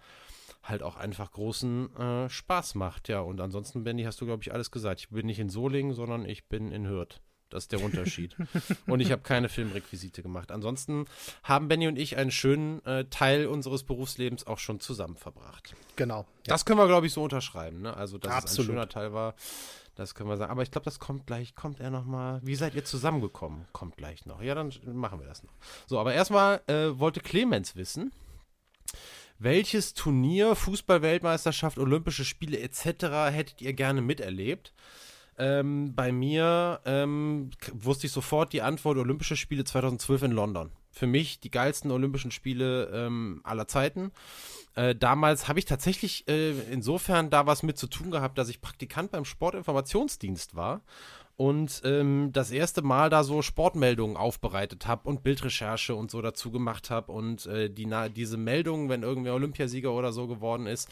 halt 0.69 0.83
auch 0.83 0.97
einfach 0.97 1.33
großen 1.33 1.95
äh, 1.97 2.29
Spaß 2.29 2.75
macht. 2.75 3.09
Ja, 3.09 3.21
und 3.21 3.41
ansonsten, 3.41 3.85
Benny, 3.85 4.05
hast 4.05 4.21
du, 4.21 4.27
glaube 4.27 4.43
ich, 4.43 4.53
alles 4.53 4.71
gesagt. 4.71 5.01
Ich 5.01 5.09
bin 5.09 5.27
nicht 5.27 5.39
in 5.39 5.49
Solingen, 5.49 5.95
sondern 5.95 6.25
ich 6.25 6.49
bin 6.49 6.73
in 6.73 6.87
Hürth. 6.87 7.21
Das 7.49 7.65
ist 7.65 7.73
der 7.73 7.83
Unterschied. 7.83 8.37
und 8.87 9.01
ich 9.01 9.13
habe 9.13 9.23
keine 9.23 9.49
Filmrequisite 9.49 10.23
gemacht. 10.23 10.51
Ansonsten 10.51 11.07
haben 11.45 11.69
Benny 11.69 11.87
und 11.87 11.97
ich 11.97 12.17
einen 12.17 12.33
schönen 12.33 12.85
äh, 12.85 13.05
Teil 13.05 13.47
unseres 13.47 13.85
Berufslebens 13.85 14.47
auch 14.47 14.59
schon 14.59 14.81
zusammen 14.81 15.17
verbracht. 15.17 15.75
Genau. 15.95 16.27
Das 16.45 16.65
können 16.65 16.81
wir, 16.81 16.89
glaube 16.89 17.07
ich, 17.07 17.13
so 17.13 17.23
unterschreiben. 17.23 17.83
Ne? 17.83 17.97
Also, 17.97 18.19
dass 18.19 18.33
es 18.33 18.37
Absolut. 18.37 18.71
ein 18.71 18.73
schöner 18.73 18.89
Teil 18.89 19.13
war, 19.13 19.35
das 19.95 20.15
können 20.15 20.29
wir 20.29 20.37
sagen. 20.37 20.51
Aber 20.51 20.63
ich 20.63 20.71
glaube, 20.71 20.85
das 20.85 20.99
kommt 20.99 21.27
gleich. 21.27 21.55
Kommt 21.55 21.81
er 21.81 21.91
noch 21.91 22.05
mal? 22.05 22.41
Wie 22.43 22.57
seid 22.57 22.75
ihr 22.75 22.85
zusammengekommen? 22.85 23.67
Kommt 23.73 23.97
gleich 23.97 24.27
noch. 24.27 24.43
Ja, 24.43 24.55
dann 24.55 24.73
machen 24.85 25.21
wir 25.21 25.27
das 25.27 25.43
noch. 25.43 25.55
So, 25.87 25.99
aber 25.99 26.15
erstmal 26.15 26.63
äh, 26.67 26.99
wollte 26.99 27.21
Clemens 27.21 27.77
wissen, 27.77 28.13
welches 29.39 29.95
Turnier, 29.95 30.55
Fußball-Weltmeisterschaft, 30.55 31.79
Olympische 31.79 32.25
Spiele 32.25 32.59
etc. 32.61 33.31
hättet 33.31 33.61
ihr 33.63 33.73
gerne 33.73 34.01
miterlebt? 34.01 34.73
Ähm, 35.39 35.95
bei 35.95 36.13
mir 36.13 36.81
ähm, 36.87 37.51
wusste 37.73 38.07
ich 38.07 38.13
sofort 38.13 38.53
die 38.53 38.63
Antwort 38.63 38.97
Olympische 38.97 39.37
Spiele 39.37 39.65
2012 39.65 40.23
in 40.23 40.31
London. 40.33 40.71
Für 40.91 41.07
mich 41.07 41.41
die 41.41 41.51
geilsten 41.51 41.91
Olympischen 41.91 42.31
Spiele 42.31 42.87
ähm, 42.87 43.43
aller 43.45 43.69
Zeiten. 43.69 44.13
Äh, 44.75 44.95
damals 44.95 45.47
habe 45.47 45.59
ich 45.59 45.67
tatsächlich 45.67 46.27
äh, 46.27 46.53
insofern 46.73 47.29
da 47.29 47.47
was 47.47 47.63
mit 47.63 47.77
zu 47.77 47.87
tun 47.87 48.11
gehabt, 48.11 48.39
dass 48.39 48.49
ich 48.49 48.63
Praktikant 48.63 49.11
beim 49.11 49.27
Sportinformationsdienst 49.27 50.55
war 50.57 50.83
und 51.37 51.83
ähm, 51.85 52.31
das 52.33 52.51
erste 52.51 52.81
Mal 52.81 53.11
da 53.11 53.23
so 53.23 53.43
Sportmeldungen 53.43 54.17
aufbereitet 54.17 54.87
habe 54.87 55.09
und 55.09 55.23
Bildrecherche 55.23 55.95
und 55.95 56.11
so 56.11 56.23
dazu 56.23 56.51
gemacht 56.51 56.89
habe 56.91 57.13
und 57.13 57.45
äh, 57.47 57.69
die, 57.69 57.87
diese 58.15 58.39
Meldungen, 58.39 58.89
wenn 58.89 59.03
irgendwer 59.03 59.35
Olympiasieger 59.35 59.93
oder 59.93 60.13
so 60.13 60.27
geworden 60.27 60.67
ist, 60.67 60.89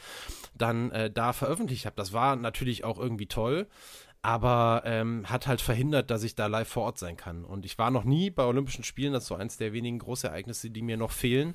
dann 0.54 0.90
äh, 0.90 1.11
da 1.11 1.33
veröffentlicht 1.33 1.87
habe. 1.87 1.96
Das 1.96 2.12
war 2.12 2.37
natürlich 2.37 2.85
auch 2.85 2.98
irgendwie 2.98 3.26
toll, 3.26 3.66
aber 4.20 4.83
ähm, 4.85 5.28
hat 5.30 5.46
halt 5.46 5.62
verhindert, 5.62 6.11
dass 6.11 6.22
ich 6.22 6.35
da 6.35 6.46
live 6.46 6.68
vor 6.68 6.85
Ort 6.85 6.98
sein 6.98 7.16
kann. 7.16 7.44
Und 7.44 7.64
ich 7.64 7.78
war 7.78 7.90
noch 7.90 8.04
nie 8.04 8.28
bei 8.28 8.44
Olympischen 8.44 8.85
Spielen, 8.85 9.14
das 9.14 9.24
ist 9.24 9.28
so 9.28 9.37
eins 9.37 9.57
der 9.57 9.72
wenigen 9.72 9.98
Großereignisse, 9.98 10.68
die 10.68 10.83
mir 10.83 10.98
noch 10.98 11.12
fehlen. 11.12 11.54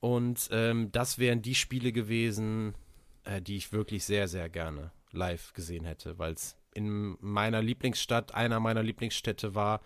Und 0.00 0.48
ähm, 0.52 0.90
das 0.90 1.18
wären 1.18 1.42
die 1.42 1.54
Spiele 1.54 1.92
gewesen, 1.92 2.74
äh, 3.24 3.40
die 3.40 3.56
ich 3.56 3.72
wirklich 3.72 4.04
sehr, 4.04 4.26
sehr 4.26 4.48
gerne 4.48 4.90
live 5.12 5.52
gesehen 5.52 5.84
hätte, 5.84 6.18
weil 6.18 6.32
es 6.32 6.56
in 6.74 7.16
meiner 7.20 7.62
Lieblingsstadt, 7.62 8.34
einer 8.34 8.60
meiner 8.60 8.82
Lieblingsstädte 8.82 9.54
war. 9.54 9.80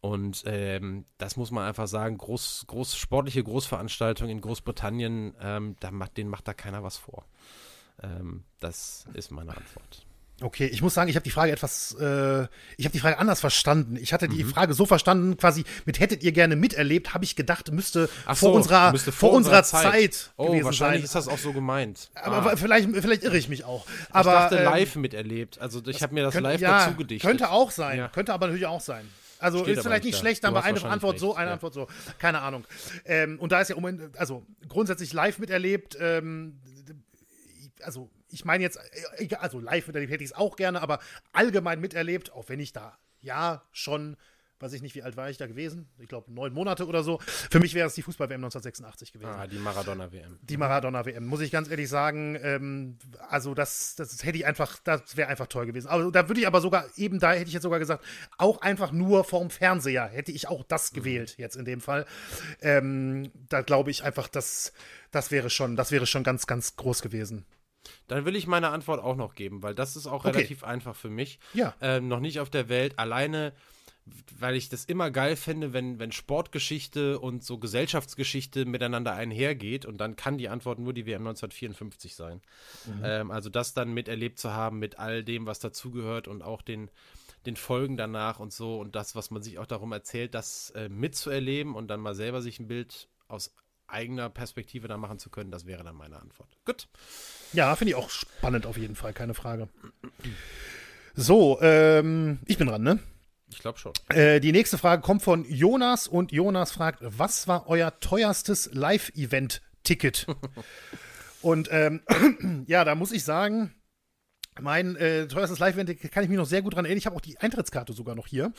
Und 0.00 0.42
ähm, 0.46 1.06
das 1.16 1.36
muss 1.36 1.50
man 1.50 1.66
einfach 1.66 1.88
sagen, 1.88 2.18
groß, 2.18 2.64
groß, 2.66 2.96
sportliche 2.96 3.42
Großveranstaltungen 3.42 4.30
in 4.30 4.42
Großbritannien, 4.42 5.34
ähm, 5.40 5.76
da 5.80 5.90
macht, 5.90 6.18
denen 6.18 6.28
macht 6.28 6.46
da 6.46 6.52
keiner 6.52 6.82
was 6.82 6.98
vor. 6.98 7.24
Ähm, 8.02 8.44
das 8.60 9.06
ist 9.14 9.30
meine 9.30 9.56
Antwort. 9.56 10.06
Okay, 10.40 10.66
ich 10.66 10.82
muss 10.82 10.94
sagen, 10.94 11.08
ich 11.08 11.14
habe 11.16 11.22
die 11.22 11.30
Frage 11.30 11.52
etwas, 11.52 11.94
äh, 11.94 12.42
ich 12.76 12.84
habe 12.84 12.92
die 12.92 12.98
Frage 12.98 13.18
anders 13.18 13.38
verstanden. 13.40 13.96
Ich 13.96 14.12
hatte 14.12 14.26
Mhm. 14.28 14.32
die 14.32 14.44
Frage 14.44 14.74
so 14.74 14.84
verstanden, 14.84 15.36
quasi 15.36 15.64
mit 15.84 16.00
hättet 16.00 16.24
ihr 16.24 16.32
gerne 16.32 16.56
miterlebt, 16.56 17.14
habe 17.14 17.24
ich 17.24 17.36
gedacht, 17.36 17.70
müsste 17.70 18.08
Ach 18.26 18.36
vor 18.36 18.50
so, 18.50 18.56
unserer 18.56 18.90
müsste 18.90 19.12
vor, 19.12 19.32
unserer 19.32 19.62
Zeit, 19.62 20.32
Oh, 20.36 20.46
gewesen 20.46 20.64
wahrscheinlich 20.64 21.02
sein. 21.02 21.04
ist 21.04 21.14
das 21.14 21.28
auch 21.28 21.38
so 21.38 21.52
gemeint. 21.52 22.10
aber 22.14 22.52
Ah. 22.52 22.56
vielleicht, 22.56 22.88
vielleicht 22.96 23.22
irre 23.22 23.38
ich 23.38 23.48
mich 23.48 23.64
auch. 23.64 23.86
Aber 24.10 24.30
ich 24.30 24.36
dachte 24.36 24.56
ähm, 24.58 24.64
live 24.64 24.96
miterlebt. 24.96 25.60
Also 25.60 25.80
ich 25.86 26.02
habe 26.02 26.12
mir 26.14 26.24
das 26.24 26.32
könnte, 26.34 26.48
live 26.50 26.60
ja, 26.60 26.84
dazu 26.86 26.96
gedichtet. 26.96 27.30
Könnte 27.30 27.50
auch 27.50 27.70
sein, 27.70 27.98
Ja. 27.98 28.08
könnte 28.08 28.32
aber 28.34 28.46
natürlich 28.46 28.66
auch 28.66 28.80
sein. 28.80 29.08
Also 29.38 29.62
Steht 29.62 29.76
ist 29.78 29.82
vielleicht 29.84 30.04
nicht 30.04 30.14
da. 30.14 30.20
schlecht, 30.20 30.44
aber 30.44 30.64
eine 30.64 30.82
Antwort 30.84 31.18
so, 31.20 31.28
recht, 31.30 31.38
eine 31.38 31.48
ja. 31.50 31.52
Antwort 31.54 31.74
so. 31.74 31.86
Keine 32.18 32.40
Ahnung. 32.40 32.64
Ähm, 33.04 33.38
und 33.38 33.52
da 33.52 33.60
ist 33.60 33.68
ja, 33.70 33.76
also 34.16 34.44
grundsätzlich 34.68 35.12
live 35.12 35.38
miterlebt, 35.38 35.96
ähm, 36.00 36.58
also 37.82 38.10
ich 38.34 38.44
meine 38.44 38.62
jetzt, 38.62 38.78
äh, 39.18 39.34
also 39.36 39.60
live 39.60 39.86
miterlebt 39.86 40.12
hätte 40.12 40.24
ich 40.24 40.30
es 40.30 40.36
auch 40.36 40.56
gerne, 40.56 40.82
aber 40.82 40.98
allgemein 41.32 41.80
miterlebt, 41.80 42.32
auch 42.32 42.48
wenn 42.48 42.60
ich 42.60 42.72
da, 42.72 42.98
ja, 43.20 43.62
schon, 43.72 44.16
weiß 44.58 44.72
ich 44.72 44.82
nicht, 44.82 44.94
wie 44.94 45.02
alt 45.02 45.16
war 45.16 45.30
ich 45.30 45.36
da 45.36 45.46
gewesen? 45.46 45.88
Ich 45.98 46.08
glaube, 46.08 46.32
neun 46.32 46.52
Monate 46.52 46.86
oder 46.86 47.02
so. 47.02 47.18
Für 47.50 47.60
mich 47.60 47.74
wäre 47.74 47.86
es 47.86 47.94
die 47.94 48.02
Fußball-WM 48.02 48.42
1986 48.44 49.12
gewesen. 49.12 49.30
Ah, 49.30 49.46
die 49.46 49.58
Maradona-WM. 49.58 50.38
Die 50.42 50.56
Maradona-WM, 50.56 51.26
muss 51.26 51.40
ich 51.40 51.50
ganz 51.50 51.68
ehrlich 51.68 51.88
sagen. 51.88 52.36
Ähm, 52.40 52.98
also, 53.28 53.54
das, 53.54 53.94
das 53.94 54.24
hätte 54.24 54.38
ich 54.38 54.46
einfach, 54.46 54.78
das 54.82 55.16
wäre 55.16 55.28
einfach 55.28 55.46
toll 55.46 55.66
gewesen. 55.66 55.88
Aber 55.88 56.10
da 56.10 56.28
würde 56.28 56.40
ich 56.40 56.46
aber 56.46 56.60
sogar, 56.60 56.86
eben 56.96 57.18
da 57.18 57.32
hätte 57.32 57.48
ich 57.48 57.52
jetzt 57.52 57.62
sogar 57.62 57.78
gesagt, 57.78 58.04
auch 58.38 58.60
einfach 58.62 58.90
nur 58.90 59.24
vorm 59.24 59.50
Fernseher 59.50 60.06
hätte 60.06 60.32
ich 60.32 60.48
auch 60.48 60.64
das 60.64 60.92
gewählt, 60.92 61.36
jetzt 61.36 61.56
in 61.56 61.64
dem 61.64 61.80
Fall. 61.80 62.06
Ähm, 62.60 63.30
da 63.48 63.60
glaube 63.62 63.90
ich 63.90 64.02
einfach, 64.02 64.28
dass 64.28 64.72
das 65.10 65.30
wäre 65.30 65.50
schon, 65.50 65.76
das 65.76 65.92
wäre 65.92 66.06
schon 66.06 66.24
ganz, 66.24 66.46
ganz 66.46 66.76
groß 66.76 67.02
gewesen. 67.02 67.44
Dann 68.08 68.24
will 68.24 68.36
ich 68.36 68.46
meine 68.46 68.68
Antwort 68.70 69.00
auch 69.02 69.16
noch 69.16 69.34
geben, 69.34 69.62
weil 69.62 69.74
das 69.74 69.96
ist 69.96 70.06
auch 70.06 70.24
Okay. 70.24 70.36
relativ 70.36 70.64
einfach 70.64 70.96
für 70.96 71.10
mich. 71.10 71.38
Ja. 71.52 71.74
Ähm, 71.80 72.08
noch 72.08 72.20
nicht 72.20 72.40
auf 72.40 72.50
der 72.50 72.68
Welt. 72.68 72.98
Alleine, 72.98 73.52
weil 74.38 74.54
ich 74.56 74.68
das 74.68 74.84
immer 74.84 75.10
geil 75.10 75.34
finde, 75.36 75.72
wenn, 75.72 75.98
wenn 75.98 76.12
Sportgeschichte 76.12 77.18
und 77.18 77.42
so 77.42 77.58
Gesellschaftsgeschichte 77.58 78.64
miteinander 78.66 79.14
einhergeht. 79.14 79.86
Und 79.86 79.98
dann 79.98 80.16
kann 80.16 80.38
die 80.38 80.48
Antwort 80.48 80.78
nur 80.78 80.92
die 80.92 81.06
WM 81.06 81.22
1954 81.26 82.14
sein. 82.14 82.40
Ähm, 83.02 83.30
also 83.30 83.48
das 83.50 83.72
dann 83.74 83.92
miterlebt 83.94 84.38
zu 84.38 84.52
haben 84.52 84.78
mit 84.78 84.98
all 84.98 85.24
dem, 85.24 85.46
was 85.46 85.58
dazugehört 85.58 86.28
und 86.28 86.42
auch 86.42 86.62
den, 86.62 86.90
den 87.46 87.56
Folgen 87.56 87.96
danach 87.96 88.40
und 88.40 88.52
so 88.52 88.78
und 88.78 88.94
das, 88.94 89.14
was 89.14 89.30
man 89.30 89.42
sich 89.42 89.58
auch 89.58 89.66
darum 89.66 89.92
erzählt, 89.92 90.34
das 90.34 90.70
äh, 90.70 90.88
mitzuerleben 90.88 91.74
und 91.74 91.88
dann 91.88 92.00
mal 92.00 92.14
selber 92.14 92.42
sich 92.42 92.58
ein 92.58 92.68
Bild 92.68 93.08
aus 93.28 93.54
eigener 93.94 94.28
Perspektive 94.28 94.88
da 94.88 94.98
machen 94.98 95.18
zu 95.18 95.30
können, 95.30 95.50
das 95.50 95.66
wäre 95.66 95.84
dann 95.84 95.96
meine 95.96 96.20
Antwort. 96.20 96.48
Gut. 96.66 96.88
Ja, 97.52 97.74
finde 97.76 97.92
ich 97.92 97.94
auch 97.94 98.10
spannend 98.10 98.66
auf 98.66 98.76
jeden 98.76 98.96
Fall, 98.96 99.12
keine 99.12 99.32
Frage. 99.32 99.68
So, 101.14 101.58
ähm, 101.62 102.40
ich 102.44 102.58
bin 102.58 102.66
dran, 102.66 102.82
ne? 102.82 102.98
Ich 103.48 103.60
glaube 103.60 103.78
schon. 103.78 103.92
Äh, 104.08 104.40
die 104.40 104.52
nächste 104.52 104.78
Frage 104.78 105.00
kommt 105.00 105.22
von 105.22 105.44
Jonas 105.48 106.08
und 106.08 106.32
Jonas 106.32 106.72
fragt, 106.72 106.98
was 107.02 107.46
war 107.46 107.68
euer 107.68 107.98
teuerstes 108.00 108.70
Live-Event-Ticket? 108.72 110.26
und 111.42 111.68
ähm, 111.70 112.02
ja, 112.66 112.84
da 112.84 112.96
muss 112.96 113.12
ich 113.12 113.22
sagen, 113.22 113.72
mein 114.60 114.96
äh, 114.96 115.26
teuerstes 115.28 115.58
Live-Event 115.58 116.00
kann 116.12 116.24
ich 116.24 116.30
mich 116.30 116.38
noch 116.38 116.46
sehr 116.46 116.62
gut 116.62 116.74
dran 116.74 116.84
erinnern. 116.84 116.98
Ich 116.98 117.06
habe 117.06 117.16
auch 117.16 117.20
die 117.20 117.38
Eintrittskarte 117.38 117.92
sogar 117.92 118.14
noch 118.14 118.26
hier. 118.26 118.52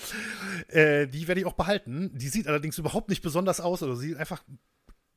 Äh, 0.67 1.07
die 1.07 1.27
werde 1.27 1.41
ich 1.41 1.47
auch 1.47 1.53
behalten. 1.53 2.11
Die 2.13 2.27
sieht 2.27 2.47
allerdings 2.47 2.77
überhaupt 2.77 3.09
nicht 3.09 3.21
besonders 3.21 3.61
aus 3.61 3.81
oder 3.83 3.95
sie 3.95 4.09
sieht 4.09 4.17
einfach 4.17 4.43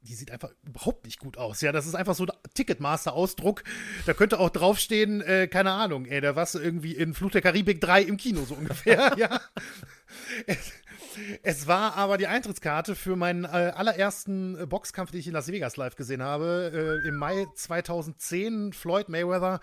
die 0.03 0.15
sieht 0.15 0.31
einfach 0.31 0.51
überhaupt 0.65 1.05
nicht 1.05 1.19
gut 1.19 1.39
aus. 1.39 1.61
Ja, 1.61 1.73
das 1.73 1.87
ist 1.87 1.95
einfach 1.95 2.15
so 2.15 2.25
ein 2.25 2.33
Ticketmaster-Ausdruck. 2.55 3.65
Da 4.07 4.15
könnte 4.15 4.39
auch 4.39 4.51
draufstehen, 4.51 5.21
äh, 5.21 5.49
keine 5.49 5.73
Ahnung, 5.73 6.07
ey, 6.07 6.21
da 6.21 6.37
warst 6.37 6.55
du 6.55 6.61
irgendwie 6.61 6.93
in 6.93 7.15
Fluch 7.15 7.33
der 7.33 7.43
Karibik 7.43 7.81
3 7.81 8.03
im 8.03 8.17
Kino, 8.17 8.45
so 8.45 8.55
ungefähr, 8.55 9.15
ja. 9.19 9.41
Es 11.43 11.67
war 11.67 11.97
aber 11.97 12.17
die 12.17 12.27
Eintrittskarte 12.27 12.95
für 12.95 13.17
meinen 13.17 13.45
äh, 13.45 13.49
allerersten 13.49 14.59
äh, 14.59 14.67
Boxkampf, 14.67 15.11
den 15.11 15.21
ich 15.21 15.27
in 15.27 15.33
Las 15.33 15.49
Vegas 15.49 15.77
live 15.77 15.97
gesehen 15.97 16.23
habe. 16.23 17.01
Äh, 17.05 17.09
Im 17.09 17.17
Mai 17.17 17.47
2010 17.55 18.73
Floyd 18.73 19.09
Mayweather 19.09 19.61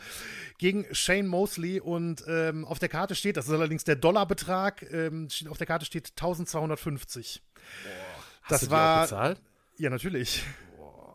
gegen 0.58 0.86
Shane 0.92 1.28
Mosley. 1.28 1.80
Und 1.80 2.26
ähm, 2.28 2.66
auf 2.66 2.80
der 2.80 2.90
Karte 2.90 3.16
steht, 3.16 3.38
das 3.38 3.48
ist 3.48 3.54
allerdings 3.54 3.86
der 3.86 3.96
Dollarbetrag, 3.96 4.86
ähm, 4.92 5.30
auf 5.50 5.58
der 5.58 5.68
Karte 5.68 5.86
steht 5.86 6.12
1250. 6.12 7.42
Boah, 7.54 7.92
das 8.50 8.62
hast 8.62 8.68
du 8.68 8.72
war. 8.72 8.96
Die 8.96 9.00
auch 9.00 9.18
bezahlt? 9.18 9.42
Ja, 9.78 9.90
natürlich. 9.90 10.44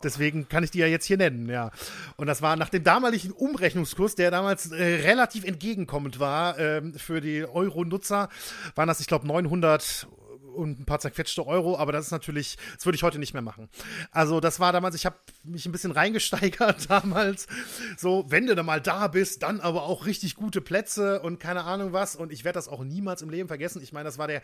Deswegen 0.03 0.49
kann 0.49 0.63
ich 0.63 0.71
die 0.71 0.79
ja 0.79 0.87
jetzt 0.87 1.05
hier 1.05 1.17
nennen, 1.17 1.49
ja. 1.49 1.71
Und 2.15 2.27
das 2.27 2.41
war 2.41 2.55
nach 2.55 2.69
dem 2.69 2.83
damaligen 2.83 3.31
Umrechnungskurs, 3.31 4.15
der 4.15 4.31
damals 4.31 4.71
äh, 4.71 4.83
relativ 4.83 5.43
entgegenkommend 5.43 6.19
war 6.19 6.57
ähm, 6.57 6.93
für 6.95 7.21
die 7.21 7.45
Euro-Nutzer, 7.45 8.29
waren 8.75 8.87
das, 8.87 8.99
ich 8.99 9.07
glaube, 9.07 9.27
900 9.27 10.07
und 10.53 10.79
ein 10.79 10.85
paar 10.85 10.99
zerquetschte 10.99 11.45
Euro, 11.45 11.77
aber 11.77 11.91
das 11.91 12.05
ist 12.05 12.11
natürlich, 12.11 12.57
das 12.75 12.85
würde 12.85 12.95
ich 12.95 13.03
heute 13.03 13.19
nicht 13.19 13.33
mehr 13.33 13.41
machen. 13.41 13.69
Also 14.11 14.39
das 14.39 14.59
war 14.59 14.71
damals, 14.71 14.95
ich 14.95 15.05
habe 15.05 15.15
mich 15.43 15.65
ein 15.65 15.71
bisschen 15.71 15.91
reingesteigert 15.91 16.89
damals. 16.89 17.47
So, 17.97 18.25
wenn 18.29 18.47
du 18.47 18.55
da 18.55 18.63
mal 18.63 18.81
da 18.81 19.07
bist, 19.07 19.43
dann 19.43 19.59
aber 19.59 19.83
auch 19.83 20.05
richtig 20.05 20.35
gute 20.35 20.61
Plätze 20.61 21.21
und 21.21 21.39
keine 21.39 21.63
Ahnung 21.63 21.93
was. 21.93 22.15
Und 22.15 22.31
ich 22.31 22.43
werde 22.43 22.57
das 22.57 22.67
auch 22.67 22.83
niemals 22.83 23.21
im 23.21 23.29
Leben 23.29 23.47
vergessen. 23.47 23.81
Ich 23.81 23.93
meine, 23.93 24.05
das 24.05 24.17
war 24.17 24.27
der, 24.27 24.41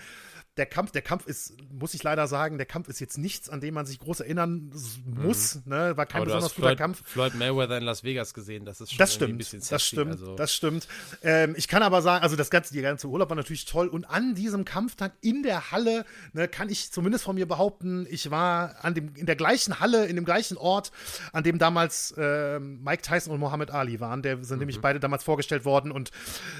der 0.58 0.66
Kampf. 0.66 0.92
Der 0.92 1.02
Kampf 1.02 1.28
ist, 1.28 1.54
muss 1.72 1.94
ich 1.94 2.04
leider 2.04 2.28
sagen, 2.28 2.58
der 2.58 2.66
Kampf 2.66 2.88
ist 2.88 3.00
jetzt 3.00 3.18
nichts, 3.18 3.50
an 3.50 3.62
dem 3.62 3.74
man 3.74 3.86
sich 3.86 4.00
groß 4.00 4.22
erinnern 4.22 4.72
muss. 5.06 5.56
Mhm. 5.56 5.62
Ne? 5.66 5.98
War 5.98 6.06
kein 6.06 6.22
aber 6.22 6.26
besonders 6.26 6.56
guter 6.56 6.68
Floyd, 6.68 6.78
Kampf. 6.78 7.02
Floyd 7.06 7.36
Mayweather 7.36 7.78
in 7.78 7.84
Las 7.84 8.04
Vegas 8.04 8.34
gesehen, 8.34 8.66
das 8.66 8.82
ist 8.82 8.92
schon 8.92 8.98
das 8.98 9.14
stimmt, 9.14 9.34
ein 9.34 9.38
bisschen 9.38 9.62
sexy, 9.62 9.74
Das 9.74 9.86
stimmt, 9.86 10.12
also. 10.12 10.36
das 10.36 10.54
stimmt. 10.54 10.88
Ähm, 11.22 11.56
ich 11.58 11.68
kann 11.68 11.84
aber 11.84 12.02
sagen, 12.02 12.24
also 12.24 12.36
das 12.36 12.50
ganze, 12.50 12.74
die 12.74 12.82
ganze 12.82 13.08
Urlaub 13.08 13.30
war 13.30 13.36
natürlich 13.36 13.66
toll. 13.66 13.88
Und 13.88 14.06
an 14.06 14.36
diesem 14.36 14.66
Kampftag 14.66 15.14
in 15.22 15.44
der 15.44 15.72
Halle 15.72 15.97
ne, 16.34 16.48
kann 16.48 16.70
ich 16.70 16.92
zumindest 16.92 17.24
von 17.24 17.36
mir 17.36 17.48
behaupten, 17.48 18.08
ich 18.10 18.32
war 18.32 18.84
an 18.84 18.94
dem, 18.94 19.16
in 19.16 19.26
der 19.26 19.36
gleichen 19.36 19.80
Halle, 19.80 20.06
in 20.06 20.16
dem 20.16 20.26
gleichen 20.26 20.58
Ort, 20.58 20.92
an 21.34 21.44
dem 21.44 21.58
damals 21.58 22.12
äh, 22.18 22.60
Mike 22.60 23.02
Tyson 23.02 23.34
und 23.34 23.40
Muhammad 23.40 23.72
Ali 23.72 24.00
waren. 24.00 24.22
Der 24.22 24.44
sind 24.44 24.58
mhm. 24.58 24.60
nämlich 24.60 24.82
beide 24.82 25.00
damals 25.00 25.24
vorgestellt 25.24 25.66
worden 25.66 25.92
und 25.92 26.12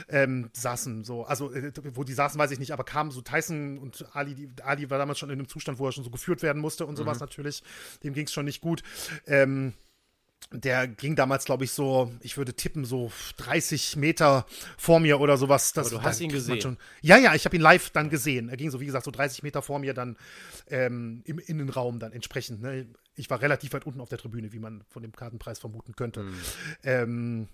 ähm, 0.10 0.50
saßen 0.54 1.04
so, 1.04 1.26
also 1.26 1.52
äh, 1.52 1.72
wo 1.94 2.04
die 2.04 2.14
saßen, 2.14 2.40
weiß 2.40 2.52
ich 2.52 2.60
nicht, 2.60 2.72
aber 2.72 2.84
kamen 2.84 3.12
so 3.12 3.22
Tyson 3.22 3.78
und 3.78 4.06
Ali, 4.14 4.36
die, 4.36 4.50
Ali 4.64 4.90
war 4.90 4.98
damals 4.98 5.20
schon 5.20 5.30
in 5.30 5.40
einem 5.40 5.48
Zustand, 5.48 5.80
wo 5.80 5.86
er 5.86 5.92
schon 5.92 6.04
so 6.04 6.10
geführt 6.10 6.42
werden 6.42 6.62
musste 6.62 6.86
und 6.86 6.96
sowas 6.96 7.20
mhm. 7.20 7.26
natürlich. 7.26 7.64
Dem 8.04 8.14
ging 8.14 8.26
es 8.26 8.34
schon 8.34 8.46
nicht 8.46 8.62
gut. 8.62 8.84
Ähm, 9.26 9.74
der 10.52 10.88
ging 10.88 11.16
damals, 11.16 11.44
glaube 11.44 11.66
ich, 11.66 11.72
so, 11.72 12.12
ich 12.22 12.38
würde 12.38 12.54
tippen, 12.54 12.86
so 12.86 13.12
30 13.38 13.98
Meter 13.98 14.46
vor 14.78 15.00
mir 15.00 15.20
oder 15.20 15.36
sowas. 15.36 15.74
Das, 15.74 15.88
Aber 15.88 15.98
du 15.98 16.08
hast 16.08 16.22
ihn 16.22 16.32
gesehen. 16.32 16.62
Schon, 16.62 16.78
ja, 17.02 17.18
ja, 17.18 17.36
ich 17.36 17.44
habe 17.44 17.56
ihn 17.56 17.62
live 17.62 17.90
dann 17.90 18.10
gesehen. 18.10 18.48
Er 18.48 18.56
ging 18.56 18.72
so, 18.72 18.80
wie 18.80 18.86
gesagt, 18.86 19.04
so 19.04 19.12
30 19.12 19.44
Meter 19.44 19.62
vor 19.62 19.80
mir 19.80 19.94
dann 19.94 20.18
ähm, 20.70 21.22
im 21.26 21.40
Innenraum 21.40 22.00
dann 22.00 22.14
entsprechend. 22.14 22.62
Ne? 22.62 22.88
Ich 23.16 23.30
war 23.30 23.42
relativ 23.42 23.74
weit 23.74 23.86
unten 23.86 24.00
auf 24.00 24.10
der 24.10 24.20
Tribüne, 24.20 24.54
wie 24.54 24.60
man 24.60 24.84
von 24.88 25.02
dem 25.02 25.12
Kartenpreis 25.12 25.60
vermuten 25.60 25.96
könnte. 25.96 26.24
Mhm. 26.24 26.42
Ähm, 26.84 27.48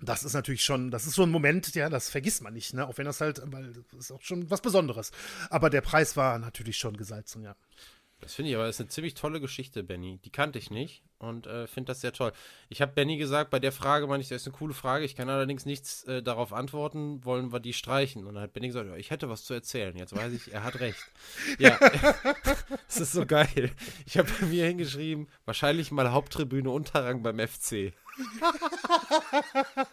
das 0.00 0.22
ist 0.22 0.34
natürlich 0.34 0.64
schon, 0.64 0.90
das 0.90 1.06
ist 1.06 1.14
so 1.14 1.22
ein 1.22 1.30
Moment, 1.30 1.74
ja, 1.74 1.88
das 1.88 2.10
vergisst 2.10 2.42
man 2.42 2.52
nicht, 2.52 2.74
ne? 2.74 2.88
Auch 2.88 2.98
wenn 2.98 3.04
das 3.04 3.20
halt, 3.20 3.40
weil 3.46 3.72
das 3.72 4.00
ist 4.00 4.12
auch 4.12 4.20
schon 4.20 4.50
was 4.50 4.60
Besonderes. 4.60 5.12
Aber 5.48 5.70
der 5.70 5.80
Preis 5.80 6.16
war 6.16 6.38
natürlich 6.40 6.76
schon 6.76 6.96
gesalzen, 6.96 7.42
ja. 7.42 7.54
Das 8.20 8.34
finde 8.34 8.50
ich 8.50 8.56
aber, 8.56 8.66
das 8.66 8.76
ist 8.76 8.80
eine 8.80 8.88
ziemlich 8.88 9.14
tolle 9.14 9.40
Geschichte, 9.40 9.82
Benny. 9.82 10.18
Die 10.24 10.30
kannte 10.30 10.58
ich 10.58 10.70
nicht 10.70 11.04
und 11.22 11.46
äh, 11.46 11.66
finde 11.66 11.92
das 11.92 12.00
sehr 12.00 12.12
toll. 12.12 12.32
Ich 12.68 12.82
habe 12.82 12.92
Benny 12.92 13.16
gesagt, 13.16 13.50
bei 13.50 13.60
der 13.60 13.72
Frage 13.72 14.06
meine 14.06 14.22
ich, 14.22 14.28
das 14.28 14.42
ist 14.42 14.48
eine 14.48 14.56
coole 14.56 14.74
Frage. 14.74 15.04
Ich 15.04 15.14
kann 15.14 15.28
allerdings 15.28 15.66
nichts 15.66 16.04
äh, 16.04 16.22
darauf 16.22 16.52
antworten. 16.52 17.24
Wollen 17.24 17.52
wir 17.52 17.60
die 17.60 17.72
streichen? 17.72 18.26
Und 18.26 18.34
dann 18.34 18.42
hat 18.42 18.52
Benny 18.52 18.66
gesagt, 18.66 18.88
ja, 18.88 18.96
ich 18.96 19.10
hätte 19.10 19.28
was 19.28 19.44
zu 19.44 19.54
erzählen. 19.54 19.96
Jetzt 19.96 20.16
weiß 20.16 20.32
ich, 20.32 20.52
er 20.52 20.64
hat 20.64 20.80
recht. 20.80 21.06
Ja, 21.58 21.78
das 22.86 23.00
ist 23.00 23.12
so 23.12 23.24
geil. 23.24 23.70
Ich 24.04 24.18
habe 24.18 24.28
bei 24.40 24.46
mir 24.46 24.66
hingeschrieben, 24.66 25.28
wahrscheinlich 25.44 25.92
mal 25.92 26.10
Haupttribüne 26.10 26.70
Unterrang 26.70 27.22
beim 27.22 27.38
FC. 27.38 27.92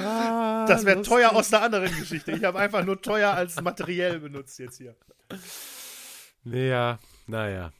ah, 0.00 0.66
das 0.66 0.84
wäre 0.84 1.02
teuer 1.02 1.32
aus 1.32 1.52
einer 1.52 1.64
anderen 1.64 1.98
Geschichte. 1.98 2.32
Ich 2.32 2.44
habe 2.44 2.58
einfach 2.58 2.84
nur 2.84 3.00
teuer 3.00 3.32
als 3.32 3.60
materiell 3.60 4.20
benutzt 4.20 4.58
jetzt 4.58 4.78
hier. 4.78 4.94
Ja, 6.44 6.98
naja. 7.26 7.72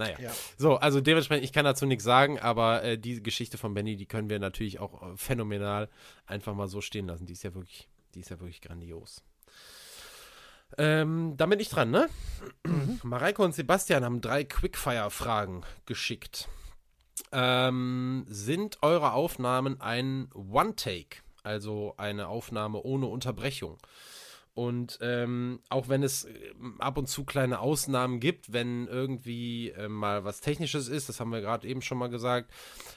Naja. 0.00 0.18
Ja. 0.18 0.32
So, 0.56 0.76
also 0.76 1.00
dementsprechend, 1.00 1.44
ich 1.44 1.52
kann 1.52 1.64
dazu 1.64 1.86
nichts 1.86 2.04
sagen, 2.04 2.40
aber 2.40 2.82
äh, 2.82 2.98
die 2.98 3.22
Geschichte 3.22 3.58
von 3.58 3.74
Benny, 3.74 3.96
die 3.96 4.06
können 4.06 4.28
wir 4.28 4.38
natürlich 4.40 4.80
auch 4.80 5.02
äh, 5.02 5.16
phänomenal 5.16 5.88
einfach 6.26 6.54
mal 6.54 6.66
so 6.66 6.80
stehen 6.80 7.06
lassen. 7.06 7.26
Die 7.26 7.34
ist 7.34 7.44
ja 7.44 7.54
wirklich, 7.54 7.88
die 8.14 8.20
ist 8.20 8.30
ja 8.30 8.40
wirklich 8.40 8.60
grandios. 8.60 9.22
Ähm, 10.78 11.34
da 11.36 11.46
bin 11.46 11.60
ich 11.60 11.68
dran, 11.68 11.90
ne? 11.90 12.08
Mhm. 12.64 13.00
Mareike 13.04 13.42
und 13.42 13.54
Sebastian 13.54 14.04
haben 14.04 14.20
drei 14.20 14.44
Quickfire-Fragen 14.44 15.62
geschickt. 15.86 16.48
Ähm, 17.32 18.24
sind 18.28 18.78
eure 18.82 19.12
Aufnahmen 19.12 19.80
ein 19.80 20.30
One-Take, 20.34 21.18
also 21.42 21.94
eine 21.98 22.28
Aufnahme 22.28 22.82
ohne 22.82 23.06
Unterbrechung? 23.06 23.78
Und 24.54 24.98
ähm, 25.00 25.60
auch 25.68 25.88
wenn 25.88 26.02
es 26.02 26.24
äh, 26.24 26.52
ab 26.78 26.98
und 26.98 27.08
zu 27.08 27.24
kleine 27.24 27.60
Ausnahmen 27.60 28.20
gibt, 28.20 28.52
wenn 28.52 28.88
irgendwie 28.88 29.70
äh, 29.70 29.88
mal 29.88 30.24
was 30.24 30.40
Technisches 30.40 30.88
ist, 30.88 31.08
das 31.08 31.20
haben 31.20 31.30
wir 31.30 31.40
gerade 31.40 31.68
eben 31.68 31.82
schon 31.82 31.98
mal 31.98 32.10
gesagt, 32.10 32.50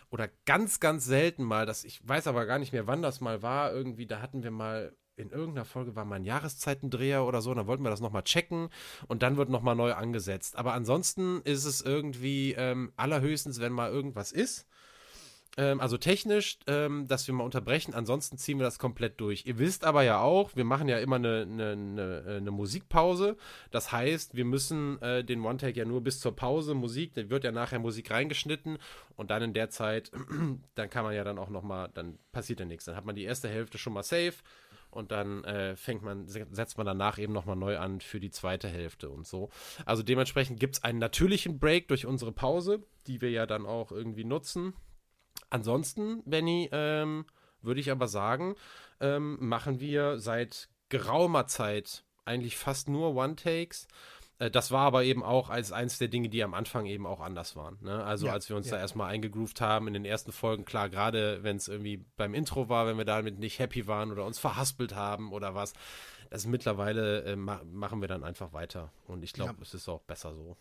oder 0.09 0.29
ganz, 0.45 0.79
ganz 0.79 1.05
selten 1.05 1.43
mal, 1.43 1.65
dass 1.65 1.83
ich 1.83 2.07
weiß 2.07 2.27
aber 2.27 2.45
gar 2.45 2.59
nicht 2.59 2.73
mehr, 2.73 2.87
wann 2.87 3.01
das 3.01 3.21
mal 3.21 3.41
war, 3.41 3.71
irgendwie, 3.71 4.07
da 4.07 4.21
hatten 4.21 4.43
wir 4.43 4.51
mal 4.51 4.95
in 5.15 5.29
irgendeiner 5.29 5.65
Folge 5.65 5.95
war 5.95 6.05
mal 6.05 6.15
ein 6.15 6.23
Jahreszeitendreher 6.23 7.25
oder 7.25 7.41
so, 7.41 7.53
dann 7.53 7.67
wollten 7.67 7.83
wir 7.83 7.91
das 7.91 8.01
nochmal 8.01 8.23
checken 8.23 8.69
und 9.07 9.21
dann 9.21 9.37
wird 9.37 9.49
nochmal 9.49 9.75
neu 9.75 9.93
angesetzt. 9.93 10.57
Aber 10.57 10.73
ansonsten 10.73 11.41
ist 11.43 11.65
es 11.65 11.81
irgendwie 11.81 12.53
ähm, 12.53 12.91
allerhöchstens, 12.95 13.59
wenn 13.59 13.73
mal 13.73 13.91
irgendwas 13.91 14.31
ist 14.31 14.67
ähm, 15.55 15.79
also 15.79 15.97
technisch, 15.97 16.57
ähm, 16.67 17.07
dass 17.07 17.27
wir 17.27 17.33
mal 17.33 17.43
unterbrechen. 17.43 17.93
Ansonsten 17.93 18.37
ziehen 18.37 18.57
wir 18.57 18.63
das 18.63 18.79
komplett 18.79 19.19
durch. 19.19 19.45
Ihr 19.45 19.59
wisst 19.59 19.83
aber 19.83 20.03
ja 20.03 20.19
auch, 20.19 20.55
wir 20.55 20.63
machen 20.63 20.87
ja 20.87 20.97
immer 20.97 21.17
eine, 21.17 21.41
eine, 21.41 21.71
eine, 21.71 22.23
eine 22.37 22.51
Musikpause. 22.51 23.37
Das 23.69 23.91
heißt, 23.91 24.35
wir 24.35 24.45
müssen 24.45 25.01
äh, 25.01 25.23
den 25.23 25.41
One-Take 25.41 25.77
ja 25.77 25.85
nur 25.85 26.01
bis 26.01 26.19
zur 26.19 26.35
Pause 26.35 26.73
Musik, 26.73 27.13
dann 27.13 27.29
wird 27.29 27.43
ja 27.43 27.51
nachher 27.51 27.79
Musik 27.79 28.09
reingeschnitten 28.09 28.77
und 29.15 29.29
dann 29.29 29.43
in 29.43 29.53
der 29.53 29.69
Zeit, 29.69 30.11
dann 30.75 30.89
kann 30.89 31.03
man 31.03 31.13
ja 31.13 31.23
dann 31.23 31.37
auch 31.37 31.49
nochmal, 31.49 31.89
dann 31.93 32.17
passiert 32.31 32.59
ja 32.59 32.65
nichts. 32.65 32.85
Dann 32.85 32.95
hat 32.95 33.05
man 33.05 33.15
die 33.15 33.23
erste 33.23 33.47
Hälfte 33.47 33.77
schon 33.77 33.93
mal 33.93 34.03
safe 34.03 34.35
und 34.89 35.11
dann 35.11 35.43
äh, 35.43 35.75
fängt 35.75 36.03
man, 36.03 36.27
setzt 36.27 36.77
man 36.77 36.85
danach 36.85 37.17
eben 37.17 37.33
nochmal 37.33 37.55
neu 37.55 37.77
an 37.77 37.99
für 37.99 38.19
die 38.19 38.31
zweite 38.31 38.67
Hälfte 38.67 39.09
und 39.09 39.27
so. 39.27 39.49
Also 39.85 40.03
dementsprechend 40.03 40.59
gibt 40.59 40.75
es 40.75 40.83
einen 40.83 40.99
natürlichen 40.99 41.59
Break 41.59 41.87
durch 41.87 42.05
unsere 42.05 42.31
Pause, 42.31 42.83
die 43.07 43.21
wir 43.21 43.31
ja 43.31 43.45
dann 43.45 43.65
auch 43.65 43.91
irgendwie 43.91 44.23
nutzen. 44.23 44.73
Ansonsten, 45.49 46.23
Benny, 46.25 46.69
ähm, 46.71 47.25
würde 47.61 47.79
ich 47.79 47.91
aber 47.91 48.07
sagen, 48.07 48.55
ähm, 48.99 49.37
machen 49.39 49.79
wir 49.79 50.19
seit 50.19 50.69
geraumer 50.89 51.47
Zeit 51.47 52.03
eigentlich 52.25 52.57
fast 52.57 52.89
nur 52.89 53.15
One-Takes. 53.15 53.87
Äh, 54.39 54.51
das 54.51 54.71
war 54.71 54.85
aber 54.85 55.03
eben 55.03 55.23
auch 55.23 55.49
als 55.49 55.71
eins 55.71 55.97
der 55.97 56.07
Dinge, 56.07 56.29
die 56.29 56.43
am 56.43 56.53
Anfang 56.53 56.85
eben 56.85 57.05
auch 57.05 57.19
anders 57.19 57.55
waren. 57.55 57.77
Ne? 57.81 58.03
Also 58.03 58.27
ja, 58.27 58.33
als 58.33 58.49
wir 58.49 58.55
uns 58.55 58.67
ja. 58.67 58.73
da 58.75 58.79
erstmal 58.79 59.11
eingegroovt 59.11 59.61
haben 59.61 59.87
in 59.87 59.93
den 59.93 60.05
ersten 60.05 60.31
Folgen, 60.31 60.65
klar, 60.65 60.89
gerade 60.89 61.43
wenn 61.43 61.57
es 61.57 61.67
irgendwie 61.67 62.05
beim 62.17 62.33
Intro 62.33 62.69
war, 62.69 62.87
wenn 62.87 62.97
wir 62.97 63.05
damit 63.05 63.39
nicht 63.39 63.59
happy 63.59 63.87
waren 63.87 64.11
oder 64.11 64.25
uns 64.25 64.39
verhaspelt 64.39 64.95
haben 64.95 65.31
oder 65.31 65.55
was, 65.55 65.73
das 66.29 66.45
mittlerweile 66.47 67.23
äh, 67.23 67.35
ma 67.35 67.61
machen 67.71 68.01
wir 68.01 68.07
dann 68.07 68.23
einfach 68.23 68.53
weiter. 68.53 68.91
Und 69.07 69.23
ich 69.23 69.33
glaube, 69.33 69.53
ja. 69.57 69.61
es 69.61 69.73
ist 69.73 69.87
auch 69.87 70.01
besser 70.01 70.33
so. 70.33 70.57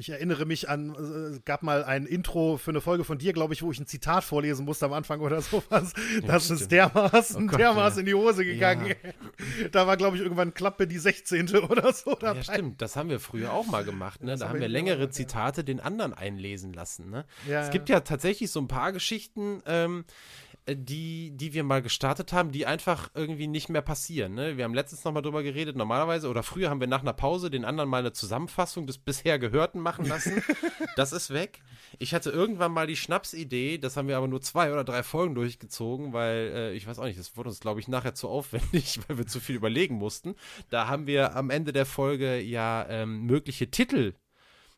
Ich 0.00 0.08
erinnere 0.08 0.46
mich 0.46 0.66
an, 0.70 0.94
es 0.94 1.36
äh, 1.36 1.40
gab 1.44 1.62
mal 1.62 1.84
ein 1.84 2.06
Intro 2.06 2.56
für 2.56 2.70
eine 2.70 2.80
Folge 2.80 3.04
von 3.04 3.18
dir, 3.18 3.34
glaube 3.34 3.52
ich, 3.52 3.62
wo 3.62 3.70
ich 3.70 3.78
ein 3.78 3.86
Zitat 3.86 4.24
vorlesen 4.24 4.64
musste 4.64 4.86
am 4.86 4.94
Anfang 4.94 5.20
oder 5.20 5.42
sowas. 5.42 5.92
Ja, 6.22 6.26
das 6.26 6.46
stimmt. 6.46 6.60
ist 6.62 6.72
dermaßen, 6.72 7.44
oh 7.44 7.46
Gott, 7.46 7.60
dermaßen 7.60 7.98
ja. 7.98 8.00
in 8.00 8.06
die 8.06 8.14
Hose 8.14 8.46
gegangen. 8.46 8.86
Ja. 8.86 9.68
Da 9.72 9.86
war, 9.86 9.98
glaube 9.98 10.16
ich, 10.16 10.22
irgendwann 10.22 10.54
Klappe 10.54 10.86
die 10.86 10.96
16. 10.96 11.54
oder 11.54 11.92
so 11.92 12.14
dabei. 12.14 12.38
Ja, 12.38 12.44
stimmt. 12.44 12.80
Das 12.80 12.96
haben 12.96 13.10
wir 13.10 13.20
früher 13.20 13.52
auch 13.52 13.66
mal 13.66 13.84
gemacht. 13.84 14.24
Ne? 14.24 14.38
Da 14.38 14.48
haben 14.48 14.60
wir 14.60 14.68
längere 14.68 15.00
gemacht, 15.00 15.14
Zitate 15.14 15.64
den 15.64 15.80
anderen 15.80 16.14
einlesen 16.14 16.72
lassen. 16.72 17.10
Ne? 17.10 17.26
es 17.46 17.70
gibt 17.70 17.90
ja 17.90 18.00
tatsächlich 18.00 18.50
so 18.50 18.60
ein 18.60 18.68
paar 18.68 18.92
Geschichten, 18.92 19.62
ähm, 19.66 20.04
äh, 20.49 20.49
die, 20.76 21.30
die 21.36 21.52
wir 21.52 21.64
mal 21.64 21.82
gestartet 21.82 22.32
haben, 22.32 22.52
die 22.52 22.66
einfach 22.66 23.10
irgendwie 23.14 23.46
nicht 23.46 23.68
mehr 23.68 23.82
passieren. 23.82 24.34
Ne? 24.34 24.56
Wir 24.56 24.64
haben 24.64 24.74
letztens 24.74 25.04
nochmal 25.04 25.22
drüber 25.22 25.42
geredet, 25.42 25.76
normalerweise 25.76 26.28
oder 26.28 26.42
früher 26.42 26.70
haben 26.70 26.80
wir 26.80 26.86
nach 26.86 27.02
einer 27.02 27.12
Pause 27.12 27.50
den 27.50 27.64
anderen 27.64 27.88
mal 27.88 27.98
eine 27.98 28.12
Zusammenfassung 28.12 28.86
des 28.86 28.98
bisher 28.98 29.38
Gehörten 29.38 29.80
machen 29.80 30.06
lassen. 30.06 30.42
das 30.96 31.12
ist 31.12 31.30
weg. 31.30 31.60
Ich 31.98 32.14
hatte 32.14 32.30
irgendwann 32.30 32.72
mal 32.72 32.86
die 32.86 32.96
Schnapsidee, 32.96 33.78
das 33.78 33.96
haben 33.96 34.08
wir 34.08 34.16
aber 34.16 34.28
nur 34.28 34.40
zwei 34.40 34.72
oder 34.72 34.84
drei 34.84 35.02
Folgen 35.02 35.34
durchgezogen, 35.34 36.12
weil 36.12 36.52
äh, 36.54 36.72
ich 36.72 36.86
weiß 36.86 36.98
auch 36.98 37.04
nicht, 37.04 37.18
das 37.18 37.36
wurde 37.36 37.50
uns, 37.50 37.60
glaube 37.60 37.80
ich, 37.80 37.88
nachher 37.88 38.14
zu 38.14 38.28
aufwendig, 38.28 39.00
weil 39.08 39.18
wir 39.18 39.26
zu 39.26 39.40
viel 39.40 39.56
überlegen 39.56 39.96
mussten. 39.96 40.34
Da 40.68 40.88
haben 40.88 41.06
wir 41.06 41.36
am 41.36 41.50
Ende 41.50 41.72
der 41.72 41.86
Folge 41.86 42.40
ja 42.40 42.86
ähm, 42.88 43.26
mögliche 43.26 43.70
Titel 43.70 44.14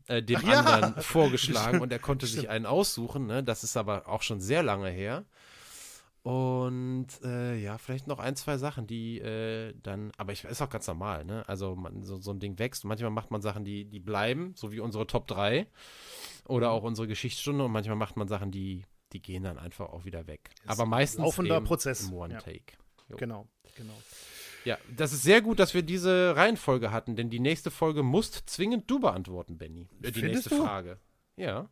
äh, 0.09 0.23
dem 0.23 0.41
Ach, 0.45 0.59
anderen 0.59 0.95
ja. 0.97 1.03
vorgeschlagen 1.03 1.81
und 1.81 1.93
er 1.93 1.99
konnte 1.99 2.27
sich 2.27 2.49
einen 2.49 2.66
aussuchen. 2.66 3.27
Ne? 3.27 3.43
Das 3.43 3.64
ist 3.64 3.77
aber 3.77 4.09
auch 4.09 4.23
schon 4.23 4.41
sehr 4.41 4.62
lange 4.62 4.91
her. 4.91 5.25
Und 6.23 7.09
äh, 7.25 7.57
ja, 7.57 7.79
vielleicht 7.79 8.07
noch 8.07 8.20
ein, 8.20 8.37
zwei 8.37 8.57
Sachen, 8.57 8.87
die 8.87 9.18
äh, 9.18 9.75
dann, 9.83 10.12
aber 10.16 10.33
ich 10.33 10.45
ist 10.45 10.62
auch 10.62 10.70
ganz 10.70 10.87
normal, 10.87 11.25
ne? 11.25 11.43
Also 11.49 11.75
man, 11.75 12.05
so, 12.05 12.20
so 12.20 12.31
ein 12.31 12.39
Ding 12.39 12.59
wächst. 12.61 12.85
Manchmal 12.85 13.11
macht 13.11 13.33
man 13.33 13.43
Sachen, 13.43 13.64
die, 13.64 13.87
die 13.87 13.99
bleiben, 13.99 14.53
so 14.55 14.70
wie 14.70 14.79
unsere 14.79 15.07
Top 15.09 15.27
3 15.27 15.66
oder 16.47 16.68
Mhm. 16.68 16.73
auch 16.75 16.83
unsere 16.85 17.09
Geschichtsstunde 17.09 17.64
und 17.64 17.73
manchmal 17.73 17.97
macht 17.97 18.16
man 18.16 18.29
Sachen, 18.29 18.53
die, 18.53 18.85
die 19.12 19.20
gehen 19.20 19.43
dann 19.43 19.59
einfach 19.59 19.89
auch 19.91 20.05
wieder 20.05 20.29
weg. 20.29 20.51
aber 20.66 20.85
ein 20.85 20.91
meistens 20.91 21.25
laufender 21.25 21.57
eben 21.57 21.66
Prozess, 21.66 22.03
im 22.05 22.12
ja. 22.12 22.18
One-Take. 22.20 22.75
Jo. 23.09 23.16
Genau, 23.16 23.49
genau. 23.75 24.01
Ja, 24.64 24.79
das 24.97 25.12
ist 25.12 25.25
sehr 25.25 25.43
gut, 25.43 25.59
dass 25.59 25.75
wir 25.75 25.83
diese 25.83 26.37
Reihenfolge 26.37 26.93
hatten, 26.93 27.16
denn 27.16 27.31
die 27.31 27.41
nächste 27.41 27.73
Folge 27.73 28.05
musst 28.05 28.49
zwingend 28.49 28.89
du 28.89 29.01
beantworten, 29.01 29.59
Benny. 29.59 29.89
Äh, 30.01 30.12
die 30.12 30.20
Findest 30.20 30.35
nächste 30.35 30.51
du? 30.51 30.62
Frage. 30.62 31.01
Ja. 31.37 31.68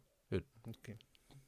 Okay. 0.66 0.98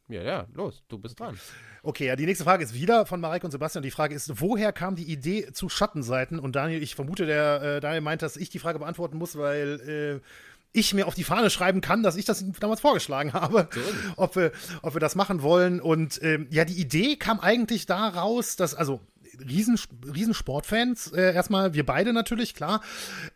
Ja, 0.08 0.22
ja, 0.22 0.46
los, 0.52 0.82
du 0.88 0.98
bist 0.98 1.18
dran. 1.18 1.38
Okay, 1.82 2.06
ja, 2.06 2.16
die 2.16 2.26
nächste 2.26 2.44
Frage 2.44 2.64
ist 2.64 2.74
wieder 2.74 3.06
von 3.06 3.20
Mareike 3.20 3.46
und 3.46 3.50
Sebastian. 3.50 3.82
Die 3.82 3.90
Frage 3.90 4.14
ist, 4.14 4.40
woher 4.40 4.72
kam 4.72 4.94
die 4.94 5.10
Idee 5.10 5.52
zu 5.52 5.68
Schattenseiten? 5.68 6.38
Und 6.38 6.54
Daniel, 6.56 6.82
ich 6.82 6.94
vermute, 6.94 7.24
der 7.24 7.62
äh, 7.62 7.80
Daniel 7.80 8.02
meint, 8.02 8.22
dass 8.22 8.36
ich 8.36 8.50
die 8.50 8.58
Frage 8.58 8.78
beantworten 8.78 9.16
muss, 9.16 9.36
weil 9.38 10.20
äh, 10.22 10.26
ich 10.72 10.94
mir 10.94 11.06
auf 11.06 11.14
die 11.14 11.24
Fahne 11.24 11.50
schreiben 11.50 11.80
kann, 11.80 12.02
dass 12.02 12.16
ich 12.16 12.24
das 12.24 12.44
damals 12.60 12.80
vorgeschlagen 12.80 13.32
habe, 13.32 13.68
ob, 14.16 14.36
wir, 14.36 14.52
ob 14.82 14.94
wir 14.94 15.00
das 15.00 15.14
machen 15.14 15.42
wollen. 15.42 15.80
Und 15.80 16.20
ähm, 16.22 16.46
ja, 16.50 16.64
die 16.64 16.80
Idee 16.80 17.16
kam 17.16 17.40
eigentlich 17.40 17.86
daraus, 17.86 18.56
dass, 18.56 18.74
also 18.74 19.00
Riesen, 19.40 19.78
Riesensportfans, 20.12 21.12
äh, 21.12 21.34
erstmal 21.34 21.74
wir 21.74 21.86
beide 21.86 22.12
natürlich, 22.12 22.54
klar. 22.54 22.82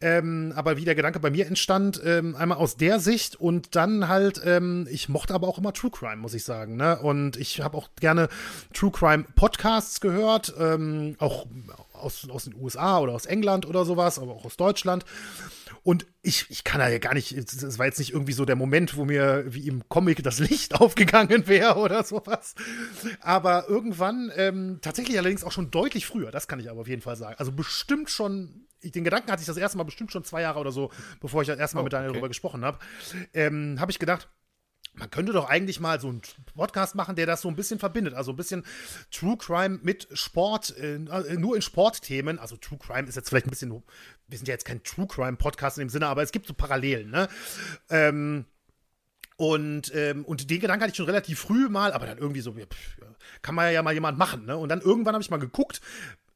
Ähm, 0.00 0.52
aber 0.54 0.76
wie 0.76 0.84
der 0.84 0.94
Gedanke 0.94 1.20
bei 1.20 1.30
mir 1.30 1.46
entstand, 1.46 2.00
ähm, 2.04 2.36
einmal 2.36 2.58
aus 2.58 2.76
der 2.76 3.00
Sicht 3.00 3.36
und 3.36 3.74
dann 3.76 4.08
halt, 4.08 4.40
ähm, 4.44 4.86
ich 4.90 5.08
mochte 5.08 5.34
aber 5.34 5.48
auch 5.48 5.58
immer 5.58 5.72
True 5.72 5.90
Crime, 5.90 6.16
muss 6.16 6.34
ich 6.34 6.44
sagen. 6.44 6.76
Ne? 6.76 6.98
Und 6.98 7.36
ich 7.36 7.60
habe 7.60 7.76
auch 7.76 7.88
gerne 8.00 8.28
True 8.74 8.90
Crime 8.90 9.24
Podcasts 9.34 10.00
gehört, 10.00 10.54
ähm, 10.58 11.16
auch 11.18 11.46
aus, 11.92 12.28
aus 12.28 12.44
den 12.44 12.54
USA 12.54 12.98
oder 12.98 13.12
aus 13.12 13.26
England 13.26 13.66
oder 13.66 13.84
sowas, 13.84 14.18
aber 14.18 14.32
auch 14.32 14.44
aus 14.44 14.56
Deutschland. 14.56 15.04
Und 15.86 16.04
ich, 16.20 16.46
ich 16.48 16.64
kann 16.64 16.80
da 16.80 16.88
ja 16.88 16.98
gar 16.98 17.14
nicht, 17.14 17.30
es 17.30 17.78
war 17.78 17.86
jetzt 17.86 18.00
nicht 18.00 18.12
irgendwie 18.12 18.32
so 18.32 18.44
der 18.44 18.56
Moment, 18.56 18.96
wo 18.96 19.04
mir 19.04 19.44
wie 19.46 19.68
im 19.68 19.88
Comic 19.88 20.20
das 20.24 20.40
Licht 20.40 20.74
aufgegangen 20.80 21.46
wäre 21.46 21.76
oder 21.76 22.02
sowas. 22.02 22.56
Aber 23.20 23.68
irgendwann, 23.68 24.32
ähm, 24.34 24.80
tatsächlich 24.82 25.16
allerdings 25.16 25.44
auch 25.44 25.52
schon 25.52 25.70
deutlich 25.70 26.04
früher, 26.04 26.32
das 26.32 26.48
kann 26.48 26.58
ich 26.58 26.68
aber 26.68 26.80
auf 26.80 26.88
jeden 26.88 27.02
Fall 27.02 27.14
sagen. 27.14 27.36
Also 27.38 27.52
bestimmt 27.52 28.10
schon, 28.10 28.66
ich, 28.80 28.90
den 28.90 29.04
Gedanken 29.04 29.30
hatte 29.30 29.42
ich 29.42 29.46
das 29.46 29.58
erste 29.58 29.78
Mal 29.78 29.84
bestimmt 29.84 30.10
schon 30.10 30.24
zwei 30.24 30.42
Jahre 30.42 30.58
oder 30.58 30.72
so, 30.72 30.90
bevor 31.20 31.42
ich 31.42 31.46
das 31.46 31.60
erste 31.60 31.76
Mal 31.76 31.82
Oh, 31.82 31.84
mit 31.84 31.92
Daniel 31.92 32.10
okay. 32.10 32.16
darüber 32.16 32.28
gesprochen 32.30 32.64
habe, 32.64 32.80
ähm, 33.32 33.76
habe 33.78 33.92
ich 33.92 34.00
gedacht, 34.00 34.28
man 34.96 35.10
könnte 35.10 35.32
doch 35.32 35.48
eigentlich 35.48 35.80
mal 35.80 36.00
so 36.00 36.08
einen 36.08 36.22
Podcast 36.54 36.94
machen, 36.94 37.16
der 37.16 37.26
das 37.26 37.42
so 37.42 37.48
ein 37.48 37.56
bisschen 37.56 37.78
verbindet. 37.78 38.14
Also 38.14 38.32
ein 38.32 38.36
bisschen 38.36 38.64
True 39.10 39.36
Crime 39.36 39.78
mit 39.82 40.08
Sport, 40.12 40.76
äh, 40.78 40.98
nur 40.98 41.56
in 41.56 41.62
Sportthemen. 41.62 42.38
Also 42.38 42.56
True 42.56 42.78
Crime 42.78 43.08
ist 43.08 43.14
jetzt 43.14 43.28
vielleicht 43.28 43.46
ein 43.46 43.50
bisschen, 43.50 43.70
wir 43.70 44.38
sind 44.38 44.48
ja 44.48 44.54
jetzt 44.54 44.64
kein 44.64 44.82
True 44.82 45.06
Crime 45.06 45.36
Podcast 45.36 45.78
in 45.78 45.84
dem 45.84 45.90
Sinne, 45.90 46.06
aber 46.06 46.22
es 46.22 46.32
gibt 46.32 46.46
so 46.46 46.54
Parallelen, 46.54 47.10
ne? 47.10 47.28
Ähm, 47.90 48.46
und, 49.36 49.94
ähm, 49.94 50.24
und 50.24 50.48
den 50.48 50.60
Gedanken 50.60 50.82
hatte 50.82 50.92
ich 50.92 50.96
schon 50.96 51.06
relativ 51.06 51.40
früh 51.40 51.68
mal, 51.68 51.92
aber 51.92 52.06
dann 52.06 52.16
irgendwie 52.16 52.40
so, 52.40 52.52
pff, 52.52 52.96
kann 53.42 53.54
man 53.54 53.70
ja 53.72 53.82
mal 53.82 53.92
jemand 53.92 54.16
machen, 54.16 54.46
ne? 54.46 54.56
Und 54.56 54.70
dann 54.70 54.80
irgendwann 54.80 55.14
habe 55.14 55.22
ich 55.22 55.30
mal 55.30 55.36
geguckt, 55.36 55.82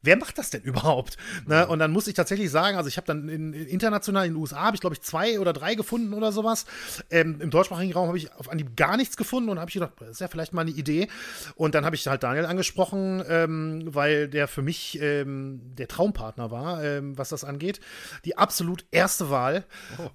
wer 0.02 0.16
macht 0.16 0.38
das 0.38 0.50
denn 0.50 0.62
überhaupt? 0.62 1.16
Ne? 1.46 1.66
Und 1.66 1.78
dann 1.78 1.92
muss 1.92 2.06
ich 2.06 2.14
tatsächlich 2.14 2.50
sagen, 2.50 2.76
also 2.76 2.88
ich 2.88 2.96
habe 2.96 3.06
dann 3.06 3.28
in, 3.28 3.52
in 3.52 3.66
international 3.66 4.26
in 4.26 4.34
den 4.34 4.40
USA 4.40 4.60
habe 4.60 4.76
ich 4.76 4.80
glaube 4.80 4.94
ich 4.94 5.02
zwei 5.02 5.38
oder 5.38 5.52
drei 5.52 5.74
gefunden 5.74 6.14
oder 6.14 6.32
sowas. 6.32 6.66
Ähm, 7.10 7.40
Im 7.40 7.50
deutschsprachigen 7.50 7.92
Raum 7.92 8.08
habe 8.08 8.18
ich 8.18 8.32
auf 8.34 8.50
Anhieb 8.50 8.76
gar 8.76 8.96
nichts 8.96 9.16
gefunden 9.16 9.50
und 9.50 9.58
habe 9.58 9.68
ich 9.68 9.74
gedacht, 9.74 9.92
das 10.00 10.10
ist 10.10 10.20
ja 10.20 10.28
vielleicht 10.28 10.52
mal 10.52 10.62
eine 10.62 10.70
Idee. 10.70 11.08
Und 11.54 11.74
dann 11.74 11.84
habe 11.84 11.96
ich 11.96 12.06
halt 12.06 12.22
Daniel 12.22 12.46
angesprochen, 12.46 13.22
ähm, 13.28 13.82
weil 13.86 14.28
der 14.28 14.48
für 14.48 14.62
mich 14.62 15.00
ähm, 15.00 15.60
der 15.76 15.88
Traumpartner 15.88 16.50
war, 16.50 16.82
ähm, 16.82 17.16
was 17.16 17.30
das 17.30 17.44
angeht. 17.44 17.80
Die 18.24 18.36
absolut 18.36 18.84
erste 18.90 19.30
Wahl. 19.30 19.64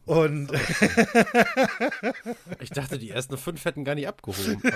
Und 0.05 0.51
Ich 2.59 2.69
dachte, 2.69 2.97
die 2.97 3.09
ersten 3.09 3.37
fünf 3.37 3.65
hätten 3.65 3.83
gar 3.83 3.95
nicht 3.95 4.07
abgehoben. 4.07 4.61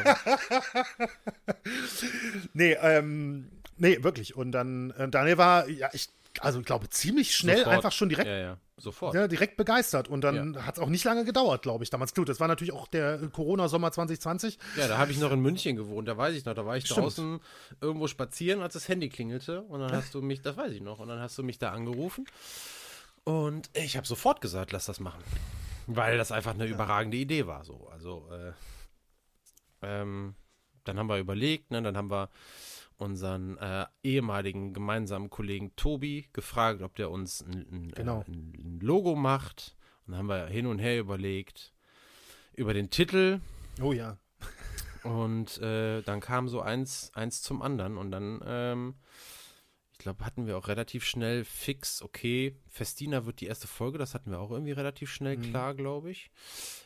nee, 2.53 2.73
ähm, 2.81 3.49
nee, 3.79 4.03
wirklich. 4.03 4.35
Und 4.35 4.51
dann 4.51 4.91
äh, 4.91 5.09
Daniel 5.09 5.37
war, 5.37 5.67
ja, 5.67 5.89
ich, 5.93 6.09
also 6.39 6.59
ich 6.59 6.65
glaube, 6.65 6.89
ziemlich 6.89 7.35
schnell 7.35 7.57
Sofort. 7.59 7.75
einfach 7.75 7.91
schon 7.91 8.09
direkt 8.09 8.27
Ja, 8.27 8.37
ja, 8.37 8.57
sofort. 8.77 9.15
Ja, 9.15 9.27
direkt 9.27 9.57
begeistert. 9.57 10.07
Und 10.07 10.21
dann 10.21 10.65
hat 10.65 10.77
es 10.77 10.79
auch 10.83 10.89
nicht 10.89 11.03
lange 11.03 11.25
gedauert, 11.25 11.61
glaube 11.63 11.83
ich, 11.83 11.89
damals. 11.89 12.13
Gut, 12.13 12.29
das 12.29 12.39
war 12.39 12.47
natürlich 12.47 12.73
auch 12.73 12.87
der 12.87 13.17
Corona-Sommer 13.29 13.91
2020. 13.91 14.57
Ja, 14.77 14.87
da 14.87 14.97
habe 14.97 15.11
ich 15.11 15.19
noch 15.19 15.31
in 15.31 15.39
München 15.39 15.75
gewohnt, 15.75 16.07
da 16.07 16.17
weiß 16.17 16.35
ich 16.35 16.45
noch, 16.45 16.53
da 16.53 16.65
war 16.65 16.77
ich 16.77 16.85
Stimmt. 16.85 16.99
draußen 16.99 17.39
irgendwo 17.81 18.07
spazieren, 18.07 18.61
als 18.61 18.73
das 18.73 18.87
Handy 18.87 19.09
klingelte 19.09 19.61
und 19.61 19.79
dann 19.79 19.91
hast 19.91 20.13
du 20.13 20.21
mich, 20.21 20.41
das 20.41 20.55
weiß 20.57 20.71
ich 20.71 20.81
noch, 20.81 20.99
und 20.99 21.07
dann 21.07 21.19
hast 21.19 21.37
du 21.37 21.43
mich 21.43 21.57
da 21.59 21.71
angerufen 21.71 22.25
und 23.23 23.69
ich 23.73 23.97
habe 23.97 24.07
sofort 24.07 24.41
gesagt, 24.41 24.71
lass 24.71 24.85
das 24.85 24.99
machen, 24.99 25.23
weil 25.87 26.17
das 26.17 26.31
einfach 26.31 26.53
eine 26.53 26.65
überragende 26.65 27.17
Idee 27.17 27.47
war, 27.47 27.63
so, 27.63 27.89
also 27.91 28.27
äh, 28.31 28.51
ähm, 29.81 30.35
dann 30.83 30.97
haben 30.97 31.07
wir 31.07 31.17
überlegt, 31.17 31.71
ne, 31.71 31.81
dann 31.81 31.97
haben 31.97 32.09
wir 32.11 32.29
unseren 32.99 33.57
äh, 33.57 33.85
ehemaligen 34.03 34.73
gemeinsamen 34.73 35.29
Kollegen 35.29 35.75
Tobi 35.75 36.29
gefragt, 36.33 36.81
ob 36.81 36.95
der 36.95 37.09
uns 37.09 37.41
ein, 37.41 37.65
ein, 37.71 37.91
Genau. 37.95 38.21
äh, 38.21 38.31
ein, 38.31 38.53
ein 38.57 38.79
Logo 38.81 39.15
macht 39.15 39.75
und 40.05 40.11
dann 40.11 40.19
haben 40.19 40.27
wir 40.29 40.47
hin 40.47 40.65
und 40.67 40.79
her 40.79 40.99
überlegt 40.99 41.73
über 42.53 42.73
den 42.73 42.89
Titel, 42.89 43.39
Oh 43.81 43.93
ja. 43.93 44.17
und 45.03 45.57
äh, 45.59 46.01
dann 46.01 46.19
kam 46.19 46.49
so 46.49 46.59
eins, 46.61 47.11
eins 47.13 47.41
zum 47.41 47.61
anderen 47.61 47.97
und 47.97 48.11
dann, 48.11 48.41
ähm, 48.45 48.95
ich 49.99 50.03
glaube, 50.03 50.23
hatten 50.23 50.47
wir 50.47 50.57
auch 50.57 50.69
relativ 50.69 51.03
schnell 51.03 51.43
fix, 51.43 52.01
okay, 52.01 52.55
Festina 52.69 53.25
wird 53.25 53.41
die 53.41 53.47
erste 53.47 53.67
Folge, 53.67 53.97
das 53.97 54.13
hatten 54.13 54.31
wir 54.31 54.39
auch 54.39 54.49
irgendwie 54.49 54.71
relativ 54.71 55.11
schnell 55.11 55.35
klar, 55.35 55.73
glaube 55.73 56.09
ich. 56.09 56.31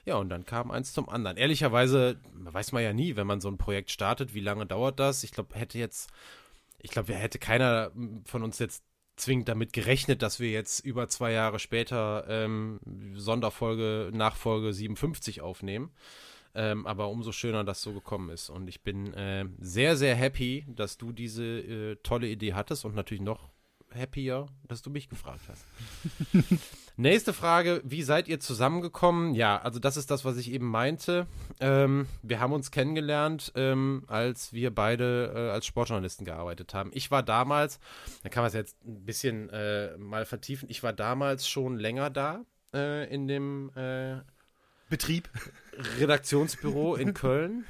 Ja, 0.03 0.15
und 0.15 0.29
dann 0.29 0.47
kam 0.47 0.71
eins 0.71 0.93
zum 0.93 1.07
anderen. 1.09 1.37
Ehrlicherweise 1.37 2.19
weiß 2.33 2.71
man 2.71 2.81
ja 2.81 2.91
nie, 2.91 3.15
wenn 3.15 3.27
man 3.27 3.39
so 3.39 3.49
ein 3.49 3.59
Projekt 3.59 3.91
startet, 3.91 4.33
wie 4.33 4.39
lange 4.39 4.65
dauert 4.65 4.99
das. 4.99 5.23
Ich 5.23 5.31
glaube, 5.31 5.53
hätte 5.53 5.77
jetzt, 5.77 6.09
ich 6.79 6.89
glaube, 6.89 7.13
hätte 7.13 7.37
keiner 7.37 7.91
von 8.25 8.41
uns 8.41 8.57
jetzt 8.57 8.83
zwingend 9.15 9.47
damit 9.47 9.73
gerechnet, 9.73 10.23
dass 10.23 10.39
wir 10.39 10.49
jetzt 10.49 10.79
über 10.83 11.07
zwei 11.07 11.33
Jahre 11.33 11.59
später 11.59 12.25
ähm, 12.27 12.79
Sonderfolge, 13.13 14.09
Nachfolge 14.11 14.73
57 14.73 15.39
aufnehmen. 15.39 15.91
Ähm, 16.55 16.85
aber 16.85 17.09
umso 17.09 17.31
schöner, 17.31 17.63
dass 17.63 17.81
so 17.81 17.93
gekommen 17.93 18.29
ist. 18.29 18.49
Und 18.49 18.67
ich 18.67 18.81
bin 18.81 19.13
äh, 19.13 19.45
sehr, 19.59 19.95
sehr 19.95 20.15
happy, 20.15 20.65
dass 20.67 20.97
du 20.97 21.11
diese 21.11 21.43
äh, 21.43 21.95
tolle 22.03 22.27
Idee 22.27 22.53
hattest 22.53 22.85
und 22.85 22.95
natürlich 22.95 23.23
noch 23.23 23.49
happier, 23.95 24.47
dass 24.67 24.81
du 24.81 24.89
mich 24.89 25.09
gefragt 25.09 25.41
hast. 25.47 25.65
Nächste 26.95 27.33
Frage, 27.33 27.81
wie 27.83 28.03
seid 28.03 28.27
ihr 28.27 28.39
zusammengekommen? 28.39 29.33
Ja, 29.33 29.59
also 29.59 29.79
das 29.79 29.97
ist 29.97 30.11
das, 30.11 30.25
was 30.25 30.37
ich 30.37 30.51
eben 30.51 30.67
meinte. 30.67 31.25
Ähm, 31.59 32.07
wir 32.21 32.39
haben 32.39 32.53
uns 32.53 32.69
kennengelernt, 32.69 33.51
ähm, 33.55 34.03
als 34.07 34.53
wir 34.53 34.73
beide 34.73 35.33
äh, 35.35 35.49
als 35.51 35.65
Sportjournalisten 35.65 36.25
gearbeitet 36.25 36.73
haben. 36.73 36.91
Ich 36.93 37.09
war 37.09 37.23
damals, 37.23 37.79
da 38.21 38.29
kann 38.29 38.43
man 38.43 38.47
es 38.49 38.53
jetzt 38.53 38.77
ein 38.85 39.05
bisschen 39.05 39.49
äh, 39.49 39.97
mal 39.97 40.25
vertiefen, 40.25 40.69
ich 40.69 40.83
war 40.83 40.93
damals 40.93 41.47
schon 41.47 41.77
länger 41.77 42.11
da 42.11 42.45
äh, 42.73 43.11
in 43.11 43.27
dem 43.27 43.71
äh, 43.75 44.17
Betrieb. 44.93 45.27
Redaktionsbüro 45.97 46.93
in 46.93 47.13
Köln 47.15 47.65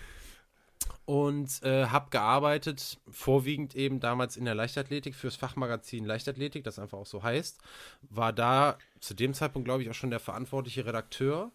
und 1.05 1.63
äh, 1.63 1.85
habe 1.85 2.09
gearbeitet, 2.09 2.99
vorwiegend 3.09 3.75
eben 3.75 4.01
damals 4.01 4.35
in 4.35 4.43
der 4.43 4.55
Leichtathletik 4.55 5.15
fürs 5.15 5.37
Fachmagazin 5.37 6.03
Leichtathletik, 6.03 6.65
das 6.65 6.79
einfach 6.79 6.97
auch 6.97 7.05
so 7.05 7.23
heißt. 7.23 7.61
War 8.01 8.33
da 8.33 8.77
zu 8.99 9.13
dem 9.13 9.33
Zeitpunkt, 9.33 9.65
glaube 9.65 9.83
ich, 9.83 9.89
auch 9.89 9.93
schon 9.93 10.09
der 10.09 10.19
verantwortliche 10.19 10.85
Redakteur, 10.85 11.53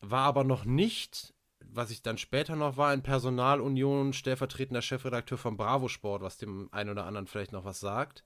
war 0.00 0.26
aber 0.26 0.44
noch 0.44 0.64
nicht, 0.64 1.34
was 1.58 1.90
ich 1.90 2.02
dann 2.02 2.16
später 2.16 2.54
noch 2.54 2.76
war, 2.76 2.94
in 2.94 3.02
Personalunion 3.02 4.12
stellvertretender 4.12 4.80
Chefredakteur 4.80 5.38
von 5.38 5.56
Bravo 5.56 5.88
Sport, 5.88 6.22
was 6.22 6.38
dem 6.38 6.68
einen 6.70 6.90
oder 6.90 7.04
anderen 7.04 7.26
vielleicht 7.26 7.50
noch 7.50 7.64
was 7.64 7.80
sagt. 7.80 8.22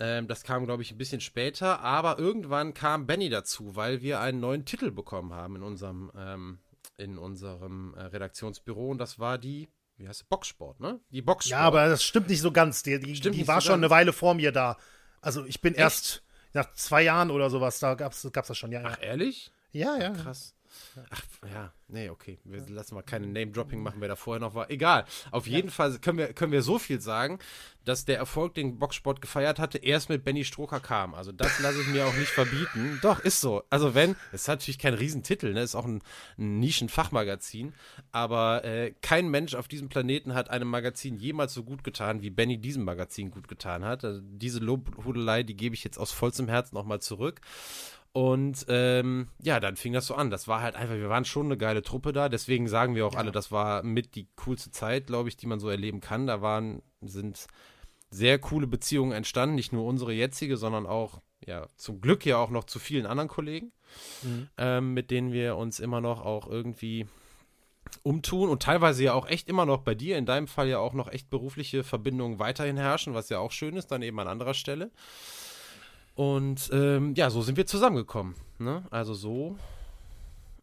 Ähm, 0.00 0.28
das 0.28 0.44
kam, 0.44 0.64
glaube 0.64 0.82
ich, 0.82 0.92
ein 0.92 0.98
bisschen 0.98 1.20
später, 1.20 1.80
aber 1.80 2.18
irgendwann 2.18 2.72
kam 2.72 3.06
Benny 3.06 3.28
dazu, 3.28 3.74
weil 3.74 4.00
wir 4.00 4.20
einen 4.20 4.40
neuen 4.40 4.64
Titel 4.64 4.90
bekommen 4.90 5.32
haben 5.34 5.56
in 5.56 5.62
unserem, 5.62 6.12
ähm, 6.16 6.58
in 6.96 7.18
unserem 7.18 7.94
äh, 7.94 8.02
Redaktionsbüro 8.02 8.90
und 8.90 8.98
das 8.98 9.18
war 9.18 9.38
die, 9.38 9.68
wie 9.96 10.06
heißt 10.06 10.22
es, 10.22 10.26
Boxsport, 10.28 10.78
ne? 10.78 11.00
Die 11.10 11.22
Boxsport. 11.22 11.50
Ja, 11.50 11.66
aber 11.66 11.88
das 11.88 12.04
stimmt 12.04 12.28
nicht 12.28 12.40
so 12.40 12.52
ganz. 12.52 12.84
Die, 12.84 13.00
die, 13.00 13.20
die 13.20 13.48
war 13.48 13.60
so 13.60 13.68
schon 13.68 13.74
eine 13.74 13.82
ganz. 13.82 13.90
Weile 13.90 14.12
vor 14.12 14.34
mir 14.34 14.52
da. 14.52 14.76
Also 15.20 15.44
ich 15.44 15.60
bin 15.60 15.74
erst 15.74 16.22
nach 16.52 16.72
zwei 16.74 17.02
Jahren 17.02 17.32
oder 17.32 17.50
sowas, 17.50 17.80
da 17.80 17.94
gab 17.94 18.12
es 18.12 18.22
das 18.22 18.56
schon, 18.56 18.70
ja. 18.70 18.82
ja. 18.82 18.88
Ach, 18.92 19.02
ehrlich? 19.02 19.50
Ja, 19.72 19.96
ja. 19.96 20.10
Krass. 20.10 20.54
Ach, 21.10 21.22
ja, 21.52 21.72
nee, 21.88 22.10
okay. 22.10 22.38
Wir 22.44 22.60
lassen 22.68 22.94
mal 22.94 23.02
keine 23.02 23.26
Name-Dropping 23.26 23.82
machen, 23.82 24.00
wer 24.00 24.08
da 24.08 24.16
vorher 24.16 24.40
noch 24.40 24.54
war. 24.54 24.70
Egal. 24.70 25.04
Auf 25.30 25.46
jeden 25.46 25.70
Fall 25.70 25.98
können 25.98 26.18
wir, 26.18 26.32
können 26.32 26.52
wir 26.52 26.62
so 26.62 26.78
viel 26.78 27.00
sagen, 27.00 27.38
dass 27.84 28.04
der 28.04 28.18
Erfolg, 28.18 28.54
den 28.54 28.78
Boxsport 28.78 29.22
gefeiert 29.22 29.58
hatte, 29.58 29.78
erst 29.78 30.08
mit 30.10 30.24
Benny 30.24 30.44
Stroker 30.44 30.80
kam. 30.80 31.14
Also 31.14 31.32
das 31.32 31.58
lasse 31.60 31.80
ich 31.80 31.88
mir 31.88 32.06
auch 32.06 32.14
nicht 32.14 32.28
verbieten. 32.28 32.98
Doch, 33.02 33.20
ist 33.20 33.40
so. 33.40 33.64
Also 33.70 33.94
wenn, 33.94 34.14
es 34.32 34.42
ist 34.42 34.48
natürlich 34.48 34.78
kein 34.78 34.94
Riesentitel, 34.94 35.52
ne? 35.52 35.62
Ist 35.62 35.74
auch 35.74 35.86
ein, 35.86 36.02
ein 36.36 36.58
Nischenfachmagazin. 36.58 37.72
Aber 38.12 38.64
äh, 38.64 38.92
kein 39.00 39.28
Mensch 39.28 39.54
auf 39.54 39.68
diesem 39.68 39.88
Planeten 39.88 40.34
hat 40.34 40.50
einem 40.50 40.68
Magazin 40.68 41.16
jemals 41.16 41.54
so 41.54 41.64
gut 41.64 41.82
getan, 41.82 42.20
wie 42.22 42.30
Benny 42.30 42.58
diesem 42.58 42.84
Magazin 42.84 43.30
gut 43.30 43.48
getan 43.48 43.84
hat. 43.84 44.04
Also 44.04 44.20
diese 44.22 44.58
Lobhudelei, 44.58 45.42
die 45.42 45.56
gebe 45.56 45.74
ich 45.74 45.84
jetzt 45.84 45.98
aus 45.98 46.12
vollstem 46.12 46.48
Herzen 46.48 46.74
nochmal 46.74 47.00
zurück. 47.00 47.40
Und 48.12 48.66
ähm, 48.68 49.28
ja, 49.40 49.60
dann 49.60 49.76
fing 49.76 49.92
das 49.92 50.06
so 50.06 50.14
an. 50.14 50.30
Das 50.30 50.48
war 50.48 50.62
halt 50.62 50.74
einfach, 50.74 50.94
wir 50.94 51.08
waren 51.08 51.24
schon 51.24 51.46
eine 51.46 51.56
geile 51.56 51.82
Truppe 51.82 52.12
da. 52.12 52.28
Deswegen 52.28 52.66
sagen 52.66 52.94
wir 52.94 53.06
auch 53.06 53.12
ja. 53.12 53.18
alle, 53.20 53.32
das 53.32 53.52
war 53.52 53.82
mit 53.82 54.14
die 54.14 54.28
coolste 54.36 54.70
Zeit, 54.70 55.06
glaube 55.06 55.28
ich, 55.28 55.36
die 55.36 55.46
man 55.46 55.60
so 55.60 55.68
erleben 55.68 56.00
kann. 56.00 56.26
Da 56.26 56.40
waren, 56.42 56.82
sind 57.00 57.46
sehr 58.10 58.38
coole 58.38 58.66
Beziehungen 58.66 59.12
entstanden. 59.12 59.54
Nicht 59.54 59.72
nur 59.72 59.84
unsere 59.84 60.12
jetzige, 60.12 60.56
sondern 60.56 60.86
auch, 60.86 61.20
ja, 61.46 61.66
zum 61.76 62.00
Glück 62.00 62.24
ja 62.24 62.38
auch 62.38 62.50
noch 62.50 62.64
zu 62.64 62.78
vielen 62.78 63.06
anderen 63.06 63.28
Kollegen, 63.28 63.72
mhm. 64.22 64.48
ähm, 64.56 64.94
mit 64.94 65.10
denen 65.10 65.32
wir 65.32 65.56
uns 65.56 65.78
immer 65.78 66.00
noch 66.00 66.24
auch 66.24 66.48
irgendwie 66.48 67.06
umtun 68.02 68.48
und 68.50 68.62
teilweise 68.62 69.04
ja 69.04 69.14
auch 69.14 69.28
echt 69.28 69.48
immer 69.48 69.64
noch 69.64 69.80
bei 69.80 69.94
dir, 69.94 70.18
in 70.18 70.26
deinem 70.26 70.46
Fall 70.46 70.68
ja 70.68 70.78
auch 70.78 70.92
noch 70.92 71.10
echt 71.10 71.30
berufliche 71.30 71.84
Verbindungen 71.84 72.38
weiterhin 72.38 72.76
herrschen, 72.76 73.14
was 73.14 73.28
ja 73.28 73.38
auch 73.38 73.52
schön 73.52 73.76
ist, 73.76 73.88
dann 73.88 74.02
eben 74.02 74.18
an 74.20 74.28
anderer 74.28 74.54
Stelle. 74.54 74.90
Und 76.18 76.70
ähm, 76.72 77.14
ja, 77.14 77.30
so 77.30 77.42
sind 77.42 77.56
wir 77.56 77.66
zusammengekommen. 77.66 78.34
Ne? 78.58 78.82
Also 78.90 79.14
so, 79.14 79.56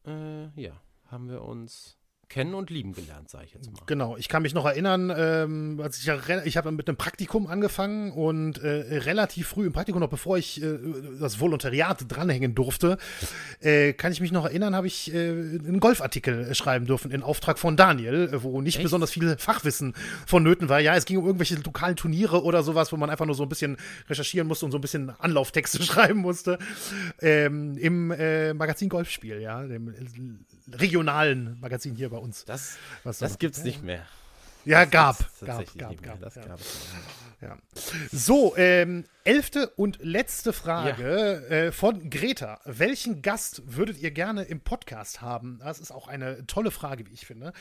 äh, 0.06 0.48
ja, 0.62 0.74
haben 1.10 1.30
wir 1.30 1.44
uns 1.44 1.98
kennen 2.30 2.54
und 2.54 2.70
lieben 2.70 2.94
gelernt, 2.94 3.30
sage 3.30 3.46
ich 3.46 3.54
jetzt 3.54 3.72
mal. 3.72 3.80
Genau, 3.86 4.18
ich 4.18 4.30
kann 4.30 4.42
mich 4.42 4.54
noch 4.54 4.66
erinnern, 4.66 5.14
ähm, 5.16 5.80
als 5.82 5.98
ich, 5.98 6.10
ich 6.46 6.58
habe 6.58 6.72
mit 6.72 6.88
einem 6.88 6.98
Praktikum 6.98 7.48
angefangen 7.48 8.12
und 8.12 8.58
äh, 8.60 8.98
relativ 9.00 9.48
früh 9.48 9.66
im 9.66 9.74
Praktikum, 9.74 10.00
noch 10.02 10.10
bevor 10.10 10.38
ich 10.38 10.62
äh, 10.62 10.78
das 11.20 11.40
Volontariat 11.40 12.06
dranhängen 12.08 12.56
durfte, 12.56 12.98
äh, 13.62 13.94
kann 13.94 14.12
ich 14.12 14.22
mich 14.22 14.32
noch 14.32 14.46
erinnern, 14.46 14.76
habe 14.76 14.88
ich 14.88 15.14
äh, 15.14 15.30
einen 15.30 15.80
Golfartikel 15.80 16.54
schreiben 16.56 16.86
dürfen 16.86 17.12
in 17.12 17.24
Auftrag 17.24 17.60
von 17.60 17.78
Daniel, 17.78 18.30
wo 18.44 18.62
nicht 18.62 18.76
Echt? 18.76 18.84
besonders 18.84 19.12
viel 19.12 19.38
Fachwissen 19.38 19.94
vonnöten 20.26 20.70
war. 20.70 20.80
Ja, 20.80 20.96
es 20.96 21.06
ging 21.06 21.18
um 21.18 21.26
irgendwelche 21.26 21.56
lokalen 21.56 21.96
Turniere 21.96 22.44
oder 22.44 22.64
sowas, 22.64 22.92
wo 22.92 22.98
man 22.98 23.10
einfach 23.10 23.26
nur 23.26 23.36
so 23.36 23.44
ein 23.44 23.50
bisschen 23.50 23.78
recherchieren 24.10 24.48
musste 24.48 24.66
und 24.66 24.72
so 24.72 24.78
ein 24.78 24.82
bisschen 24.82 25.10
Anlauftexte 25.20 25.82
schreiben 25.84 26.20
musste. 26.20 26.58
Ähm, 27.22 27.78
Im 27.78 28.12
äh, 28.12 28.54
Magazin 28.54 28.90
Golfspiel, 28.90 29.42
ja, 29.42 29.64
dem 29.64 29.94
regionalen 30.72 31.58
Magazin 31.60 31.96
hier 31.96 32.10
bei 32.10 32.18
uns. 32.18 32.25
Das, 32.46 32.78
Was 33.04 33.20
das 33.20 33.38
gibt's 33.38 33.64
nicht 33.64 33.84
mehr. 33.84 34.06
Ja, 34.66 34.86
das 34.86 34.92
gab. 34.92 35.18
Gab, 35.46 35.78
gab, 35.78 36.02
gab. 36.02 36.20
Das 36.22 36.36
ja. 36.36 36.46
gab 36.46 36.60
ja. 37.42 37.58
So, 38.12 38.56
ähm, 38.58 39.06
elfte 39.24 39.70
und 39.72 40.00
letzte 40.02 40.54
Frage 40.54 41.46
ja. 41.50 41.56
äh, 41.56 41.72
von 41.72 42.10
Greta. 42.10 42.60
Welchen 42.66 43.22
Gast 43.22 43.62
würdet 43.66 44.00
ihr 44.00 44.12
gerne 44.12 44.44
im 44.44 44.62
Podcast 44.62 45.22
haben? 45.22 45.60
Das 45.60 45.80
ist 45.80 45.92
auch 45.92 46.08
eine 46.08 46.46
tolle 46.48 46.72
Frage, 46.72 47.06
wie 47.06 47.14
ich 47.14 47.26
finde. 47.26 47.54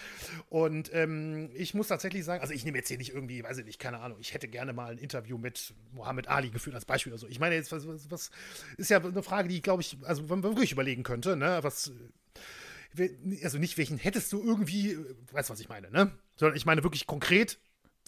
Und 0.49 0.93
ähm, 0.95 1.51
ich 1.55 1.75
muss 1.75 1.89
tatsächlich 1.89 2.25
sagen, 2.25 2.41
also 2.41 2.55
ich 2.55 2.65
nehme 2.65 2.79
jetzt 2.79 2.89
hier 2.89 2.99
nicht 2.99 3.13
irgendwie, 3.13 3.43
weiß 3.43 3.59
ich 3.59 3.65
nicht, 3.67 3.79
keine 3.79 4.01
Ahnung, 4.01 4.19
ich 4.21 4.33
hätte 4.33 4.49
gerne 4.49 4.73
mal 4.73 4.93
ein 4.93 4.99
Interview 4.99 5.39
mit 5.39 5.75
Mohammed 5.93 6.29
Ali 6.29 6.51
geführt 6.51 6.75
als 6.75 6.85
Beispiel 6.85 7.13
oder 7.13 7.21
so. 7.21 7.29
Ich 7.29 7.41
meine 7.41 7.55
jetzt, 7.55 7.73
was, 7.73 7.87
was 8.11 8.31
ist 8.77 8.91
ja 8.91 8.99
eine 8.99 9.23
Frage, 9.23 9.49
die, 9.49 9.61
glaube 9.61 9.83
ich, 9.83 9.99
also 10.05 10.23
man 10.23 10.43
wirklich 10.43 10.73
überlegen 10.73 11.03
könnte, 11.03 11.37
ne? 11.37 11.59
Was 11.63 11.93
also 13.43 13.59
nicht 13.59 13.79
welchen 13.79 13.99
hättest 13.99 14.33
du 14.33 14.43
irgendwie, 14.43 14.97
weißt 15.33 15.49
du, 15.49 15.53
was 15.53 15.61
ich 15.61 15.69
meine, 15.69 15.91
ne? 15.91 16.13
Sondern 16.37 16.57
ich 16.57 16.67
meine 16.67 16.83
wirklich 16.83 17.07
konkret, 17.07 17.59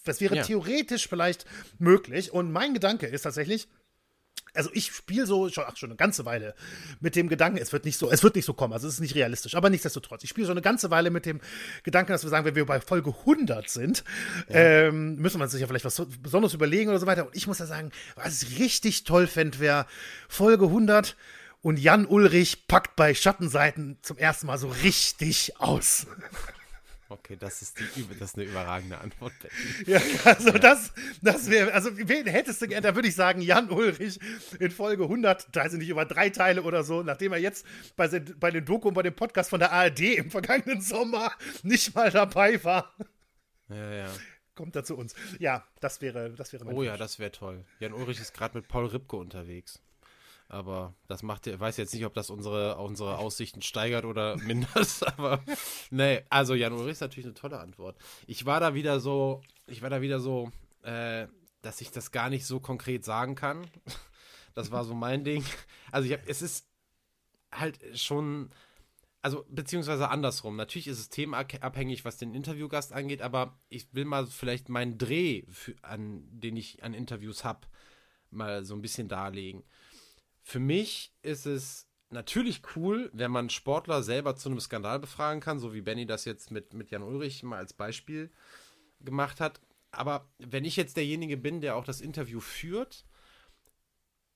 das 0.04 0.20
wäre 0.20 0.36
ja. 0.36 0.42
theoretisch 0.42 1.08
vielleicht 1.08 1.44
möglich. 1.78 2.32
Und 2.32 2.52
mein 2.52 2.74
Gedanke 2.74 3.06
ist 3.06 3.22
tatsächlich, 3.22 3.68
also 4.54 4.70
ich 4.72 4.86
spiele 4.86 5.26
so 5.26 5.48
schon, 5.50 5.64
ach, 5.66 5.76
schon 5.76 5.90
eine 5.90 5.96
ganze 5.96 6.24
Weile 6.24 6.54
mit 7.00 7.14
dem 7.14 7.28
Gedanken, 7.28 7.58
es 7.58 7.72
wird 7.72 7.84
nicht 7.84 7.98
so, 7.98 8.10
es 8.10 8.22
wird 8.22 8.36
nicht 8.36 8.44
so 8.44 8.54
kommen, 8.54 8.72
also 8.72 8.88
es 8.88 8.94
ist 8.94 9.00
nicht 9.00 9.14
realistisch, 9.14 9.54
aber 9.54 9.70
nichtsdestotrotz, 9.70 10.24
ich 10.24 10.30
spiele 10.30 10.46
schon 10.46 10.54
eine 10.54 10.62
ganze 10.62 10.90
Weile 10.90 11.10
mit 11.10 11.26
dem 11.26 11.40
Gedanken, 11.82 12.12
dass 12.12 12.22
wir 12.22 12.30
sagen, 12.30 12.46
wenn 12.46 12.54
wir 12.54 12.64
bei 12.64 12.80
Folge 12.80 13.10
100 13.10 13.68
sind, 13.68 14.04
ja. 14.48 14.56
ähm, 14.56 15.16
müssen 15.16 15.38
wir 15.38 15.44
uns 15.44 15.58
ja 15.58 15.66
vielleicht 15.66 15.84
was 15.84 16.02
Besonderes 16.22 16.54
überlegen 16.54 16.90
oder 16.90 16.98
so 16.98 17.06
weiter. 17.06 17.26
Und 17.26 17.36
ich 17.36 17.46
muss 17.46 17.58
ja 17.58 17.66
sagen, 17.66 17.90
was 18.14 18.42
ich 18.42 18.58
richtig 18.58 19.04
toll 19.04 19.26
fände, 19.26 19.58
wäre 19.58 19.86
Folge 20.28 20.66
100 20.66 21.16
und 21.66 21.80
Jan 21.80 22.06
Ulrich 22.06 22.68
packt 22.68 22.94
bei 22.94 23.12
Schattenseiten 23.12 23.98
zum 24.00 24.18
ersten 24.18 24.46
Mal 24.46 24.56
so 24.56 24.68
richtig 24.68 25.58
aus. 25.58 26.06
Okay, 27.08 27.36
das 27.36 27.60
ist, 27.60 27.80
die, 27.80 28.06
das 28.20 28.30
ist 28.30 28.36
eine 28.36 28.44
überragende 28.44 28.98
Antwort. 28.98 29.32
Ja, 29.86 30.00
also 30.24 30.50
ja. 30.50 30.58
das, 30.60 30.92
das 31.22 31.50
wäre, 31.50 31.72
also 31.72 31.90
wen 31.92 32.24
hättest 32.28 32.62
du 32.62 32.68
gerne, 32.68 32.82
da 32.82 32.94
würde 32.94 33.08
ich 33.08 33.16
sagen, 33.16 33.40
Jan 33.40 33.68
Ulrich 33.68 34.20
in 34.60 34.70
Folge 34.70 35.02
100, 35.02 35.48
da 35.50 35.68
sind 35.68 35.80
nicht 35.80 35.88
über 35.88 36.04
drei 36.04 36.30
Teile 36.30 36.62
oder 36.62 36.84
so, 36.84 37.02
nachdem 37.02 37.32
er 37.32 37.38
jetzt 37.40 37.66
bei, 37.96 38.06
bei 38.06 38.52
den 38.52 38.64
Doku 38.64 38.86
und 38.86 38.94
bei 38.94 39.02
dem 39.02 39.16
Podcast 39.16 39.50
von 39.50 39.58
der 39.58 39.72
ARD 39.72 40.00
im 40.18 40.30
vergangenen 40.30 40.80
Sommer 40.80 41.32
nicht 41.64 41.96
mal 41.96 42.12
dabei 42.12 42.62
war. 42.62 42.94
Ja, 43.70 43.92
ja. 43.92 44.08
Kommt 44.54 44.76
er 44.76 44.84
zu 44.84 44.96
uns. 44.96 45.16
Ja, 45.40 45.66
das 45.80 46.00
wäre, 46.00 46.30
das 46.30 46.52
wäre 46.52 46.64
mein 46.64 46.74
Oh 46.74 46.76
Wunsch. 46.78 46.86
ja, 46.86 46.96
das 46.96 47.18
wäre 47.18 47.32
toll. 47.32 47.64
Jan 47.80 47.92
Ulrich 47.92 48.20
ist 48.20 48.34
gerade 48.34 48.56
mit 48.56 48.68
Paul 48.68 48.86
Ripke 48.86 49.16
unterwegs. 49.16 49.82
Aber 50.48 50.94
das 51.08 51.22
macht 51.22 51.46
ich 51.46 51.58
weiß 51.58 51.76
jetzt 51.76 51.92
nicht, 51.92 52.04
ob 52.04 52.14
das 52.14 52.30
unsere, 52.30 52.76
unsere 52.78 53.18
Aussichten 53.18 53.62
steigert 53.62 54.04
oder 54.04 54.36
mindert. 54.44 55.02
Aber 55.18 55.42
nee, 55.90 56.22
also 56.30 56.54
Jan 56.54 56.72
Ulrich 56.72 56.92
ist 56.92 57.00
natürlich 57.00 57.26
eine 57.26 57.34
tolle 57.34 57.58
Antwort. 57.58 57.96
Ich 58.26 58.46
war 58.46 58.60
da 58.60 58.74
wieder 58.74 59.00
so, 59.00 59.42
ich 59.66 59.82
war 59.82 59.90
da 59.90 60.00
wieder 60.00 60.20
so, 60.20 60.50
äh, 60.82 61.26
dass 61.62 61.80
ich 61.80 61.90
das 61.90 62.12
gar 62.12 62.30
nicht 62.30 62.46
so 62.46 62.60
konkret 62.60 63.04
sagen 63.04 63.34
kann. 63.34 63.66
Das 64.54 64.70
war 64.70 64.84
so 64.84 64.94
mein 64.94 65.22
Ding. 65.22 65.44
Also 65.92 66.10
hab, 66.10 66.26
es 66.26 66.40
ist 66.40 66.66
halt 67.52 67.78
schon, 67.92 68.48
also 69.20 69.44
beziehungsweise 69.50 70.08
andersrum. 70.08 70.56
Natürlich 70.56 70.88
ist 70.88 70.98
es 70.98 71.10
themenabhängig, 71.10 72.06
was 72.06 72.16
den 72.16 72.34
Interviewgast 72.34 72.94
angeht, 72.94 73.20
aber 73.20 73.60
ich 73.68 73.86
will 73.92 74.06
mal 74.06 74.26
vielleicht 74.26 74.70
meinen 74.70 74.96
Dreh, 74.96 75.42
für, 75.50 75.74
an 75.82 76.22
den 76.30 76.56
ich 76.56 76.82
an 76.82 76.94
Interviews 76.94 77.44
habe, 77.44 77.66
mal 78.30 78.64
so 78.64 78.74
ein 78.74 78.80
bisschen 78.80 79.08
darlegen 79.08 79.62
für 80.46 80.60
mich 80.60 81.12
ist 81.22 81.44
es 81.44 81.88
natürlich 82.10 82.62
cool, 82.76 83.10
wenn 83.12 83.32
man 83.32 83.50
Sportler 83.50 84.04
selber 84.04 84.36
zu 84.36 84.48
einem 84.48 84.60
Skandal 84.60 85.00
befragen 85.00 85.40
kann, 85.40 85.58
so 85.58 85.74
wie 85.74 85.80
Benny 85.80 86.06
das 86.06 86.24
jetzt 86.24 86.52
mit, 86.52 86.72
mit 86.72 86.92
Jan 86.92 87.02
Ulrich 87.02 87.42
mal 87.42 87.58
als 87.58 87.72
Beispiel 87.72 88.30
gemacht 89.00 89.40
hat. 89.40 89.60
Aber 89.90 90.30
wenn 90.38 90.64
ich 90.64 90.76
jetzt 90.76 90.96
derjenige 90.96 91.36
bin, 91.36 91.60
der 91.60 91.74
auch 91.74 91.84
das 91.84 92.00
Interview 92.00 92.38
führt, 92.38 93.04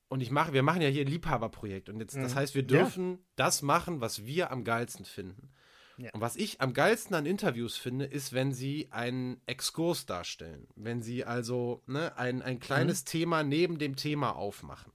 und 0.09 0.21
ich 0.21 0.33
mache, 0.33 0.53
wir 0.53 0.65
machen 0.65 0.83
ja 0.83 0.89
hier 0.89 1.05
ein 1.05 1.11
Liebhaberprojekt 1.11 1.89
und 1.89 2.01
jetzt, 2.01 2.17
das 2.17 2.33
mhm. 2.33 2.39
heißt, 2.39 2.55
wir 2.57 2.65
dürfen 2.65 3.13
ja. 3.13 3.19
das 3.37 3.63
machen, 3.63 4.01
was 4.01 4.27
wir 4.27 4.51
am 4.51 4.65
geilsten 4.65 5.05
finden. 5.05 5.53
Ja. 5.97 6.11
Und 6.13 6.21
was 6.21 6.35
ich 6.35 6.61
am 6.61 6.75
geilsten 6.75 7.15
an 7.15 7.25
Interviews 7.25 7.77
finde, 7.77 8.07
ist, 8.07 8.33
wenn 8.33 8.53
sie 8.53 8.89
einen 8.91 9.41
Exkurs 9.47 10.07
darstellen. 10.07 10.67
Wenn 10.75 11.03
sie 11.03 11.25
also 11.25 11.85
ne, 11.87 12.19
ein, 12.19 12.43
ein 12.43 12.59
kleines 12.59 13.03
mhm. 13.03 13.07
Thema 13.07 13.43
neben 13.45 13.79
dem 13.79 13.95
Thema 13.95 14.35
aufmachen. 14.35 14.91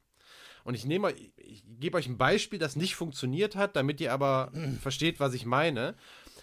Und 0.66 0.74
ich 0.74 0.84
nehme, 0.84 1.14
ich 1.38 1.64
gebe 1.80 1.96
euch 1.96 2.08
ein 2.08 2.18
Beispiel, 2.18 2.58
das 2.58 2.76
nicht 2.76 2.96
funktioniert 2.96 3.56
hat, 3.56 3.76
damit 3.76 4.02
ihr 4.02 4.12
aber 4.12 4.50
mhm. 4.52 4.80
versteht, 4.80 5.20
was 5.20 5.36
ich 5.36 5.46
meine. 5.46 5.96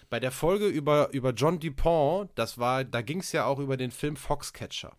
Bei 0.09 0.21
der 0.21 0.31
Folge 0.31 0.67
über, 0.67 1.11
über 1.11 1.31
John 1.31 1.59
Dupont, 1.59 2.31
das 2.35 2.57
war, 2.57 2.85
da 2.85 3.01
ging 3.01 3.19
es 3.19 3.33
ja 3.33 3.45
auch 3.45 3.59
über 3.59 3.75
den 3.75 3.91
Film 3.91 4.15
Foxcatcher. 4.15 4.95